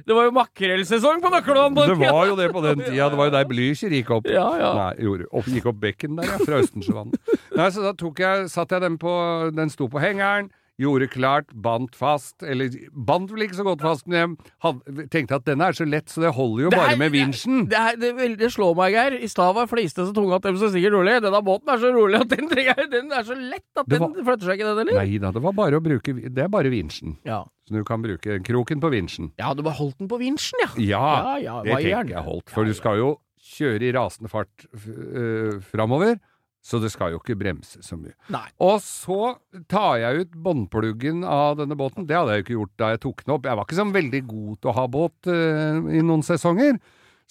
det 0.07 0.15
var 0.15 0.29
jo 0.29 0.31
makrellsesong 0.35 1.19
på 1.23 1.31
nøkkelvann! 1.33 1.75
på 1.75 1.87
Det 1.89 1.97
var 1.99 2.29
jo 2.29 2.37
det 2.39 2.47
på 2.53 2.63
den 2.63 2.79
tida. 2.85 3.09
Det 3.11 3.19
var 3.19 3.27
jo 3.27 3.35
der 3.35 3.49
Blücher 3.49 3.91
gikk 3.91 4.13
opp. 4.15 4.31
Ja, 4.31 4.47
ja. 4.61 4.71
Nei, 4.77 4.93
gjorde, 5.03 5.27
opp, 5.31 5.49
gikk 5.51 5.67
opp 5.73 5.81
bekken 5.83 6.15
der, 6.19 6.29
ja, 6.31 6.39
fra 6.39 6.61
Østensjøvannet. 6.63 7.35
Nei, 7.57 7.67
så 7.75 7.83
da 7.83 7.91
tok 7.99 8.23
jeg, 8.23 8.47
satt 8.53 8.71
jeg 8.71 8.85
den 8.85 8.97
på 9.01 9.11
Den 9.55 9.69
sto 9.73 9.89
på 9.91 9.99
hengeren, 10.01 10.49
gjorde 10.79 11.07
klart, 11.11 11.49
bandt 11.53 11.95
fast. 11.95 12.41
Eller 12.41 12.69
bandt 12.95 13.29
vel 13.31 13.43
ikke 13.45 13.57
så 13.59 13.65
godt 13.67 13.81
fast, 13.83 14.07
men 14.09 14.37
jeg 14.63 15.09
tenkte 15.13 15.35
at 15.37 15.45
denne 15.45 15.67
er 15.67 15.75
så 15.77 15.85
lett, 15.85 16.07
så 16.09 16.21
det 16.23 16.31
holder 16.33 16.63
jo 16.63 16.69
Det 16.71 16.77
bare 16.79 16.93
er- 16.95 16.97
med 16.97 17.11
vinsjen. 17.13 17.67
Det, 17.69 17.77
er, 17.77 17.95
det, 18.01 18.37
det 18.39 18.49
slår 18.53 18.73
meg, 18.79 18.93
Geir. 18.95 19.17
I 19.21 19.27
stad 19.29 19.53
var 19.55 19.67
fliste 19.69 20.05
så 20.07 20.13
tunge 20.15 20.33
at 20.39 20.41
dem 20.47 20.57
så 20.57 20.71
sikkert 20.73 20.93
rolig. 20.95 21.17
Denne 21.21 21.41
båten 21.45 21.69
er 21.69 21.77
så 21.83 21.91
rolig 21.93 22.21
at 22.21 22.29
den, 22.33 22.47
den 22.49 23.11
er 23.11 23.23
så 23.27 23.35
lett 23.37 23.67
at 23.77 23.89
den 23.91 23.99
var- 24.01 24.15
flytter 24.31 24.45
seg 24.49 24.57
ikke, 24.59 24.69
den 24.71 24.87
heller. 24.87 25.01
Nei 25.03 25.17
da, 25.21 25.31
det 25.31 25.41
var 25.45 25.53
bare 25.53 25.77
å 25.77 25.83
bruke 25.85 26.15
Det 26.33 26.45
er 26.45 26.49
bare 26.49 26.71
vinsjen. 26.73 27.17
Ja. 27.27 27.43
Så 27.67 27.75
du 27.77 27.83
kan 27.87 28.01
bruke 28.01 28.39
kroken 28.43 28.81
på 28.81 28.89
vinsjen. 28.91 29.31
ja, 29.37 29.53
du 29.53 29.61
bare 29.63 29.77
holdt 29.77 29.97
den 29.99 30.07
på 30.09 30.17
vinsjen, 30.19 30.57
ja. 30.65 30.71
Ja, 30.77 31.37
Ja, 31.37 31.37
ja, 31.37 31.61
det 31.63 31.77
tenker 31.85 32.09
jeg 32.15 32.25
holdt. 32.25 32.49
For 32.49 32.65
du 32.65 32.73
skal 32.73 32.97
jo 32.97 33.11
kjøre 33.51 33.81
i 33.85 33.91
rasende 33.93 34.29
fart 34.31 34.65
øh, 34.75 35.59
framover, 35.71 36.17
så 36.61 36.77
det 36.81 36.91
skal 36.93 37.15
jo 37.15 37.19
ikke 37.21 37.39
bremse 37.39 37.81
så 37.81 37.97
mye. 37.97 38.13
Nei. 38.33 38.45
Og 38.61 38.77
så 38.85 39.35
tar 39.71 39.97
jeg 40.03 40.25
ut 40.25 40.39
båndpluggen 40.45 41.25
av 41.25 41.57
denne 41.57 41.77
båten. 41.77 42.05
Det 42.05 42.17
hadde 42.17 42.35
jeg 42.35 42.43
jo 42.43 42.45
ikke 42.45 42.57
gjort 42.59 42.73
da 42.81 42.89
jeg 42.93 43.01
tok 43.07 43.23
den 43.25 43.35
opp. 43.35 43.47
Jeg 43.49 43.57
var 43.57 43.67
ikke 43.67 43.79
sånn 43.81 43.93
veldig 43.95 44.23
god 44.29 44.57
til 44.59 44.71
å 44.71 44.75
ha 44.77 44.87
båt 44.93 45.31
uh, 45.31 45.79
i 45.89 46.03
noen 46.05 46.25
sesonger. 46.25 46.77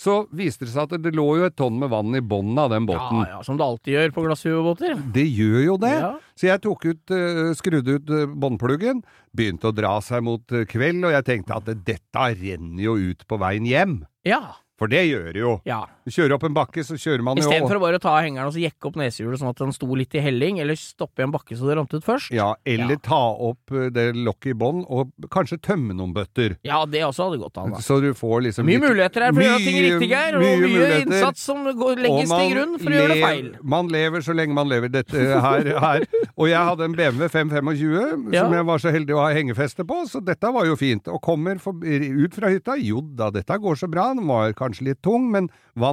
Så 0.00 0.14
viste 0.32 0.64
det 0.64 0.72
seg 0.72 0.86
at 0.88 1.02
det 1.04 1.12
lå 1.12 1.26
jo 1.36 1.44
et 1.44 1.54
tonn 1.60 1.76
med 1.76 1.90
vann 1.92 2.16
i 2.16 2.22
bånn 2.24 2.56
av 2.58 2.70
den 2.72 2.86
båten. 2.88 3.20
Ja, 3.20 3.36
ja, 3.36 3.40
Som 3.44 3.58
det 3.60 3.66
alltid 3.66 3.94
gjør 3.94 4.14
på 4.16 4.24
glasshuebåter. 4.24 4.94
Det 5.12 5.26
gjør 5.28 5.58
jo 5.66 5.74
det. 5.82 5.92
Ja. 5.92 6.12
Så 6.40 6.48
jeg 6.48 6.62
tok 6.64 6.86
ut, 6.88 7.12
uh, 7.12 7.50
skrudde 7.58 7.98
ut 7.98 8.14
uh, 8.16 8.24
båndpluggen, 8.32 9.04
begynte 9.36 9.68
å 9.68 9.76
dra 9.76 9.98
seg 10.02 10.24
mot 10.26 10.56
eh, 10.56 10.64
kveld, 10.66 11.04
og 11.06 11.12
jeg 11.14 11.26
tenkte 11.28 11.54
at 11.60 11.68
dette 11.86 12.24
renner 12.40 12.82
jo 12.82 12.96
ut 12.98 13.22
på 13.28 13.38
veien 13.38 13.68
hjem. 13.68 14.00
Ja. 14.26 14.40
For 14.80 14.90
det 14.90 15.04
gjør 15.04 15.28
det 15.36 15.42
jo. 15.44 15.52
ja. 15.68 15.84
Du 16.10 16.16
kjører 16.16 16.34
opp 16.34 16.42
en 16.48 16.54
bakke, 16.56 16.82
så 16.82 16.96
kjører 16.98 17.22
man 17.22 17.38
jo 17.38 17.44
Istedenfor 17.46 17.78
å 17.78 17.82
bare 17.84 17.98
ta 18.02 18.16
hengeren 18.18 18.48
og 18.50 18.54
så 18.56 18.58
jekke 18.64 18.88
opp 18.90 18.96
nesehjulet 18.98 19.38
sånn 19.38 19.52
at 19.52 19.60
den 19.62 19.70
sto 19.76 19.86
litt 19.94 20.14
i 20.18 20.22
helling, 20.24 20.58
eller 20.58 20.74
stoppe 20.74 21.22
i 21.22 21.26
en 21.28 21.30
bakke 21.30 21.54
så 21.54 21.68
det 21.70 21.76
rant 21.78 21.94
ut 21.94 22.02
først. 22.04 22.32
Ja, 22.34 22.54
eller 22.66 22.96
Ja. 22.98 23.02
ta 23.06 23.20
opp 23.46 23.70
eh, 23.70 23.90
det 23.94 24.08
lokket 24.16 24.50
i 24.50 24.54
bånn, 24.58 24.82
og 24.90 25.12
kanskje 25.30 25.60
tømme 25.62 25.94
noen 25.94 26.12
bøtter. 26.12 26.56
Ja, 26.66 26.84
det 26.84 27.04
også 27.06 27.28
hadde 27.30 27.38
gått 27.44 27.56
an. 27.62 27.70
da. 27.76 27.78
Så 27.78 28.00
du 28.02 28.10
får 28.12 28.42
liksom 28.48 28.66
Mye 28.66 28.80
litt- 28.80 28.88
muligheter 28.90 29.22
her 29.22 29.32
for 29.32 29.40
å 29.40 29.46
gjøre 29.46 29.64
ting 29.64 29.78
riktig, 29.86 30.08
Geir, 30.10 30.34
og 30.34 30.42
mye 30.42 30.58
mye, 30.66 31.00
innsats 31.06 31.40
som 31.46 31.62
går, 31.64 31.96
legges 32.02 32.28
til 32.34 32.50
grunn 32.56 32.74
for 32.82 32.90
å 32.90 32.98
gjøre 32.98 33.14
det 33.14 33.22
feil. 33.22 33.54
Man 33.62 33.88
lever 33.88 34.20
så 34.26 34.34
lenge 34.34 34.52
man 34.52 34.68
lever 34.68 34.88
dette 34.90 35.14
her. 35.14 35.70
her. 35.78 36.06
Og 36.36 36.48
jeg 36.48 36.58
hadde 36.58 36.84
en 36.90 36.92
BMW 36.98 37.28
525 37.28 38.32
Ja. 38.34 38.42
som 38.44 38.52
jeg 38.54 38.64
var 38.66 38.78
så 38.78 38.90
heldig 38.90 39.14
å 39.14 39.22
ha 39.22 39.30
hengefeste 39.34 39.86
på, 39.86 40.02
så 40.10 40.20
dette 40.24 40.50
var 40.52 40.64
jo 40.66 40.74
fint. 40.76 41.06
Og 41.08 41.20
kommer 41.22 41.60
for, 41.60 41.72
ut 41.84 42.34
fra 42.34 42.48
hytta, 42.50 42.74
jo 42.82 43.00
da, 43.14 43.30
dette 43.30 43.54
går 43.60 43.76
så 43.78 43.88
bra, 43.90 44.12
den 44.14 44.26
var 44.26 44.52
kanskje 44.52 44.82
litt 44.90 45.02
tung, 45.02 45.30
men 45.30 45.48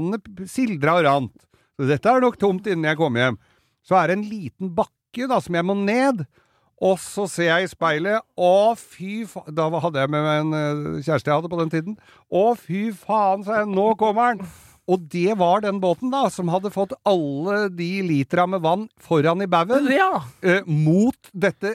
vannet 0.08 0.50
sildra 0.50 0.98
og 1.00 1.06
rant. 1.06 1.46
Så 1.78 1.88
dette 1.88 2.10
er 2.10 2.24
nok 2.24 2.38
tomt 2.42 2.66
innen 2.68 2.88
jeg 2.90 2.98
kommer 2.98 3.20
hjem. 3.26 3.38
Så 3.86 3.96
er 4.00 4.08
det 4.10 4.18
en 4.18 4.28
liten 4.30 4.72
bakke 4.76 5.28
da, 5.30 5.40
som 5.44 5.56
jeg 5.56 5.66
må 5.68 5.76
ned. 5.78 6.26
Og 6.82 7.00
så 7.02 7.26
ser 7.30 7.48
jeg 7.50 7.66
i 7.66 7.70
speilet, 7.72 8.22
å 8.38 8.76
fy 8.78 9.24
faen 9.26 9.56
Da 9.58 9.66
hadde 9.82 9.98
jeg 10.04 10.12
med 10.14 10.22
meg 10.22 10.42
en 10.44 10.52
eh, 10.54 11.00
kjæreste 11.02 11.32
jeg 11.32 11.40
hadde 11.40 11.50
på 11.50 11.58
den 11.64 11.72
tiden. 11.74 11.96
Å 12.30 12.44
fy 12.60 12.92
faen, 12.94 13.42
sa 13.48 13.64
jeg, 13.64 13.70
nå 13.74 13.88
kommer 13.98 14.22
han! 14.34 14.44
Og 14.88 15.02
det 15.12 15.34
var 15.40 15.66
den 15.66 15.82
båten 15.84 16.14
da, 16.14 16.30
som 16.32 16.48
hadde 16.54 16.70
fått 16.72 16.94
alle 17.04 17.66
de 17.76 17.90
litera 18.08 18.46
med 18.48 18.62
vann 18.64 18.86
foran 19.04 19.42
i 19.44 19.50
baugen, 19.52 19.90
Ja. 19.92 20.22
eh, 20.46 20.62
mot 20.70 21.18
dette 21.34 21.74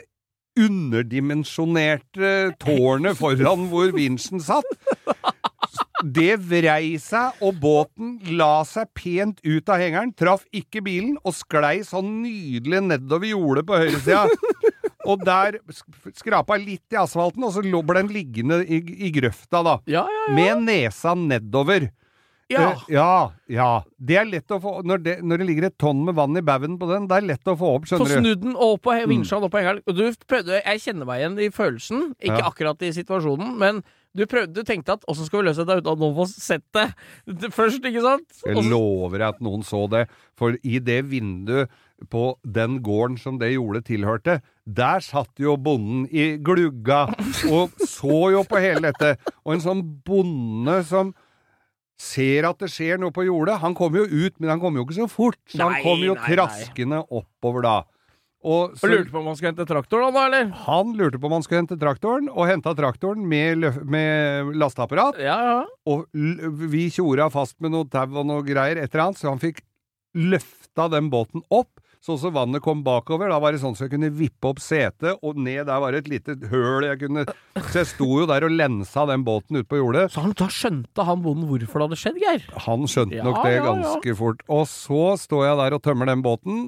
underdimensjonerte 0.56 2.52
tårnet 2.62 3.16
foran 3.18 3.66
hvor 3.72 3.92
vinsjen 3.96 4.40
satt. 4.40 4.64
Det 6.02 6.34
vrei 6.42 6.96
seg, 7.00 7.38
og 7.40 7.54
båten 7.62 8.16
la 8.36 8.64
seg 8.66 8.88
pent 8.98 9.38
ut 9.46 9.68
av 9.70 9.78
hengeren, 9.80 10.12
traff 10.18 10.42
ikke 10.52 10.82
bilen, 10.84 11.16
og 11.24 11.32
sklei 11.38 11.80
sånn 11.86 12.22
nydelig 12.24 12.82
nedover 12.90 13.28
jordet 13.30 13.64
på 13.68 13.78
høyresida. 13.78 14.26
Og 15.06 15.22
der 15.26 15.56
sk- 15.70 16.12
skrapa 16.18 16.58
litt 16.62 16.94
i 16.94 16.98
asfalten, 17.00 17.42
og 17.46 17.54
så 17.54 17.62
ble 17.64 18.02
den 18.02 18.10
liggende 18.14 18.60
i, 18.66 18.78
i 19.08 19.10
grøfta, 19.14 19.62
da. 19.66 19.78
Ja, 19.90 20.04
ja, 20.06 20.22
ja. 20.28 20.34
Med 20.36 20.62
nesa 20.68 21.14
nedover. 21.18 21.88
ja. 22.52 22.66
Eh, 22.72 22.82
ja, 22.92 23.30
ja. 23.48 23.70
Det 23.98 24.18
er 24.20 24.26
lett 24.28 24.50
å 24.52 24.58
få 24.60 24.82
når 24.84 25.02
det, 25.02 25.14
når 25.24 25.38
det 25.42 25.46
ligger 25.48 25.66
et 25.70 25.78
tonn 25.80 26.02
med 26.04 26.14
vann 26.18 26.36
i 26.36 26.42
baugen 26.44 26.74
på 26.78 26.86
den, 26.90 27.06
det 27.10 27.16
er 27.18 27.26
lett 27.32 27.48
å 27.50 27.56
få 27.58 27.70
opp, 27.78 27.86
Få 27.88 27.96
skjønner 28.02 28.12
du. 28.12 28.28
snudd 28.28 28.42
den 28.44 28.54
opp 28.58 28.82
på 28.84 28.92
vinsjen 28.98 29.10
vinsjene 29.14 29.48
opp 29.48 29.54
på 29.54 29.62
hengeren. 29.62 29.82
Du 29.86 30.04
prøvde, 30.28 30.60
Jeg 30.66 30.82
kjenner 30.84 31.08
meg 31.08 31.22
igjen 31.22 31.38
i 31.40 31.48
følelsen, 31.54 32.04
ikke 32.20 32.38
Ja. 32.42 32.50
akkurat 32.52 32.82
i 32.82 32.92
situasjonen, 32.92 33.56
men 33.58 33.82
du 34.16 34.26
prøvde, 34.28 34.52
du 34.52 34.66
tenkte 34.68 34.96
at 34.98 35.06
åssen 35.08 35.24
skal 35.28 35.40
vi 35.40 35.46
løse 35.48 35.64
dette 35.64 35.80
uten 35.80 35.92
at 35.94 36.02
noen 36.02 36.16
får 36.18 36.32
sett 36.34 36.64
det 36.76 37.50
først, 37.54 37.84
ikke 37.88 38.02
sant? 38.04 38.42
Jeg 38.44 38.66
lover 38.68 39.24
at 39.30 39.40
noen 39.44 39.64
så 39.64 39.86
det, 39.92 40.04
for 40.38 40.58
i 40.62 40.78
det 40.84 41.00
vinduet 41.08 41.72
på 42.12 42.32
den 42.42 42.80
gården 42.82 43.16
som 43.20 43.38
det 43.38 43.52
jordet 43.54 43.84
tilhørte, 43.88 44.40
der 44.66 45.02
satt 45.04 45.38
jo 45.40 45.54
bonden 45.56 46.04
i 46.10 46.36
glugga 46.42 47.04
og 47.48 47.72
så 47.88 48.32
jo 48.34 48.42
på 48.48 48.60
hele 48.62 48.90
dette. 48.90 49.14
Og 49.46 49.56
en 49.56 49.64
sånn 49.64 49.84
bonde 50.06 50.80
som 50.88 51.14
ser 52.02 52.48
at 52.48 52.58
det 52.58 52.70
skjer 52.72 52.98
noe 52.98 53.14
på 53.14 53.24
jordet, 53.28 53.60
han 53.62 53.76
kommer 53.78 54.02
jo 54.02 54.26
ut, 54.26 54.34
men 54.42 54.50
han 54.50 54.62
kommer 54.62 54.82
jo 54.82 54.88
ikke 54.88 54.98
så 55.04 55.08
fort, 55.10 55.38
så 55.46 55.60
Nei, 55.62 55.68
han 55.76 55.84
kommer 55.86 56.08
jo 56.08 56.16
nei, 56.18 56.24
nei. 56.24 56.34
traskende 56.34 57.02
oppover 57.14 57.66
da. 57.68 57.76
Og 58.42 58.74
Og 58.74 58.90
lurte 58.90 59.12
på 59.12 59.20
om 59.20 59.28
han 59.30 59.36
skulle 59.38 59.52
hente 59.52 59.66
traktoren, 59.68 60.14
da, 60.14 60.24
eller? 60.26 60.48
han 60.66 60.94
lurte 60.98 61.20
på 61.22 61.28
om 61.28 61.36
han 61.36 61.44
skulle 61.46 61.62
hente 61.62 61.78
traktoren, 61.78 62.30
og 62.32 62.48
henta 62.50 62.74
traktoren 62.74 63.22
med, 63.28 63.68
med 63.86 64.50
lasteapparat. 64.58 65.20
Ja, 65.22 65.36
ja. 65.46 65.60
Og 65.86 66.08
vi 66.12 66.88
tjora 66.90 67.28
fast 67.30 67.60
med 67.62 67.74
noe 67.76 67.86
tau 67.90 68.08
og 68.18 68.26
noe 68.26 68.42
greier 68.46 68.82
etter 68.82 69.04
annet, 69.04 69.20
så 69.20 69.30
han 69.30 69.42
fikk 69.42 69.62
løfta 70.18 70.88
den 70.92 71.06
båten 71.12 71.44
opp, 71.54 71.70
sånn 72.02 72.18
så 72.18 72.32
vannet 72.34 72.64
kom 72.64 72.82
bakover. 72.82 73.30
Da 73.30 73.38
var 73.38 73.54
det 73.54 73.60
sånn 73.62 73.76
så 73.78 73.86
jeg 73.86 73.94
kunne 73.94 74.10
vippe 74.10 74.50
opp 74.50 74.58
setet, 74.60 75.20
og 75.22 75.38
ned 75.38 75.68
der 75.70 75.78
var 75.80 75.94
det 75.94 76.02
et 76.02 76.10
lite 76.10 76.34
høl 76.50 76.88
jeg 76.88 76.98
kunne 77.04 77.22
Så 77.70 77.78
jeg 77.78 77.90
sto 77.92 78.08
jo 78.18 78.26
der 78.26 78.42
og 78.48 78.52
lensa 78.58 79.04
den 79.06 79.22
båten 79.24 79.60
ut 79.60 79.68
på 79.70 79.78
jordet. 79.78 80.08
Så 80.12 80.24
han, 80.24 80.34
da 80.36 80.48
skjønte 80.50 81.06
han 81.06 81.22
bonden 81.22 81.46
hvorfor 81.46 81.78
det 81.78 81.86
hadde 81.86 82.00
skjedd, 82.02 82.18
Geir. 82.24 82.48
Han 82.66 82.88
skjønte 82.90 83.20
Ja, 83.20 83.26
nok 83.28 83.38
det 83.46 83.54
ganske 83.62 84.16
fort. 84.18 84.42
Og 84.50 84.66
så 84.68 85.12
står 85.20 85.46
jeg 85.46 85.60
der 85.62 85.78
og 85.78 85.84
tømmer 85.86 86.10
den 86.10 86.24
båten, 86.26 86.66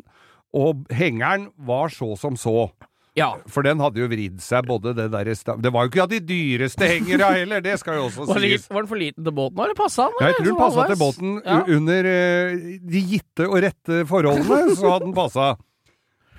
og 0.55 0.85
hengeren 0.95 1.49
var 1.67 1.91
så 1.91 2.13
som 2.21 2.37
så. 2.39 2.69
Ja. 3.15 3.29
For 3.47 3.63
den 3.63 3.79
hadde 3.79 4.01
jo 4.03 4.09
vridd 4.11 4.41
seg, 4.43 4.67
både 4.67 4.91
det 4.99 5.05
derre 5.13 5.35
Det 5.63 5.71
var 5.71 5.85
jo 5.87 5.91
ikke 5.93 6.03
av 6.03 6.09
de 6.11 6.19
dyreste 6.27 6.89
hengera 6.91 7.29
heller, 7.37 7.61
det 7.63 7.77
skal 7.79 8.01
jo 8.01 8.09
også 8.09 8.25
Var, 8.27 8.41
sies. 8.43 8.65
var 8.71 8.83
den 8.83 8.91
for 8.91 8.99
liten 8.99 9.23
til 9.29 9.37
båten, 9.37 9.61
eller 9.63 9.77
passa 9.79 10.09
den? 10.11 10.17
Ja, 10.19 10.33
jeg 10.33 10.41
tror 10.41 10.49
den 10.49 10.59
passa 10.59 10.87
til 10.91 10.99
båten 10.99 11.37
Ja. 11.45 11.61
under 11.77 12.09
eh, 12.11 12.57
de 12.83 13.05
gitte 13.13 13.47
og 13.47 13.61
rette 13.63 14.01
forholdene, 14.11 14.75
så 14.81 14.91
hadde 14.97 15.07
den 15.07 15.15
passa. 15.15 15.53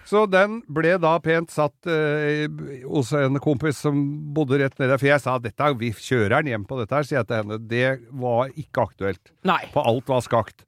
Så 0.06 0.26
den 0.30 0.60
ble 0.70 0.98
da 1.02 1.16
pent 1.24 1.50
satt 1.56 1.88
eh, 1.90 2.44
hos 2.86 3.14
en 3.18 3.40
kompis 3.42 3.80
som 3.82 4.04
bodde 4.36 4.60
rett 4.62 4.76
nede 4.78 5.00
for 5.00 5.08
jeg 5.10 5.24
sa 5.24 5.40
dette, 5.42 5.72
vi 5.80 5.94
kjører 5.96 6.44
den 6.44 6.52
hjem 6.52 6.68
på 6.70 6.78
dette 6.84 6.94
her, 7.00 7.08
sier 7.08 7.22
jeg 7.24 7.30
til 7.32 7.40
henne. 7.40 7.58
Det 7.72 7.88
var 8.20 8.52
ikke 8.52 8.84
aktuelt, 8.84 9.32
Nei. 9.48 9.62
for 9.74 9.88
alt 9.90 10.12
var 10.12 10.22
skakt. 10.28 10.68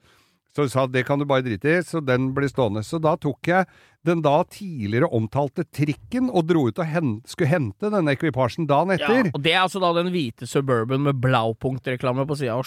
Så 0.57 0.65
hun 0.65 0.71
sa 0.73 0.87
det 0.89 1.03
kan 1.05 1.21
du 1.21 1.25
bare 1.29 1.45
drite 1.45 1.69
i, 1.69 1.81
så 1.85 2.01
den 2.01 2.31
blir 2.33 2.49
stående. 2.49 2.81
Så 2.81 2.97
da 2.97 3.11
tok 3.21 3.45
jeg 3.45 3.67
den 4.07 4.23
da 4.25 4.39
tidligere 4.49 5.09
omtalte 5.13 5.65
trikken 5.75 6.31
og 6.31 6.47
dro 6.49 6.63
ut 6.69 6.79
og 6.81 6.87
hen 6.89 7.11
skulle 7.29 7.49
hente 7.51 7.91
denne 7.93 8.13
ekvipasjen 8.15 8.65
dagen 8.69 8.93
Ja, 8.95 8.97
etter. 8.97 9.29
og 9.35 9.43
det 9.43 9.51
er 9.53 9.59
altså 9.65 9.81
da 9.83 9.91
den 9.99 10.09
hvite 10.13 10.47
Suburban 10.49 11.03
med 11.05 11.19
Blaupunkt-reklame 11.21 12.25
på 12.25 12.37
sida 12.39 12.55
av 12.55 12.65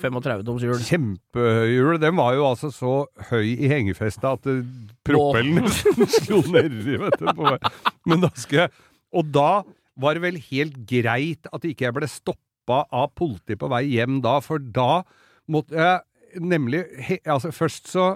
35 0.00 0.64
hjul. 0.64 0.80
Kjempehjul. 0.88 2.00
Den 2.02 2.16
var 2.18 2.34
jo 2.34 2.48
altså 2.48 2.72
så 2.74 2.94
høy 3.30 3.52
i 3.52 3.70
hengefestet 3.70 4.26
at 4.32 4.48
uh, 4.50 4.64
propellen 5.06 5.62
nesten 5.62 6.10
slo 6.18 6.40
nedi, 6.50 6.96
vet 6.98 7.20
du. 7.20 7.28
På 7.30 7.52
meg. 7.52 7.68
Men 8.10 8.24
da 8.24 8.32
skal 8.34 8.64
jeg 8.64 8.74
Og 9.14 9.30
da 9.30 9.62
var 10.02 10.16
det 10.18 10.24
vel 10.24 10.40
helt 10.50 10.80
greit 10.90 11.46
at 11.54 11.62
ikke 11.68 11.86
jeg 11.86 11.94
ble 12.00 12.10
stoppa 12.10 12.80
av 12.90 13.12
politiet 13.14 13.60
på 13.60 13.70
vei 13.70 13.84
hjem 13.92 14.18
da, 14.24 14.40
for 14.42 14.58
da 14.58 15.04
måtte 15.46 15.76
jeg 15.78 16.02
nemlig 16.40 16.84
he, 17.06 17.18
Altså, 17.24 17.50
først 17.54 17.88
så 17.92 18.06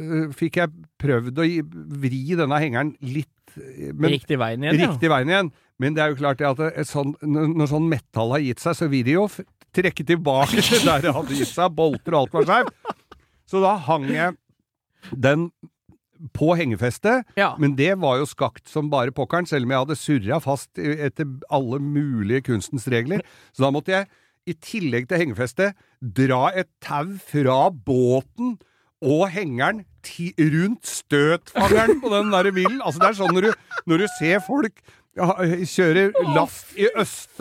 uh, 0.00 0.28
fikk 0.36 0.60
jeg 0.60 0.72
prøvd 1.00 1.40
å 1.42 1.46
gi, 1.48 1.60
vri 2.02 2.22
denne 2.38 2.58
hengeren 2.62 2.94
litt 3.04 3.56
eh, 3.56 3.90
men, 3.92 4.14
Riktig 4.16 4.38
veien 4.40 4.66
igjen, 4.66 4.80
riktig 4.84 5.10
veien 5.12 5.32
igjen. 5.32 5.52
Men 5.80 5.96
det 5.96 6.04
er 6.04 6.12
jo 6.12 6.20
klart 6.20 6.42
at 6.44 6.60
et 6.70 6.88
sånn, 6.90 7.14
når 7.24 7.70
sånn 7.72 7.88
metall 7.88 8.34
har 8.36 8.44
gitt 8.44 8.60
seg, 8.62 8.76
så 8.76 8.88
vil 8.92 9.06
de 9.06 9.16
jo 9.16 9.26
trekke 9.76 10.04
tilbake 10.06 10.60
til 10.66 10.84
der 10.88 11.06
det 11.06 11.14
hadde 11.16 11.38
gitt 11.38 11.52
seg. 11.54 11.72
Bolter 11.76 12.16
og 12.16 12.26
alt 12.26 12.36
var 12.36 12.48
skjevt. 12.50 12.96
Så 13.50 13.62
da 13.64 13.74
hang 13.88 14.06
jeg 14.12 14.36
den 15.16 15.48
på 16.36 16.50
hengefestet, 16.58 17.24
Ja. 17.38 17.54
men 17.56 17.72
det 17.78 17.94
var 17.98 18.18
jo 18.20 18.26
skakt 18.28 18.68
som 18.68 18.90
bare 18.92 19.10
pokkeren, 19.16 19.46
selv 19.48 19.64
om 19.64 19.72
jeg 19.72 19.80
hadde 19.80 19.96
surra 19.96 20.40
fast 20.44 20.76
etter 20.76 21.24
alle 21.48 21.78
mulige 21.80 22.42
kunstens 22.50 22.84
regler. 22.92 23.22
Så 23.56 23.64
da 23.64 23.70
måtte 23.72 23.94
jeg, 23.94 24.10
i 24.48 24.56
tillegg 24.56 25.08
til 25.10 25.20
hengefestet, 25.22 25.78
dra 26.00 26.50
et 26.56 26.70
tau 26.82 27.16
fra 27.20 27.68
båten 27.70 28.56
og 29.00 29.28
hengeren 29.32 29.84
rundt 30.38 30.88
støtfangeren 30.88 32.00
på 32.00 32.08
den 32.12 32.32
der 32.32 32.50
bilen. 32.52 32.80
Altså, 32.84 33.00
det 33.00 33.08
er 33.10 33.18
sånn 33.20 33.34
når 33.36 33.48
du, 33.48 33.50
når 33.88 34.02
du 34.02 34.06
ser 34.18 34.42
folk 34.44 34.80
ja, 35.18 35.26
kjører 35.66 36.12
last 36.36 36.70
i 36.78 36.86
Øst- 36.98 37.40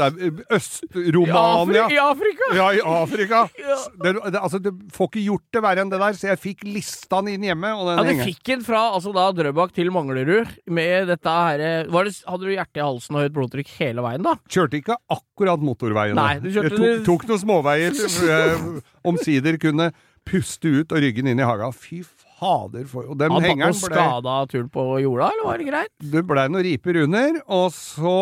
Øst-Romania 0.50 1.86
I 1.94 1.98
Afrika! 2.02 2.48
ja, 2.58 2.68
i 2.74 2.82
Afrika. 2.82 3.44
Ja. 3.60 3.76
Det, 4.02 4.14
det, 4.34 4.40
altså, 4.42 4.58
du 4.64 4.72
får 4.96 5.10
ikke 5.12 5.24
gjort 5.28 5.44
det 5.54 5.62
verre 5.62 5.84
enn 5.84 5.92
det 5.92 6.00
der, 6.02 6.16
så 6.18 6.30
jeg 6.32 6.40
fikk 6.42 6.64
lista 6.66 7.20
inn 7.30 7.44
hjemme. 7.46 7.70
Ja, 7.70 8.04
du 8.08 8.24
fikk 8.24 8.42
den 8.50 8.64
fra 8.66 8.82
altså 8.96 9.14
da 9.14 9.28
Drøbak 9.36 9.74
til 9.76 9.92
Manglerud 9.94 10.50
med 10.72 11.10
dette 11.12 11.36
her 11.36 11.90
var 11.94 12.08
det, 12.10 12.16
Hadde 12.26 12.48
du 12.48 12.54
hjertet 12.56 12.82
i 12.82 12.86
halsen 12.86 13.18
og 13.18 13.26
høyt 13.26 13.36
blodtrykk 13.38 13.74
hele 13.80 14.04
veien, 14.06 14.26
da? 14.26 14.36
Kjørte 14.50 14.80
ikke 14.80 14.98
akkurat 15.14 15.62
motorveien. 15.64 16.18
Nei, 16.18 16.40
du 16.42 16.50
kjørte 16.50 16.80
jeg 16.80 17.02
tok, 17.04 17.08
tok 17.08 17.28
noen 17.30 17.44
småveier 17.46 18.82
omsider 19.08 19.60
kunne 19.62 19.92
puste 20.30 20.70
ut 20.82 20.92
og 20.94 21.02
ryggen 21.04 21.30
inn 21.32 21.42
i 21.42 21.46
haga. 21.48 21.72
Fy 21.74 22.02
fader, 22.40 22.86
for 22.90 23.10
Og 23.12 23.18
dem 23.20 23.34
Han 23.36 23.46
hengeren 23.46 23.76
ble 23.76 23.94
skada 23.94 24.36
tull 24.52 24.68
på 24.72 24.86
jorda, 25.04 25.32
eller 25.34 25.48
var 25.48 25.62
det 25.62 25.68
greit? 25.70 25.94
Det 26.14 26.24
blei 26.28 26.46
noen 26.52 26.66
riper 26.66 27.02
under, 27.04 27.42
og 27.46 27.68
så 27.76 28.14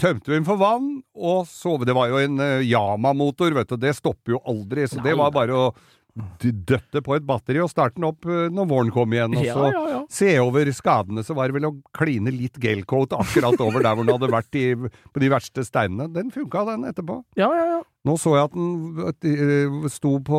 tømte 0.00 0.30
vi 0.30 0.38
den 0.38 0.46
for 0.48 0.60
vann, 0.60 0.92
og 1.14 1.48
så 1.50 1.76
Det 1.82 1.96
var 1.96 2.12
jo 2.12 2.20
en 2.22 2.38
uh, 2.38 2.62
Yama-motor, 2.62 3.56
vet 3.58 3.74
du, 3.74 3.76
det 3.82 3.96
stopper 3.98 4.36
jo 4.36 4.42
aldri, 4.46 4.86
så 4.86 5.00
Nei 5.00 5.10
det 5.10 5.18
var 5.18 5.34
bare 5.34 5.58
å 5.58 5.66
døtte 6.12 7.00
på 7.04 7.14
et 7.16 7.24
batteri 7.24 7.60
og 7.62 7.70
starte 7.72 7.96
den 7.96 8.04
opp 8.10 8.26
eh, 8.28 8.48
når 8.52 8.68
våren 8.68 8.90
kom 8.92 9.14
igjen, 9.14 9.36
og 9.38 9.46
så 9.46 9.68
ja, 9.72 9.82
ja. 9.94 10.00
se 10.12 10.32
over 10.42 10.68
skadene. 10.76 11.24
Så 11.24 11.36
var 11.36 11.48
det 11.48 11.56
vel 11.56 11.70
å 11.70 11.74
kline 11.96 12.34
litt 12.34 12.58
gelcoat 12.60 13.16
akkurat 13.16 13.60
over 13.64 13.80
der 13.80 13.96
hvor 13.96 14.04
den 14.04 14.16
hadde 14.18 14.32
vært 14.32 14.60
i, 14.60 14.66
på 14.76 15.22
de 15.22 15.30
verste 15.32 15.64
steinene. 15.64 16.10
Den 16.12 16.32
funka, 16.34 16.66
den, 16.68 16.84
etterpå. 16.90 17.22
Ja, 17.40 17.48
ja, 17.56 17.64
ja. 17.76 17.80
Nå 18.08 18.16
så 18.18 18.34
jeg 18.36 18.50
at 18.50 19.22
den 19.24 19.38
eh, 19.38 19.88
sto 19.92 20.16
på 20.26 20.38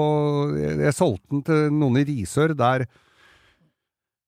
Jeg 0.60 0.94
solgte 0.98 1.32
den 1.32 1.44
til 1.48 1.66
noen 1.74 2.02
i 2.02 2.06
Risør. 2.12 2.54
Der 2.60 2.86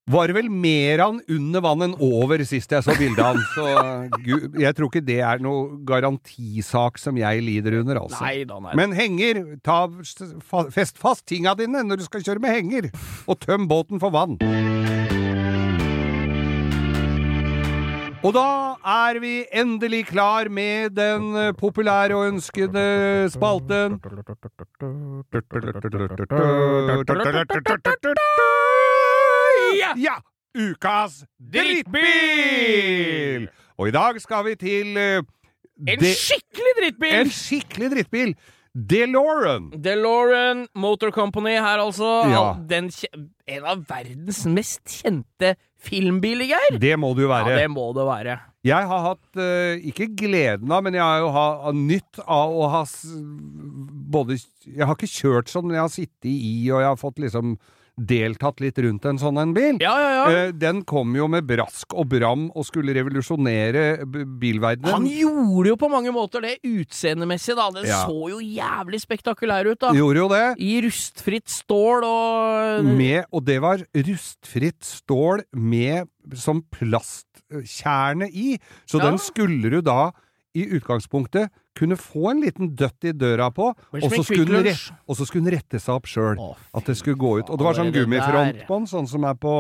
var 0.06 0.30
vel 0.30 0.50
mer 0.54 1.02
han 1.02 1.20
under 1.34 1.64
vann 1.66 1.82
enn 1.88 1.96
over 2.04 2.44
sist 2.46 2.74
jeg 2.76 2.86
så 2.86 2.94
bildet 2.98 3.22
av 3.26 3.34
han. 3.34 3.46
Så 3.56 4.22
gud, 4.26 4.60
jeg 4.62 4.78
tror 4.78 4.92
ikke 4.92 5.06
det 5.06 5.20
er 5.26 5.42
noe 5.42 5.80
garantisak 5.88 7.02
som 7.02 7.18
jeg 7.18 7.42
lider 7.46 7.80
under, 7.82 8.04
altså. 8.04 8.22
Nei 8.22 8.44
da, 8.46 8.60
nei. 8.62 8.76
Men 8.78 8.94
henger, 8.98 9.42
ta, 9.66 9.86
fest 10.74 11.02
fast 11.02 11.26
tinga 11.30 11.56
dine 11.58 11.82
når 11.88 12.04
du 12.04 12.06
skal 12.06 12.26
kjøre 12.26 12.44
med 12.44 12.54
henger, 12.54 12.92
og 13.26 13.42
tøm 13.42 13.66
båten 13.72 14.02
for 14.04 14.14
vann. 14.14 14.38
Og 18.26 18.32
da 18.34 18.48
er 18.90 19.20
vi 19.22 19.34
endelig 19.54 20.08
klar 20.10 20.50
med 20.50 20.96
den 20.98 21.54
populære 21.60 22.18
og 22.18 22.32
ønskede 22.32 22.86
spalten. 23.34 24.00
Ja! 29.76 29.94
Ja! 30.00 30.16
Ukas 30.56 31.26
drittbil! 31.52 33.48
Og 33.76 33.88
i 33.90 33.92
dag 33.96 34.22
skal 34.24 34.46
vi 34.48 34.56
til 34.60 34.96
uh, 34.96 35.24
En 35.84 36.00
skikkelig 36.00 36.74
drittbil! 36.80 37.16
en 37.20 37.32
skikkelig 37.34 37.90
drittbil. 37.92 38.36
DeLorean. 38.76 39.70
DeLorean 39.80 40.66
Motor 40.76 41.12
Company 41.16 41.54
her, 41.56 41.80
altså. 41.80 42.28
Ja. 42.28 42.56
Den, 42.60 42.90
en 43.48 43.68
av 43.72 43.86
verdens 43.88 44.42
mest 44.52 44.84
kjente 44.92 45.56
filmbiler, 45.80 46.46
Geir. 46.50 46.80
Det 46.82 46.96
må 47.00 47.14
det 47.16 47.24
jo 47.24 47.32
Ja, 47.32 47.44
det 47.56 47.70
må 47.72 47.94
det 47.96 48.06
være. 48.08 48.40
Jeg 48.66 48.90
har 48.90 49.02
hatt, 49.06 49.28
uh, 49.38 49.78
ikke 49.86 50.10
gleden 50.18 50.72
av, 50.74 50.84
men 50.84 50.98
jeg 50.98 51.04
har 51.06 51.20
jo 51.22 51.30
ha, 51.36 51.72
nytt 51.72 52.20
av 52.26 52.52
å 52.52 52.68
ha 52.74 52.84
både 54.16 54.40
Jeg 54.66 54.88
har 54.88 54.96
ikke 54.98 55.12
kjørt 55.12 55.52
sånn, 55.52 55.68
men 55.70 55.78
jeg 55.78 55.86
har 55.86 55.94
sittet 55.94 56.32
i, 56.32 56.72
og 56.72 56.82
jeg 56.82 56.90
har 56.90 57.00
fått 57.00 57.22
liksom 57.22 57.58
deltatt 57.96 58.60
litt 58.60 58.78
rundt 58.84 59.06
en 59.08 59.20
sånn 59.22 59.38
en 59.40 59.54
bil. 59.56 59.78
Ja, 59.80 59.94
ja, 60.02 60.10
ja. 60.12 60.24
Eh, 60.48 60.52
Den 60.52 60.82
kom 60.88 61.14
jo 61.16 61.28
med 61.32 61.46
brask 61.48 61.94
og 61.96 62.10
bram 62.12 62.50
og 62.52 62.66
skulle 62.68 62.96
revolusjonere 62.98 64.04
bilverdenen. 64.06 64.92
Han 64.92 65.08
gjorde 65.08 65.72
jo 65.72 65.78
på 65.80 65.90
mange 65.92 66.12
måter 66.16 66.44
det 66.44 66.58
utseendemessig, 66.68 67.56
da. 67.56 67.70
Den 67.78 67.88
så 67.88 68.30
jo 68.34 68.42
jævlig 68.44 69.00
spektakulær 69.04 69.72
ut, 69.72 69.80
da. 69.80 69.94
Gjorde 69.96 70.24
jo 70.24 70.28
det. 70.34 70.44
I 70.60 70.74
rustfritt 70.86 71.48
stål 71.52 72.04
og 72.10 72.86
Med, 72.86 73.26
og 73.32 73.46
det 73.48 73.60
var 73.64 73.84
rustfritt 73.96 74.84
stål 74.84 75.46
med 75.56 76.10
som 76.36 76.64
plastkjerne 76.74 78.28
i. 78.32 78.58
Så 78.90 79.00
den 79.04 79.20
skulle 79.22 79.72
du 79.72 79.82
da 79.86 80.12
i 80.56 80.68
utgangspunktet 80.78 81.52
kunne 81.76 81.98
få 82.00 82.32
en 82.32 82.44
liten 82.44 82.72
døtt 82.78 83.10
i 83.10 83.12
døra 83.16 83.50
på, 83.52 83.72
og 83.74 84.06
så 84.06 84.24
skulle, 84.24 84.76
skulle 84.76 85.44
den 85.44 85.54
rette 85.58 85.82
seg 85.82 85.98
opp 85.98 86.08
sjøl. 86.10 86.40
At 86.76 86.88
det 86.88 86.96
skulle 87.00 87.20
gå 87.20 87.40
ut. 87.42 87.50
Og 87.52 87.60
det 87.60 87.68
var 87.68 87.78
sånn 87.78 87.92
Allerede 87.92 88.06
gummifront 88.06 88.64
på 88.70 88.80
den, 88.80 88.88
sånn 88.94 89.10
som 89.12 89.28
er 89.28 89.38
på 89.40 89.54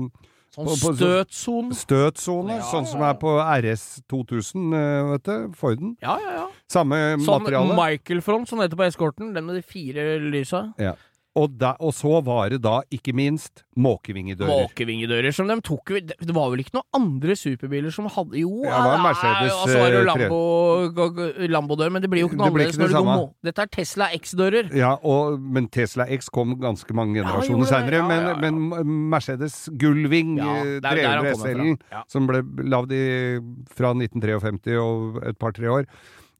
um, 0.00 0.10
Sånn 0.50 0.66
støtsone. 0.66 1.76
støtsone. 1.78 2.56
Ja, 2.58 2.64
sånn 2.72 2.86
som 2.90 3.04
er 3.06 3.14
på 3.22 3.36
RS 3.38 4.00
2000, 4.10 4.72
eh, 4.74 5.10
vet 5.12 5.28
du. 5.28 5.52
Forden. 5.54 5.92
Ja, 6.02 6.16
ja, 6.18 6.32
ja. 6.40 6.46
Samme 6.70 6.98
Sånn 7.22 7.44
materiale. 7.44 7.76
Michael-front, 7.78 8.50
som 8.50 8.58
det 8.58 8.66
heter 8.66 8.80
på 8.80 8.88
eskorten. 8.88 9.30
Den 9.36 9.46
med 9.46 9.60
de 9.60 9.62
fire 9.62 10.18
lysa. 10.18 10.64
Og, 11.38 11.52
da, 11.60 11.76
og 11.78 11.92
så 11.94 12.16
var 12.26 12.48
det 12.50 12.58
da, 12.64 12.80
ikke 12.90 13.12
minst, 13.14 13.60
måkevingedører. 13.78 14.50
Måkevingedører 14.66 15.30
som 15.36 15.46
de 15.46 15.54
tok 15.62 15.92
Det 16.02 16.34
var 16.34 16.48
vel 16.50 16.64
ikke 16.64 16.74
noen 16.74 16.88
andre 16.98 17.36
superbiler 17.38 17.94
som 17.94 18.08
hadde 18.10 18.40
Jo, 18.40 18.64
Ja, 18.66 18.80
det 18.82 18.88
var 18.90 19.04
Mercedes, 19.04 19.52
og 19.54 19.70
så 19.70 19.76
var 19.78 19.94
det 19.94 20.00
eh, 20.00 20.08
Lambo, 20.08 20.40
g- 21.14 21.48
Lambo-dør, 21.54 21.92
men 21.94 22.02
det 22.02 22.10
blir 22.10 22.24
jo 22.24 22.30
ikke 22.32 22.40
noe 22.40 22.50
Det 22.50 22.56
annerledes 22.56 22.80
ikke 22.80 22.90
det 22.90 23.16
du. 23.22 23.30
Dette 23.46 23.62
er 23.62 23.70
Tesla 23.78 24.08
X-dører. 24.18 24.72
Ja, 24.74 24.90
og, 25.06 25.38
men 25.40 25.70
Tesla 25.70 26.08
X 26.18 26.28
kom 26.34 26.56
ganske 26.60 26.98
mange 26.98 27.20
generasjoner 27.20 27.62
ja, 27.62 27.70
seinere. 27.76 28.02
Ja, 28.02 28.08
men, 28.10 28.26
ja, 28.26 28.34
ja. 28.34 28.38
men 28.82 29.00
Mercedes 29.14 29.60
Gullwing, 29.78 30.34
Ja, 30.42 30.56
eh, 30.64 30.76
det 30.82 30.90
er 30.96 31.02
der 31.04 31.10
han 31.14 31.30
300. 31.30 31.38
SL-en, 31.44 31.76
Ja. 31.94 32.02
som 32.10 32.26
ble 32.26 32.42
lagd 32.74 32.96
fra 33.78 33.94
1953 33.94 34.80
og 34.82 35.22
et 35.30 35.38
par-tre 35.38 35.70
år, 35.78 35.86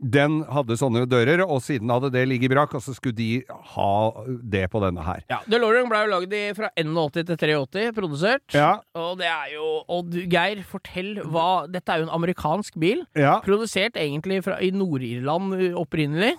den 0.02 0.42
hadde 0.48 0.76
sånne 0.80 1.04
dører, 1.06 1.42
og 1.44 1.60
siden 1.60 1.90
hadde 1.92 2.10
det 2.14 2.22
ligget 2.28 2.50
brakk, 2.50 2.72
og 2.74 2.80
så 2.82 2.94
skulle 2.96 3.16
de 3.16 3.42
ha 3.74 4.10
det 4.42 4.70
på 4.72 4.80
denne 4.80 5.04
her. 5.04 5.20
Ja, 5.28 5.40
DeLorean 5.46 5.88
ble 5.90 5.98
jo 6.06 6.10
lagd 6.14 6.32
i- 6.32 6.54
fra 6.56 6.70
81 6.76 7.26
til 7.26 7.36
83, 7.36 7.92
produsert. 7.92 8.40
Ja, 8.54 8.80
Og 8.94 9.18
det 9.18 9.26
er 9.26 9.52
jo 9.54 9.84
Og 9.88 10.08
du, 10.10 10.20
Geir, 10.26 10.62
fortell 10.64 11.16
hva 11.24 11.66
Dette 11.70 11.88
er 11.92 11.98
jo 11.98 12.08
en 12.08 12.14
amerikansk 12.22 12.78
bil. 12.80 13.04
ja. 13.14 13.40
Produsert 13.40 13.92
egentlig 13.94 14.42
fra, 14.44 14.56
i 14.60 14.70
Nord-Irland 14.70 15.74
opprinnelig. 15.76 16.34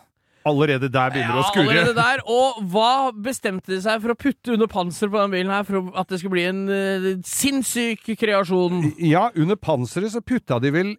Allerede 0.48 0.90
der 0.90 1.14
begynner 1.14 1.38
det 1.38 1.44
å 1.44 1.50
skurre. 1.50 1.68
allerede 1.70 1.96
der. 1.98 2.24
Og 2.26 2.62
hva 2.74 3.12
bestemte 3.14 3.74
de 3.74 3.82
seg 3.84 4.02
for 4.04 4.14
å 4.14 4.18
putte 4.18 4.56
under 4.56 4.70
panser 4.72 5.12
på 5.12 5.20
denne 5.20 5.36
bilen 5.36 5.54
her, 5.54 5.68
for 5.68 5.92
at 6.00 6.10
det 6.10 6.22
skulle 6.22 6.38
bli 6.38 6.48
en 6.50 6.64
uh, 6.70 7.10
sinnssyk 7.28 8.14
kreasjon? 8.20 8.92
Ja, 8.98 9.28
under 9.36 9.60
panseret 9.60 10.16
så 10.16 10.24
putta 10.26 10.60
de 10.64 10.74
vel 10.74 10.96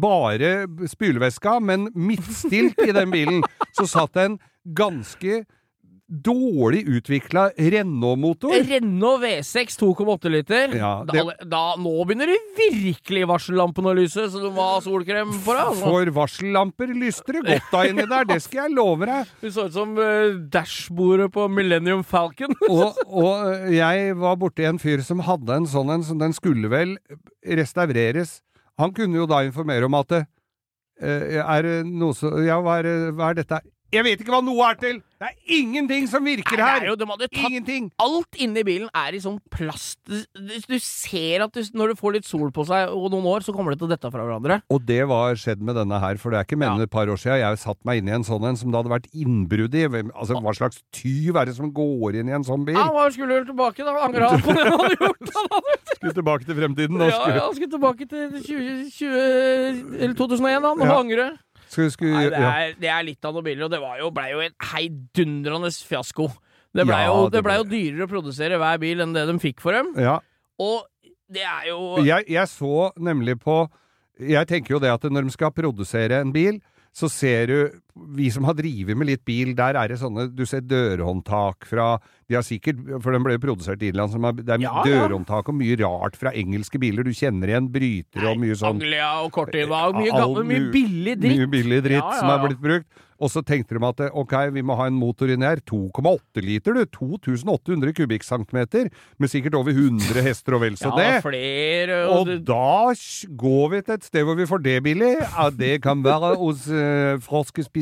bare 0.00 0.54
spylevæska, 0.88 1.58
men 1.60 1.90
midtstilt 1.94 2.80
i 2.86 2.94
den 2.96 3.12
bilen 3.12 3.44
så 3.76 3.88
satt 3.90 4.16
det 4.16 4.30
en 4.30 4.40
ganske 4.76 5.44
dårlig 6.06 6.84
utvikla 6.86 7.48
Renault-motor. 7.58 8.52
Renault 8.68 9.22
V6 9.24 9.74
2,8 9.80 10.30
liter. 10.30 10.74
Ja, 10.78 11.04
det- 11.04 11.18
da, 11.18 11.44
da, 11.44 11.62
nå 11.82 12.04
begynner 12.06 12.30
det 12.30 12.38
virkelig 12.56 13.26
varsellampene 13.26 13.90
å 13.90 13.96
lyse, 13.98 14.28
så 14.30 14.38
du 14.42 14.50
må 14.54 14.62
ha 14.62 14.78
solkrem 14.80 15.32
på 15.42 15.50
deg. 15.56 15.64
altså. 15.64 15.82
For 15.82 16.12
varsellamper 16.20 16.94
lyste 16.94 17.34
det 17.34 17.42
godt 17.48 17.72
da 17.72 17.82
inni 17.90 18.06
der, 18.06 18.24
det 18.30 18.38
skal 18.42 18.68
jeg 18.68 18.76
love 18.78 19.06
deg. 19.10 19.26
Du 19.42 19.50
så 19.50 19.66
ut 19.66 19.74
som 19.74 19.98
uh, 19.98 20.38
dashbordet 20.50 21.32
på 21.34 21.48
Millennium 21.50 22.04
Falcon. 22.06 22.54
Og, 22.70 22.96
og 23.10 23.70
jeg 23.74 24.16
var 24.16 24.36
borti 24.38 24.66
en 24.66 24.78
fyr 24.78 25.02
som 25.02 25.20
hadde 25.26 25.58
en 25.58 25.66
sånn 25.66 25.90
en, 25.90 26.06
som 26.06 26.18
den 26.18 26.32
skulle 26.36 26.70
vel 26.70 26.96
restaureres. 27.42 28.40
Han 28.78 28.92
kunne 28.94 29.16
jo 29.16 29.26
da 29.26 29.42
informere 29.46 29.86
om 29.88 29.94
at 29.98 30.12
eh, 30.20 31.38
er 31.40 31.68
noe 31.86 32.14
så 32.16 32.30
Ja, 32.44 32.58
hva 32.60 32.78
er, 32.82 33.10
hva 33.16 33.30
er 33.32 33.38
dette? 33.40 33.60
Jeg 33.96 34.04
vet 34.04 34.22
ikke 34.22 34.34
hva 34.34 34.42
noe 34.44 34.70
er 34.70 34.80
til! 34.80 35.02
Det 35.16 35.30
er 35.30 35.54
ingenting 35.56 36.04
som 36.10 36.26
virker 36.28 36.58
Nei, 36.60 36.64
her! 36.68 36.82
er 36.84 36.90
jo, 36.90 36.96
de 37.00 37.06
hadde 37.08 37.26
tatt 37.30 37.46
Ingenting! 37.48 37.86
Alt 38.04 38.36
inni 38.44 38.64
bilen 38.68 38.90
er 38.92 39.14
i 39.16 39.20
sånn 39.22 39.38
plast 39.52 39.96
Du, 40.04 40.74
ser 40.82 41.46
at 41.46 41.54
du, 41.56 41.62
når 41.72 41.94
du 41.94 42.00
får 42.00 42.18
litt 42.18 42.28
sol 42.28 42.50
på 42.52 42.66
seg 42.68 42.92
og 42.92 43.06
noen 43.14 43.24
år, 43.30 43.46
så 43.46 43.54
kommer 43.56 43.72
det 43.72 43.80
til 43.80 43.88
å 43.88 43.92
dette 43.94 44.10
fra 44.12 44.26
hverandre. 44.26 44.58
Og 44.72 44.84
det 44.84 45.00
var 45.08 45.38
skjedd 45.40 45.62
med 45.64 45.78
denne 45.80 46.00
her, 46.02 46.20
for 46.20 46.34
det 46.34 46.42
er 46.42 46.48
ikke 46.48 46.58
mer 46.60 46.74
enn 46.74 46.84
et 46.84 46.92
par 46.92 47.08
år 47.08 47.20
siden 47.20 47.40
jeg 47.40 47.62
satt 47.62 47.80
meg 47.88 48.02
inn 48.02 48.10
i 48.10 48.16
en 48.18 48.26
sånn 48.28 48.44
en 48.50 48.60
som 48.60 48.72
det 48.72 48.80
hadde 48.82 48.92
vært 48.92 49.08
innbrudd 49.16 49.78
i. 49.78 49.86
Altså, 50.12 50.36
hva 50.44 50.54
slags 50.58 50.82
tyv 50.94 51.40
er 51.40 51.48
det 51.48 51.56
som 51.56 51.72
går 51.72 52.20
inn 52.20 52.28
i 52.28 52.36
en 52.36 52.44
sånn 52.46 52.66
bil? 52.68 52.76
Ja, 52.76 52.90
Han 52.92 53.16
skulle 53.16 53.40
vel 53.40 53.48
tilbake, 53.48 53.86
da. 53.88 53.96
Angra 54.04 54.34
han 54.34 54.44
på 54.44 54.52
det 54.52 54.66
han 54.68 54.76
hadde 54.84 55.00
gjort. 55.00 55.34
Han 55.38 55.50
hadde, 55.56 55.80
Skulle 55.96 56.16
tilbake 56.20 56.44
til 56.44 56.60
fremtiden 56.60 57.00
Da, 57.00 57.08
ja, 57.08 57.16
skulle, 57.16 57.40
ja, 57.40 57.46
han 57.46 57.56
skulle 57.56 57.72
tilbake 57.72 58.10
til 58.10 58.36
20, 58.44 58.78
20, 58.92 59.98
eller 60.02 60.16
2001, 60.20 60.68
han, 60.68 60.70
og 60.76 60.86
Ja. 60.86 61.00
angre. 61.00 61.28
Skulle, 61.68 61.90
skulle 61.94 62.12
Nei, 62.16 62.24
det 62.30 62.40
er, 62.42 62.74
det 62.80 62.90
er 62.94 63.06
litt 63.06 63.24
av 63.28 63.34
noen 63.36 63.44
biler, 63.46 63.64
og 63.66 63.70
det 63.74 63.80
var 63.82 63.98
jo, 64.00 64.10
ble 64.14 64.26
jo 64.32 64.42
en 64.44 64.54
heidundrende 64.72 65.70
fiasko. 65.86 66.28
Det 66.76 66.84
blei 66.86 67.02
Ja, 67.06 67.08
jo, 67.14 67.30
ble- 67.30 67.56
jo 67.56 67.64
dyrere 67.70 68.04
å 68.06 68.10
produsere 68.10 68.58
hver 68.60 68.78
bil 68.82 69.00
enn 69.00 69.14
det 69.16 69.26
de 69.30 69.38
fikk 69.42 69.60
for 69.64 69.72
dem. 69.76 69.94
ja. 70.00 70.18
Og 70.58 70.86
det 71.28 71.42
er 71.42 71.66
jo 71.68 71.98
Jeg, 72.06 72.24
jeg 72.30 72.48
så 72.48 72.92
nemlig 72.96 73.34
på 73.42 73.66
Jeg 74.20 74.46
tenker 74.48 74.76
jo 74.76 74.78
det 74.80 74.88
at 74.94 75.02
når 75.10 75.26
de 75.26 75.32
skal 75.34 75.50
produsere 75.52 76.20
en 76.22 76.30
bil, 76.32 76.60
så 76.94 77.10
ser 77.12 77.46
du 77.50 77.56
Vi 78.16 78.28
som 78.30 78.44
har 78.44 78.56
drevet 78.58 78.98
med 78.98 79.08
litt 79.08 79.22
bil, 79.24 79.54
der 79.56 79.78
er 79.80 79.88
det 79.88 79.96
sånne 80.02 80.26
Du 80.36 80.44
ser 80.48 80.64
dørhåndtak 80.68 81.64
fra 81.70 81.94
De 82.28 82.36
har 82.36 82.44
sikkert 82.44 82.82
For 83.00 83.14
den 83.14 83.24
ble 83.24 83.38
jo 83.38 83.44
produsert 83.46 83.80
i 83.80 83.88
Irland, 83.92 84.12
så 84.12 84.20
det 84.36 84.58
er 84.58 84.66
Ja, 84.66 84.84
dørhåndtak 84.84 85.48
og 85.48 85.56
mye 85.56 85.78
rart 85.80 86.18
fra 86.20 86.34
engelske 86.36 86.80
biler. 86.82 87.06
Du 87.06 87.16
kjenner 87.16 87.54
igjen 87.54 87.70
brytere 87.72 88.34
og 88.34 88.42
mye 88.42 88.58
sånn 88.58 88.76
Anglia 88.76 89.10
og 89.24 89.32
Cortiva 89.36 89.86
og 89.88 90.00
mye, 90.00 90.12
gammel, 90.12 90.46
mye 90.50 90.68
billig 90.74 91.16
dritt. 91.22 91.40
Mye 91.40 91.52
billig 91.56 91.82
dritt 91.88 92.02
Ja, 92.02 92.06
ja, 92.12 92.20
som 92.20 92.34
er 92.34 92.46
blitt 92.46 92.62
brukt. 92.62 93.04
Og 93.16 93.30
så 93.32 93.40
tenkte 93.46 93.76
de 93.76 93.84
at 93.86 94.00
ok, 94.12 94.34
vi 94.52 94.62
må 94.66 94.76
ha 94.76 94.88
en 94.90 94.96
motor 94.98 95.30
inni 95.32 95.46
her. 95.48 95.62
2,8 95.64 96.42
liter, 96.44 96.76
du. 96.76 96.84
2800 96.92 97.94
kubikkcentimeter. 97.96 98.90
Med 99.16 99.32
sikkert 99.32 99.56
over 99.56 99.72
100 99.72 100.20
hester 100.26 100.58
og 100.58 100.64
vel 100.66 100.76
så 100.76 100.90
ja, 100.92 100.96
det. 101.00 101.22
flere 101.24 102.02
Og 102.10 102.26
og 102.26 102.44
da 102.48 102.92
går 103.38 103.72
vi 103.72 103.80
til 103.86 103.96
et 103.96 104.06
sted 104.06 104.26
hvor 104.26 104.36
vi 104.38 104.48
får 104.48 104.62
det 104.64 104.76
billig. 104.84 105.14
Ja, 105.22 105.48
det 105.52 105.74
kan 105.84 106.02
være 106.04 106.34
hos 106.40 106.66
uh, 106.68 107.16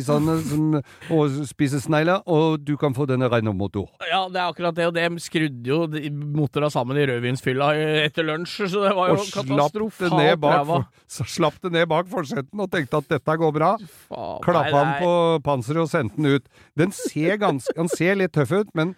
froskspiserne 0.05 0.37
som 0.49 1.15
og 1.15 1.47
spiser 1.49 1.83
snegler, 1.83 2.23
og 2.31 2.61
du 2.65 2.77
kan 2.81 2.95
få 2.95 3.07
denne 3.09 3.29
Renault-motor. 3.31 3.89
Ja, 4.11 4.25
det 4.29 4.41
er 4.41 4.51
akkurat 4.51 4.77
det, 4.77 4.89
og 4.89 4.95
de 4.97 5.23
skrudde 5.23 5.69
jo 5.69 5.87
motorene 6.35 6.71
sammen 6.73 6.99
i 7.01 7.07
rødvinsfylla 7.09 7.71
etter 8.05 8.27
lunsj, 8.27 8.67
så 8.71 8.85
det 8.85 8.95
var 8.97 9.13
jo 9.13 9.19
Og 9.19 9.27
slapp 9.31 10.03
ned 10.15 10.37
bak, 10.43 10.67
for, 10.69 10.87
så 11.09 11.27
slapp 11.29 11.59
det 11.63 11.73
ned 11.75 11.89
bak 11.91 12.11
forsetten 12.11 12.61
og 12.61 12.71
tenkte 12.73 13.01
at 13.01 13.11
dette 13.17 13.39
går 13.41 13.55
bra. 13.57 13.75
Faen, 14.09 14.39
Klappa 14.45 14.77
han 14.77 14.93
det 14.93 15.01
på 15.03 15.15
panseret 15.45 15.85
og 15.85 15.91
sendte 15.91 16.21
den 16.21 16.39
ut. 16.39 16.49
Den 16.79 16.95
ser 16.95 17.39
ganske, 17.43 17.75
han 17.79 17.91
ser 17.93 18.21
litt 18.21 18.35
tøff 18.37 18.55
ut, 18.55 18.71
men 18.75 18.95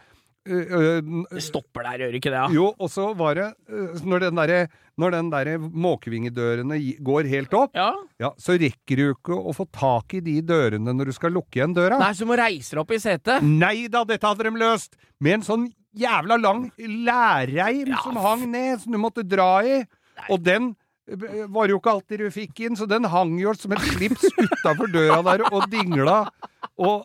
Det 0.46 1.42
stopper 1.42 1.86
der, 1.88 2.06
gjør 2.06 2.18
ikke 2.20 2.32
det? 2.32 2.40
Ja? 2.40 2.48
Jo, 2.54 2.72
og 2.78 2.90
så 2.92 3.10
var 3.18 3.38
det 3.38 3.46
øh, 3.68 4.02
Når 4.06 4.28
den 4.28 4.42
derre 4.42 4.66
når 4.96 5.12
den 5.12 5.26
der 5.28 5.48
måkevingedørene 5.60 6.78
går 7.04 7.26
helt 7.28 7.52
opp, 7.56 7.74
ja? 7.76 7.90
ja, 8.20 8.30
så 8.40 8.54
rekker 8.56 8.96
du 8.96 9.02
ikke 9.10 9.36
å 9.36 9.52
få 9.52 9.66
tak 9.68 10.14
i 10.16 10.22
de 10.24 10.38
dørene 10.40 10.94
når 10.96 11.10
du 11.10 11.16
skal 11.18 11.34
lukke 11.36 11.60
igjen 11.60 11.74
døra. 11.76 11.98
Nei, 12.00 12.14
så 12.16 12.24
du 12.24 12.30
må 12.30 12.38
reise 12.40 12.72
deg 12.72 12.80
opp 12.80 12.94
i 12.96 13.00
setet? 13.02 13.44
Nei 13.44 13.90
da, 13.92 14.06
dette 14.08 14.24
hadde 14.24 14.46
de 14.48 14.54
løst! 14.56 14.96
Med 15.20 15.38
en 15.38 15.44
sånn 15.44 15.68
jævla 15.96 16.40
lang 16.40 16.66
lærreim 16.80 17.92
Ja, 17.92 18.00
som 18.04 18.16
hang 18.20 18.48
ned, 18.52 18.80
som 18.82 18.96
du 18.96 19.00
måtte 19.00 19.24
dra 19.24 19.60
i. 19.64 19.78
Og 20.32 20.40
den 20.44 20.72
eh, 21.08 21.44
var 21.52 21.68
jo 21.68 21.76
ikke 21.80 21.96
alltid 21.98 22.24
du 22.24 22.32
fikk 22.32 22.64
inn, 22.64 22.80
så 22.80 22.88
den 22.88 23.08
hang 23.12 23.36
jo 23.40 23.52
som 23.56 23.76
et 23.76 23.84
slips 23.92 24.26
utafor 24.32 24.92
døra 24.92 25.20
der 25.28 25.46
og 25.50 25.68
dingla. 25.72 26.22
Og 26.80 27.04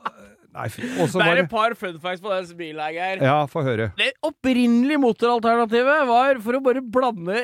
Nei. 0.52 0.68
Det 0.68 1.24
er 1.24 1.42
et 1.46 1.52
par 1.52 1.76
fun 1.80 1.96
facts 2.04 2.24
på 2.24 2.32
den 2.34 2.50
bilen 2.60 2.82
her. 2.84 3.22
Ja, 3.24 3.38
få 3.48 3.64
høre. 3.64 3.92
Det 4.00 4.12
opprinnelige 4.28 5.00
motoralternativet 5.00 6.08
var 6.10 6.42
for 6.44 6.58
å 6.60 6.64
bare 6.66 6.84
blande 6.84 7.38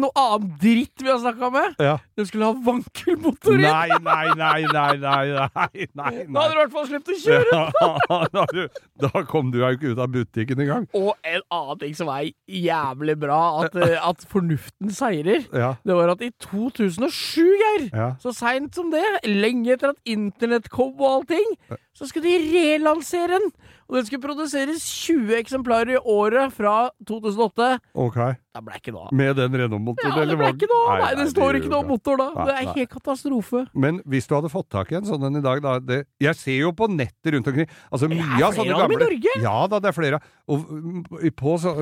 noe 0.00 0.12
annet 0.20 0.56
dritt 0.62 1.02
vi 1.02 1.10
har 1.10 1.20
snakka 1.22 1.50
med. 1.54 1.76
Ja. 1.82 1.96
Du 2.16 2.24
skulle 2.28 2.48
ha 2.48 2.56
vankelmotor 2.66 3.56
inn! 3.56 3.66
Nei, 3.66 3.98
nei, 4.02 4.26
nei, 4.38 4.62
nei, 4.72 4.96
nei, 5.02 5.26
nei, 5.36 5.86
nei, 5.96 6.12
Da 6.26 6.42
hadde 6.42 6.52
du 6.52 6.56
i 6.56 6.60
hvert 6.60 6.74
fall 6.74 6.88
sluppet 6.90 7.12
å 7.14 7.20
kjøre! 7.22 7.60
Ja, 7.60 8.18
da, 8.36 8.66
da 9.06 9.24
kom 9.28 9.52
du 9.54 9.60
jo 9.60 9.70
ikke 9.76 9.92
ut 9.92 10.02
av 10.02 10.12
butikken 10.14 10.64
engang. 10.66 10.88
Og 10.96 11.12
en 11.26 11.44
annen 11.58 11.82
ting 11.84 11.96
som 11.98 12.10
er 12.14 12.30
jævlig 12.50 13.16
bra, 13.26 13.40
at, 13.64 13.78
eh, 13.86 13.96
at 14.00 14.26
fornuften 14.30 14.92
seirer, 14.96 15.46
Ja, 15.52 15.74
det 15.86 15.98
var 15.98 16.14
at 16.16 16.24
i 16.24 16.32
2007, 16.42 17.42
Geir, 17.46 17.88
ja. 17.92 18.10
så 18.22 18.32
seint 18.36 18.76
som 18.76 18.92
det, 18.92 19.04
lenge 19.28 19.76
etter 19.76 19.94
at 19.94 20.12
internett 20.16 20.70
kom 20.72 20.94
og 20.96 21.08
allting, 21.10 21.56
så 21.96 22.08
skulle 22.08 22.28
de 22.28 22.60
relansere 22.66 23.36
den. 23.36 23.50
Og 23.86 24.00
den 24.00 24.06
skulle 24.08 24.24
produseres 24.24 24.82
20 25.06 25.36
eksemplarer 25.38 25.94
i 25.94 26.00
året 26.10 26.52
fra 26.54 26.88
2008. 27.06 27.68
Ok. 27.94 28.18
Da 28.56 28.62
ble 28.64 28.78
ikke 28.78 28.92
noe 28.94 29.10
av. 29.10 29.12
Med 29.12 29.36
den 29.36 29.52
Renault-motoren? 29.60 30.14
Ja, 30.16 30.24
det 30.30 30.36
ble 30.40 30.48
ikke 30.54 30.68
noe 30.70 30.84
av. 30.88 31.02
Nei, 31.02 31.10
det 31.18 31.26
står 31.28 31.58
ikke 31.58 31.68
noe 31.68 31.84
motor 31.84 32.16
da. 32.16 32.28
Nei, 32.32 32.44
Det 32.46 32.54
er 32.56 32.70
helt 32.78 32.92
katastrofe. 32.94 33.64
Men 33.76 33.98
hvis 34.08 34.28
du 34.30 34.32
hadde 34.32 34.48
fått 34.52 34.70
tak 34.72 34.94
i 34.94 34.96
en 34.96 35.04
sånn 35.04 35.26
en 35.28 35.36
i 35.36 35.42
dag, 35.44 35.60
da 35.60 35.74
det, 35.76 35.98
Jeg 36.22 36.38
ser 36.40 36.56
jo 36.62 36.70
på 36.72 36.88
nettet 36.88 37.34
rundt 37.34 37.50
omkring 37.50 37.68
altså 37.90 38.08
Det 38.08 38.16
er 38.16 38.54
flere 38.56 38.78
av 38.78 38.86
dem 38.86 38.96
i 38.96 39.00
Norge. 39.02 39.34
Ja 39.44 39.56
da, 39.68 39.80
det 39.84 39.90
er 39.90 39.96
flere. 39.98 40.20
Og 40.48 40.64
mm, 40.72 41.02
på 41.36 41.56
så, 41.60 41.74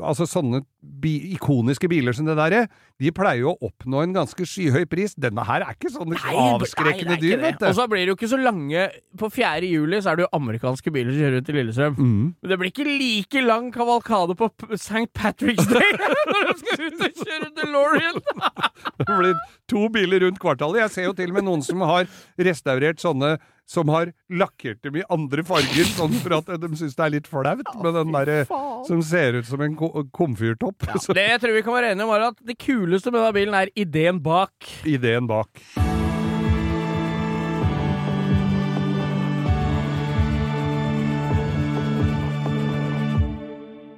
altså 0.00 0.24
sånne 0.30 0.62
bi, 0.80 1.12
ikoniske 1.34 1.90
biler 1.92 2.16
som 2.16 2.28
det 2.28 2.38
derre, 2.38 2.64
de 3.02 3.12
pleier 3.12 3.42
jo 3.42 3.52
å 3.52 3.68
oppnå 3.68 4.00
en 4.04 4.16
ganske 4.16 4.48
skyhøy 4.48 4.86
pris. 4.88 5.16
Denne 5.20 5.44
her 5.44 5.66
er 5.66 5.76
ikke 5.76 5.92
sånn 5.92 6.16
avskrekkende 6.16 7.18
det 7.18 7.20
dyr, 7.26 7.42
vet 7.42 7.60
du. 7.60 7.68
Og 7.68 7.76
så 7.76 7.88
blir 7.90 8.06
det 8.06 8.14
jo 8.14 8.16
ikke 8.16 8.30
så 8.32 8.40
lange 8.40 8.88
På 9.18 9.28
4. 9.32 9.66
juli 9.68 10.00
så 10.00 10.12
er 10.12 10.18
det 10.18 10.24
jo 10.24 10.32
amerikanske 10.36 10.92
biler 10.94 11.12
som 11.12 11.20
kjører 11.20 11.36
rundt 11.38 11.52
i 11.52 11.58
Lillestrøm. 11.58 12.00
Mm. 12.00 12.24
Men 12.40 12.54
det 12.54 12.60
blir 12.62 12.72
ikke 12.72 12.88
like 12.88 13.44
lang 13.44 13.70
kavalkade 13.74 14.38
på 14.38 14.48
St. 14.78 15.10
Patrick's 15.12 15.68
Day 15.68 15.92
når 16.30 16.46
de 16.48 16.54
skal 16.60 16.84
ut 16.84 17.02
og 17.06 17.24
kjøre 17.24 17.50
DeLorean! 17.60 18.20
Det 19.04 19.16
blir 19.18 19.34
to 19.70 19.88
biler 19.92 20.22
rundt 20.24 20.38
kvartalet. 20.42 20.84
Jeg 20.84 20.92
ser 20.94 21.08
jo 21.08 21.16
til 21.18 21.32
og 21.32 21.38
med 21.38 21.46
noen 21.48 21.64
som 21.66 21.82
har 21.84 22.06
restaurert 22.38 23.02
sånne 23.02 23.34
som 23.66 23.88
har 23.88 24.10
lakkert 24.28 24.82
dem 24.84 24.98
i 25.00 25.04
andre 25.12 25.44
farger, 25.46 25.88
sånn 25.96 26.12
for 26.20 26.36
at 26.36 26.50
de 26.60 26.68
syns 26.76 26.96
det 26.98 27.04
er 27.06 27.14
litt 27.14 27.30
flaut 27.30 27.64
med 27.80 27.96
den 27.96 28.12
derre 28.12 28.42
som 28.84 29.00
ser 29.04 29.40
ut 29.40 29.48
som 29.48 29.64
en 29.64 29.78
komfyrtopp. 30.12 30.84
Ja, 30.90 31.00
Det 31.16 31.26
jeg 31.30 31.40
tror 31.40 31.56
vi 31.56 31.64
kan 31.64 31.78
være 31.78 31.94
enige 31.94 32.04
om, 32.04 32.12
er 32.12 32.28
at 32.28 32.44
det 32.44 32.58
kuleste 32.60 33.10
med 33.10 33.22
denne 33.22 33.34
bilen 33.36 33.56
er 33.56 33.72
ideen 33.74 34.20
bak. 34.24 34.52
ideen 34.84 35.26
bak. 35.30 35.64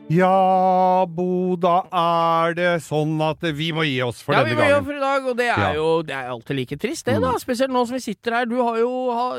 Ja, 0.07 1.03
Bo, 1.11 1.57
da 1.59 1.81
er 1.91 2.55
det 2.55 2.69
sånn 2.87 3.17
at 3.27 3.43
vi 3.59 3.73
må 3.75 3.83
gi 3.89 3.97
oss 4.07 4.21
for 4.23 4.37
ja, 4.37 4.45
vi 4.47 4.55
må 4.55 4.63
gi 4.69 4.75
oss 4.77 4.85
for 4.87 4.95
i 4.95 5.03
dag, 5.03 5.25
og 5.27 5.35
det 5.41 5.49
er 5.51 5.59
Ja. 5.59 5.71
Mm. 5.73 5.79
jo 5.81 5.89
det 6.07 6.15
er 6.15 6.29
alltid 6.31 6.57
like 6.61 6.77
trist, 6.79 7.07
det, 7.09 7.17
da. 7.25 7.33
Spesielt 7.43 7.73
nå 7.75 7.83
som 7.89 7.97
vi 7.97 8.05
sitter 8.05 8.37
her. 8.39 8.47
Du 8.47 8.55
har 8.63 8.79
jo, 8.79 8.93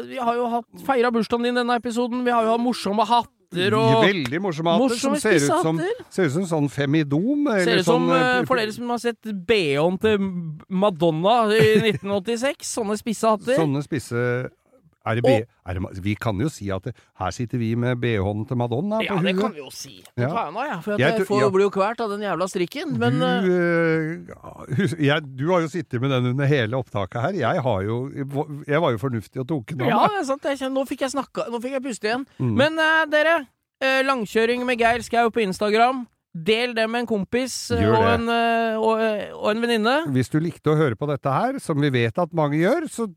vi 0.10 0.18
har 0.20 0.36
jo 0.36 0.50
hatt 0.52 0.66
feira 0.84 1.12
bursdagen 1.16 1.48
din 1.48 1.56
denne 1.56 1.78
episoden. 1.80 2.26
Vi 2.28 2.32
har 2.36 2.44
jo 2.44 2.52
hatt 2.58 2.66
morsomme 2.66 3.06
hatter 3.08 3.74
og 3.80 4.04
Veldig 4.04 4.42
morsomme 4.44 4.74
hatter 4.76 5.00
som 5.00 5.16
ser 5.16 5.38
ut 5.40 5.46
som, 5.48 5.78
spissehatter. 5.80 6.06
ser 6.12 6.26
ut 6.28 6.32
som 6.36 6.46
sånn 6.52 6.68
femidom. 6.70 7.48
Ser 7.64 7.80
ut 7.80 7.86
som, 7.88 8.10
sånn, 8.10 8.12
eh, 8.18 8.40
eh, 8.42 8.46
for 8.46 8.60
dere 8.60 8.74
som 8.76 8.90
har 8.92 8.98
sett 9.00 9.22
BH-en 9.24 9.98
til 10.04 10.18
Madonna 10.68 11.38
i 11.56 11.80
1986, 11.96 12.68
sånne 12.76 13.00
spisse 13.00 13.24
hatter. 13.24 13.56
Sånne 13.56 13.86
spisse 13.88 14.50
er 15.08 15.20
det 15.20 15.24
B, 15.26 15.34
er 15.68 15.78
det, 15.78 16.04
Vi 16.04 16.16
kan 16.20 16.40
jo 16.42 16.50
si 16.52 16.70
at 16.74 16.88
det, 16.88 16.94
her 17.22 17.34
sitter 17.36 17.62
vi 17.62 17.72
med 17.80 18.00
BH-en 18.02 18.46
til 18.50 18.60
Madonna 18.60 19.00
på 19.02 19.08
Ja, 19.08 19.20
det 19.24 19.34
kan 19.40 19.54
vi 19.56 19.62
jo 19.64 19.70
si. 19.74 20.00
Ja. 20.20 20.30
nå, 20.52 20.66
ja, 20.68 20.80
for 20.84 20.96
at 20.96 21.04
Jeg 21.04 21.18
jeg, 21.18 21.28
får, 21.30 21.42
ja. 21.46 21.52
blir 21.54 21.68
jo 21.68 21.74
kvert 21.74 22.04
av 22.04 22.12
den 22.14 22.26
jævla 22.26 22.50
strikken. 22.52 22.98
Men 23.02 23.20
du, 23.22 23.52
eh, 23.54 24.98
jeg, 25.10 25.30
du 25.40 25.46
har 25.54 25.64
jo 25.66 25.72
sittet 25.72 26.04
med 26.04 26.14
den 26.16 26.32
under 26.34 26.50
hele 26.50 26.80
opptaket 26.80 27.22
her. 27.24 27.40
Jeg, 27.40 27.64
har 27.68 27.86
jo, 27.88 28.00
jeg 28.68 28.84
var 28.84 28.96
jo 28.96 29.02
fornuftig 29.02 29.44
og 29.44 29.50
tok 29.54 29.74
den 29.76 29.88
av 29.88 29.94
ja, 29.94 30.02
det 30.14 30.22
er 30.24 30.28
sant. 30.34 30.52
Jeg 30.52 30.74
nå 30.74 30.84
fikk 30.90 31.06
jeg 31.08 31.16
snakka 31.16 31.48
Nå 31.54 31.62
fikk 31.64 31.78
jeg 31.78 31.86
puste 31.88 32.12
igjen. 32.12 32.28
Mm. 32.42 32.54
Men 32.60 32.84
eh, 32.84 33.02
dere, 33.14 33.40
langkjøring 34.08 34.64
med 34.66 34.82
Geir 34.82 35.04
Skau 35.06 35.30
på 35.34 35.44
Instagram. 35.46 36.06
Del 36.38 36.74
det 36.78 36.84
med 36.92 37.02
en 37.02 37.08
kompis 37.10 37.54
eh, 37.74 37.82
og 37.90 38.04
en, 38.06 38.28
eh, 38.30 38.76
og, 38.78 39.00
eh, 39.02 39.32
og 39.34 39.48
en 39.52 39.62
venninne. 39.64 39.94
Hvis 40.14 40.30
du 40.30 40.38
likte 40.44 40.70
å 40.70 40.78
høre 40.78 40.96
på 41.00 41.08
dette 41.10 41.32
her, 41.34 41.58
som 41.64 41.80
vi 41.82 41.90
vet 41.90 42.18
at 42.22 42.34
mange 42.38 42.60
gjør, 42.60 42.86
så 42.92 43.08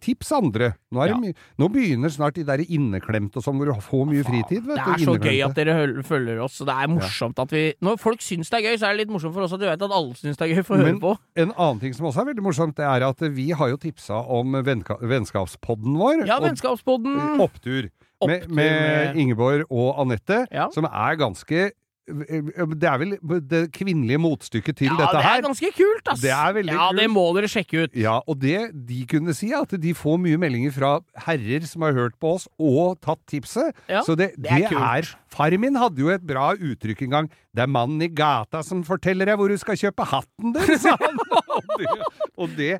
tips 0.00 0.30
andre. 0.36 0.68
Nå, 0.94 1.02
er 1.02 1.14
det 1.14 1.32
nå 1.60 1.68
begynner 1.72 2.12
snart 2.14 2.36
de 2.38 2.44
der 2.46 2.62
inneklemte 2.64 3.40
og 3.40 3.44
sånn, 3.46 3.58
hvor 3.58 3.72
du 3.72 3.80
får 3.84 4.04
mye 4.12 4.24
fritid. 4.28 4.62
Vet 4.68 4.78
Det 4.78 4.94
er 4.94 5.04
så 5.04 5.16
gøy 5.18 5.40
at 5.48 5.54
dere 5.58 6.04
følger 6.06 6.40
oss. 6.44 6.60
og 6.62 6.68
Det 6.70 6.76
er 6.84 6.92
morsomt 6.94 7.38
at 7.42 7.50
vi 7.50 7.64
Når 7.82 7.98
folk 8.00 8.20
syns 8.24 8.50
det 8.50 8.60
er 8.60 8.70
gøy, 8.70 8.78
så 8.78 8.86
er 8.88 8.96
det 8.96 9.04
litt 9.06 9.14
morsomt 9.16 9.34
for 9.34 9.42
oss 9.48 9.52
at 9.52 9.60
du 9.60 9.66
vet 9.66 9.82
at 9.82 9.90
alle 9.98 10.14
syns 10.14 10.36
det 10.38 10.46
er 10.46 10.54
gøy 10.54 10.64
for 10.64 10.76
å 10.76 10.80
høre 10.84 10.92
Men- 10.92 11.00
på. 11.00 11.16
En 11.36 11.52
annen 11.52 11.80
ting 11.80 11.92
som 11.92 12.06
også 12.06 12.22
er 12.22 12.30
veldig 12.34 12.44
morsomt, 12.46 12.74
det 12.76 12.84
er 12.86 13.02
at 13.08 13.18
vi 13.34 13.50
har 13.50 13.68
jo 13.68 13.76
tipsa 13.76 14.22
om 14.28 14.52
vennskapspodden 14.62 15.96
vår. 15.98 16.26
Ja, 16.26 16.38
Vennskapspodden. 16.40 17.40
Opptur. 17.40 17.90
Med, 18.24 18.42
Opptur 18.44 18.54
med 18.54 18.56
med- 18.56 19.16
Ingeborg 19.16 19.64
og 19.70 19.98
Anette, 20.00 20.46
Ja. 20.50 20.68
som 20.70 20.84
er 20.86 21.16
ganske 21.16 21.72
Det 22.04 22.88
er 22.88 22.98
vel 23.00 23.14
det 23.48 23.62
kvinnelige 23.72 24.20
motstykket 24.20 24.76
til 24.76 24.90
Ja, 24.90 24.96
dette 24.98 25.16
det 25.16 25.28
er 25.30 25.44
ganske 25.46 25.70
kult, 25.72 26.10
ass! 26.12 26.20
Det 26.20 26.32
er 26.34 26.56
veldig 26.58 26.74
ja, 26.74 26.88
kult. 26.90 27.00
det 27.00 27.06
må 27.12 27.24
dere 27.36 27.48
sjekke 27.48 27.84
ut. 27.84 27.96
Ja, 27.96 28.18
og 28.28 28.40
det 28.42 28.58
de 28.88 28.98
kunne 29.08 29.32
si, 29.36 29.52
er 29.54 29.64
at 29.64 29.72
de 29.80 29.94
får 29.96 30.18
mye 30.20 30.40
meldinger 30.40 30.74
fra 30.74 30.90
herrer 31.26 31.64
som 31.68 31.86
har 31.86 31.96
hørt 31.96 32.18
på 32.20 32.34
oss 32.36 32.44
og 32.60 32.98
tatt 33.04 33.22
tipset. 33.30 33.72
Ja, 33.88 34.02
så 34.04 34.18
det, 34.20 34.34
det 34.36 34.52
er 34.52 34.66
det 34.66 34.72
kult. 34.74 34.84
er 34.84 35.14
Far 35.34 35.56
min 35.58 35.74
hadde 35.80 35.98
jo 35.98 36.12
et 36.14 36.22
bra 36.22 36.52
uttrykk 36.54 37.06
en 37.08 37.16
gang. 37.16 37.30
'Det 37.54 37.62
er 37.64 37.70
mannen 37.70 38.02
i 38.02 38.10
gata 38.10 38.62
som 38.66 38.82
forteller 38.86 39.26
deg 39.30 39.38
hvor 39.38 39.50
du 39.50 39.56
skal 39.58 39.78
kjøpe 39.78 40.06
hatten 40.10 40.54
din', 40.54 40.78
sa 40.78 40.94
han. 41.00 41.18
og 41.58 41.64
det, 41.78 41.88
og 42.36 42.48
det, 42.58 42.74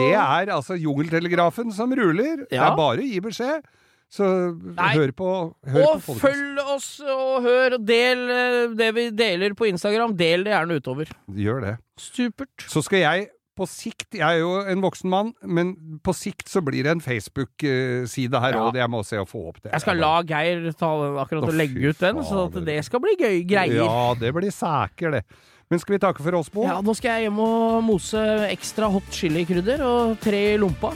det 0.00 0.12
er 0.14 0.52
altså 0.54 0.76
jungeltelegrafen 0.76 1.72
som 1.72 1.92
ruler. 1.92 2.46
Det 2.48 2.60
er 2.60 2.76
bare 2.76 3.02
å 3.02 3.08
gi 3.08 3.20
beskjed. 3.24 3.64
Så 4.08 4.24
Nei. 4.72 4.92
hør 4.96 5.10
på 5.12 5.30
hør 5.68 5.82
Og 5.84 5.98
på 6.00 6.14
følg 6.16 6.60
oss 6.72 6.94
og 7.04 7.42
hør 7.44 7.74
og 7.76 7.82
del 7.88 8.22
eh, 8.32 8.60
det 8.78 8.88
vi 8.96 9.08
deler 9.12 9.52
på 9.58 9.68
Instagram. 9.68 10.14
Del 10.16 10.46
det 10.46 10.54
gjerne 10.54 10.78
utover. 10.80 11.10
Gjør 11.28 11.60
det. 11.66 11.74
Supert. 12.00 12.64
Så 12.72 12.80
skal 12.86 13.04
jeg 13.04 13.28
på 13.58 13.66
sikt 13.66 14.14
Jeg 14.14 14.22
er 14.22 14.38
jo 14.38 14.52
en 14.70 14.82
voksen 14.84 15.10
mann, 15.10 15.32
men 15.42 15.72
på 16.06 16.12
sikt 16.14 16.46
så 16.48 16.62
blir 16.62 16.86
det 16.86 16.92
en 16.94 17.02
Facebook-side 17.02 18.40
her 18.40 18.54
Ja. 18.54 18.62
òg. 18.70 18.76
Jeg 18.78 18.88
må 18.88 19.04
se 19.04 19.18
å 19.18 19.26
få 19.26 19.48
opp 19.50 19.60
det. 19.62 19.72
Jeg 19.72 19.80
skal 19.82 19.98
la 19.98 20.22
Geir 20.22 20.72
ta 20.78 20.92
akkurat 21.24 21.42
Å, 21.42 21.48
og 21.50 21.54
legge 21.58 21.90
ut 21.90 21.98
den, 21.98 22.22
så 22.22 22.46
at 22.46 22.64
det 22.64 22.84
skal 22.86 23.00
bli 23.00 23.16
gøy 23.18 23.42
greier. 23.50 23.82
Ja, 23.84 24.14
det 24.14 24.32
blir 24.32 24.50
sæker, 24.54 25.10
det. 25.18 25.24
Men 25.68 25.78
skal 25.82 25.98
vi 25.98 25.98
takke 25.98 26.22
for 26.22 26.38
oss, 26.38 26.48
Bo? 26.48 26.62
Ja, 26.64 26.80
nå 26.80 26.94
skal 26.96 27.18
jeg 27.18 27.28
hjem 27.28 27.40
og 27.44 27.82
mose 27.84 28.22
ekstra 28.48 28.88
hot 28.90 29.10
chili-krydder 29.12 29.82
og 29.84 30.20
tre 30.22 30.54
i 30.54 30.56
lompa. 30.56 30.94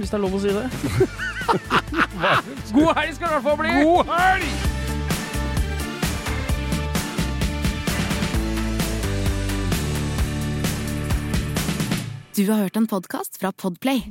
Hvis 0.00 0.08
det 0.08 0.16
er 0.16 0.22
lov 0.22 0.32
å 0.32 0.40
si 0.40 0.48
det. 0.48 0.64
God 2.76 2.92
helg 2.96 3.12
skal 3.16 3.26
det 3.26 3.28
i 3.28 3.34
hvert 3.34 3.44
fall 3.44 3.58
bli! 3.60 3.72
God 3.84 4.08
helg! 4.16 4.48
Du 12.38 12.46
har 12.48 12.62
hørt 12.62 12.80
en 12.80 12.88
podkast 12.88 13.36
fra 13.42 13.52
Podplay. 13.52 14.06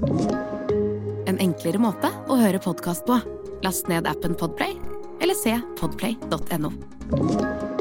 En 1.26 1.42
enklere 1.42 1.82
måte 1.82 2.14
å 2.30 2.38
høre 2.38 2.62
podkast 2.62 3.10
på. 3.10 3.18
Last 3.66 3.90
ned 3.90 4.06
appen 4.06 4.38
Podplay, 4.38 4.78
eller 5.26 5.34
se 5.34 5.58
podplay.no. 5.82 7.79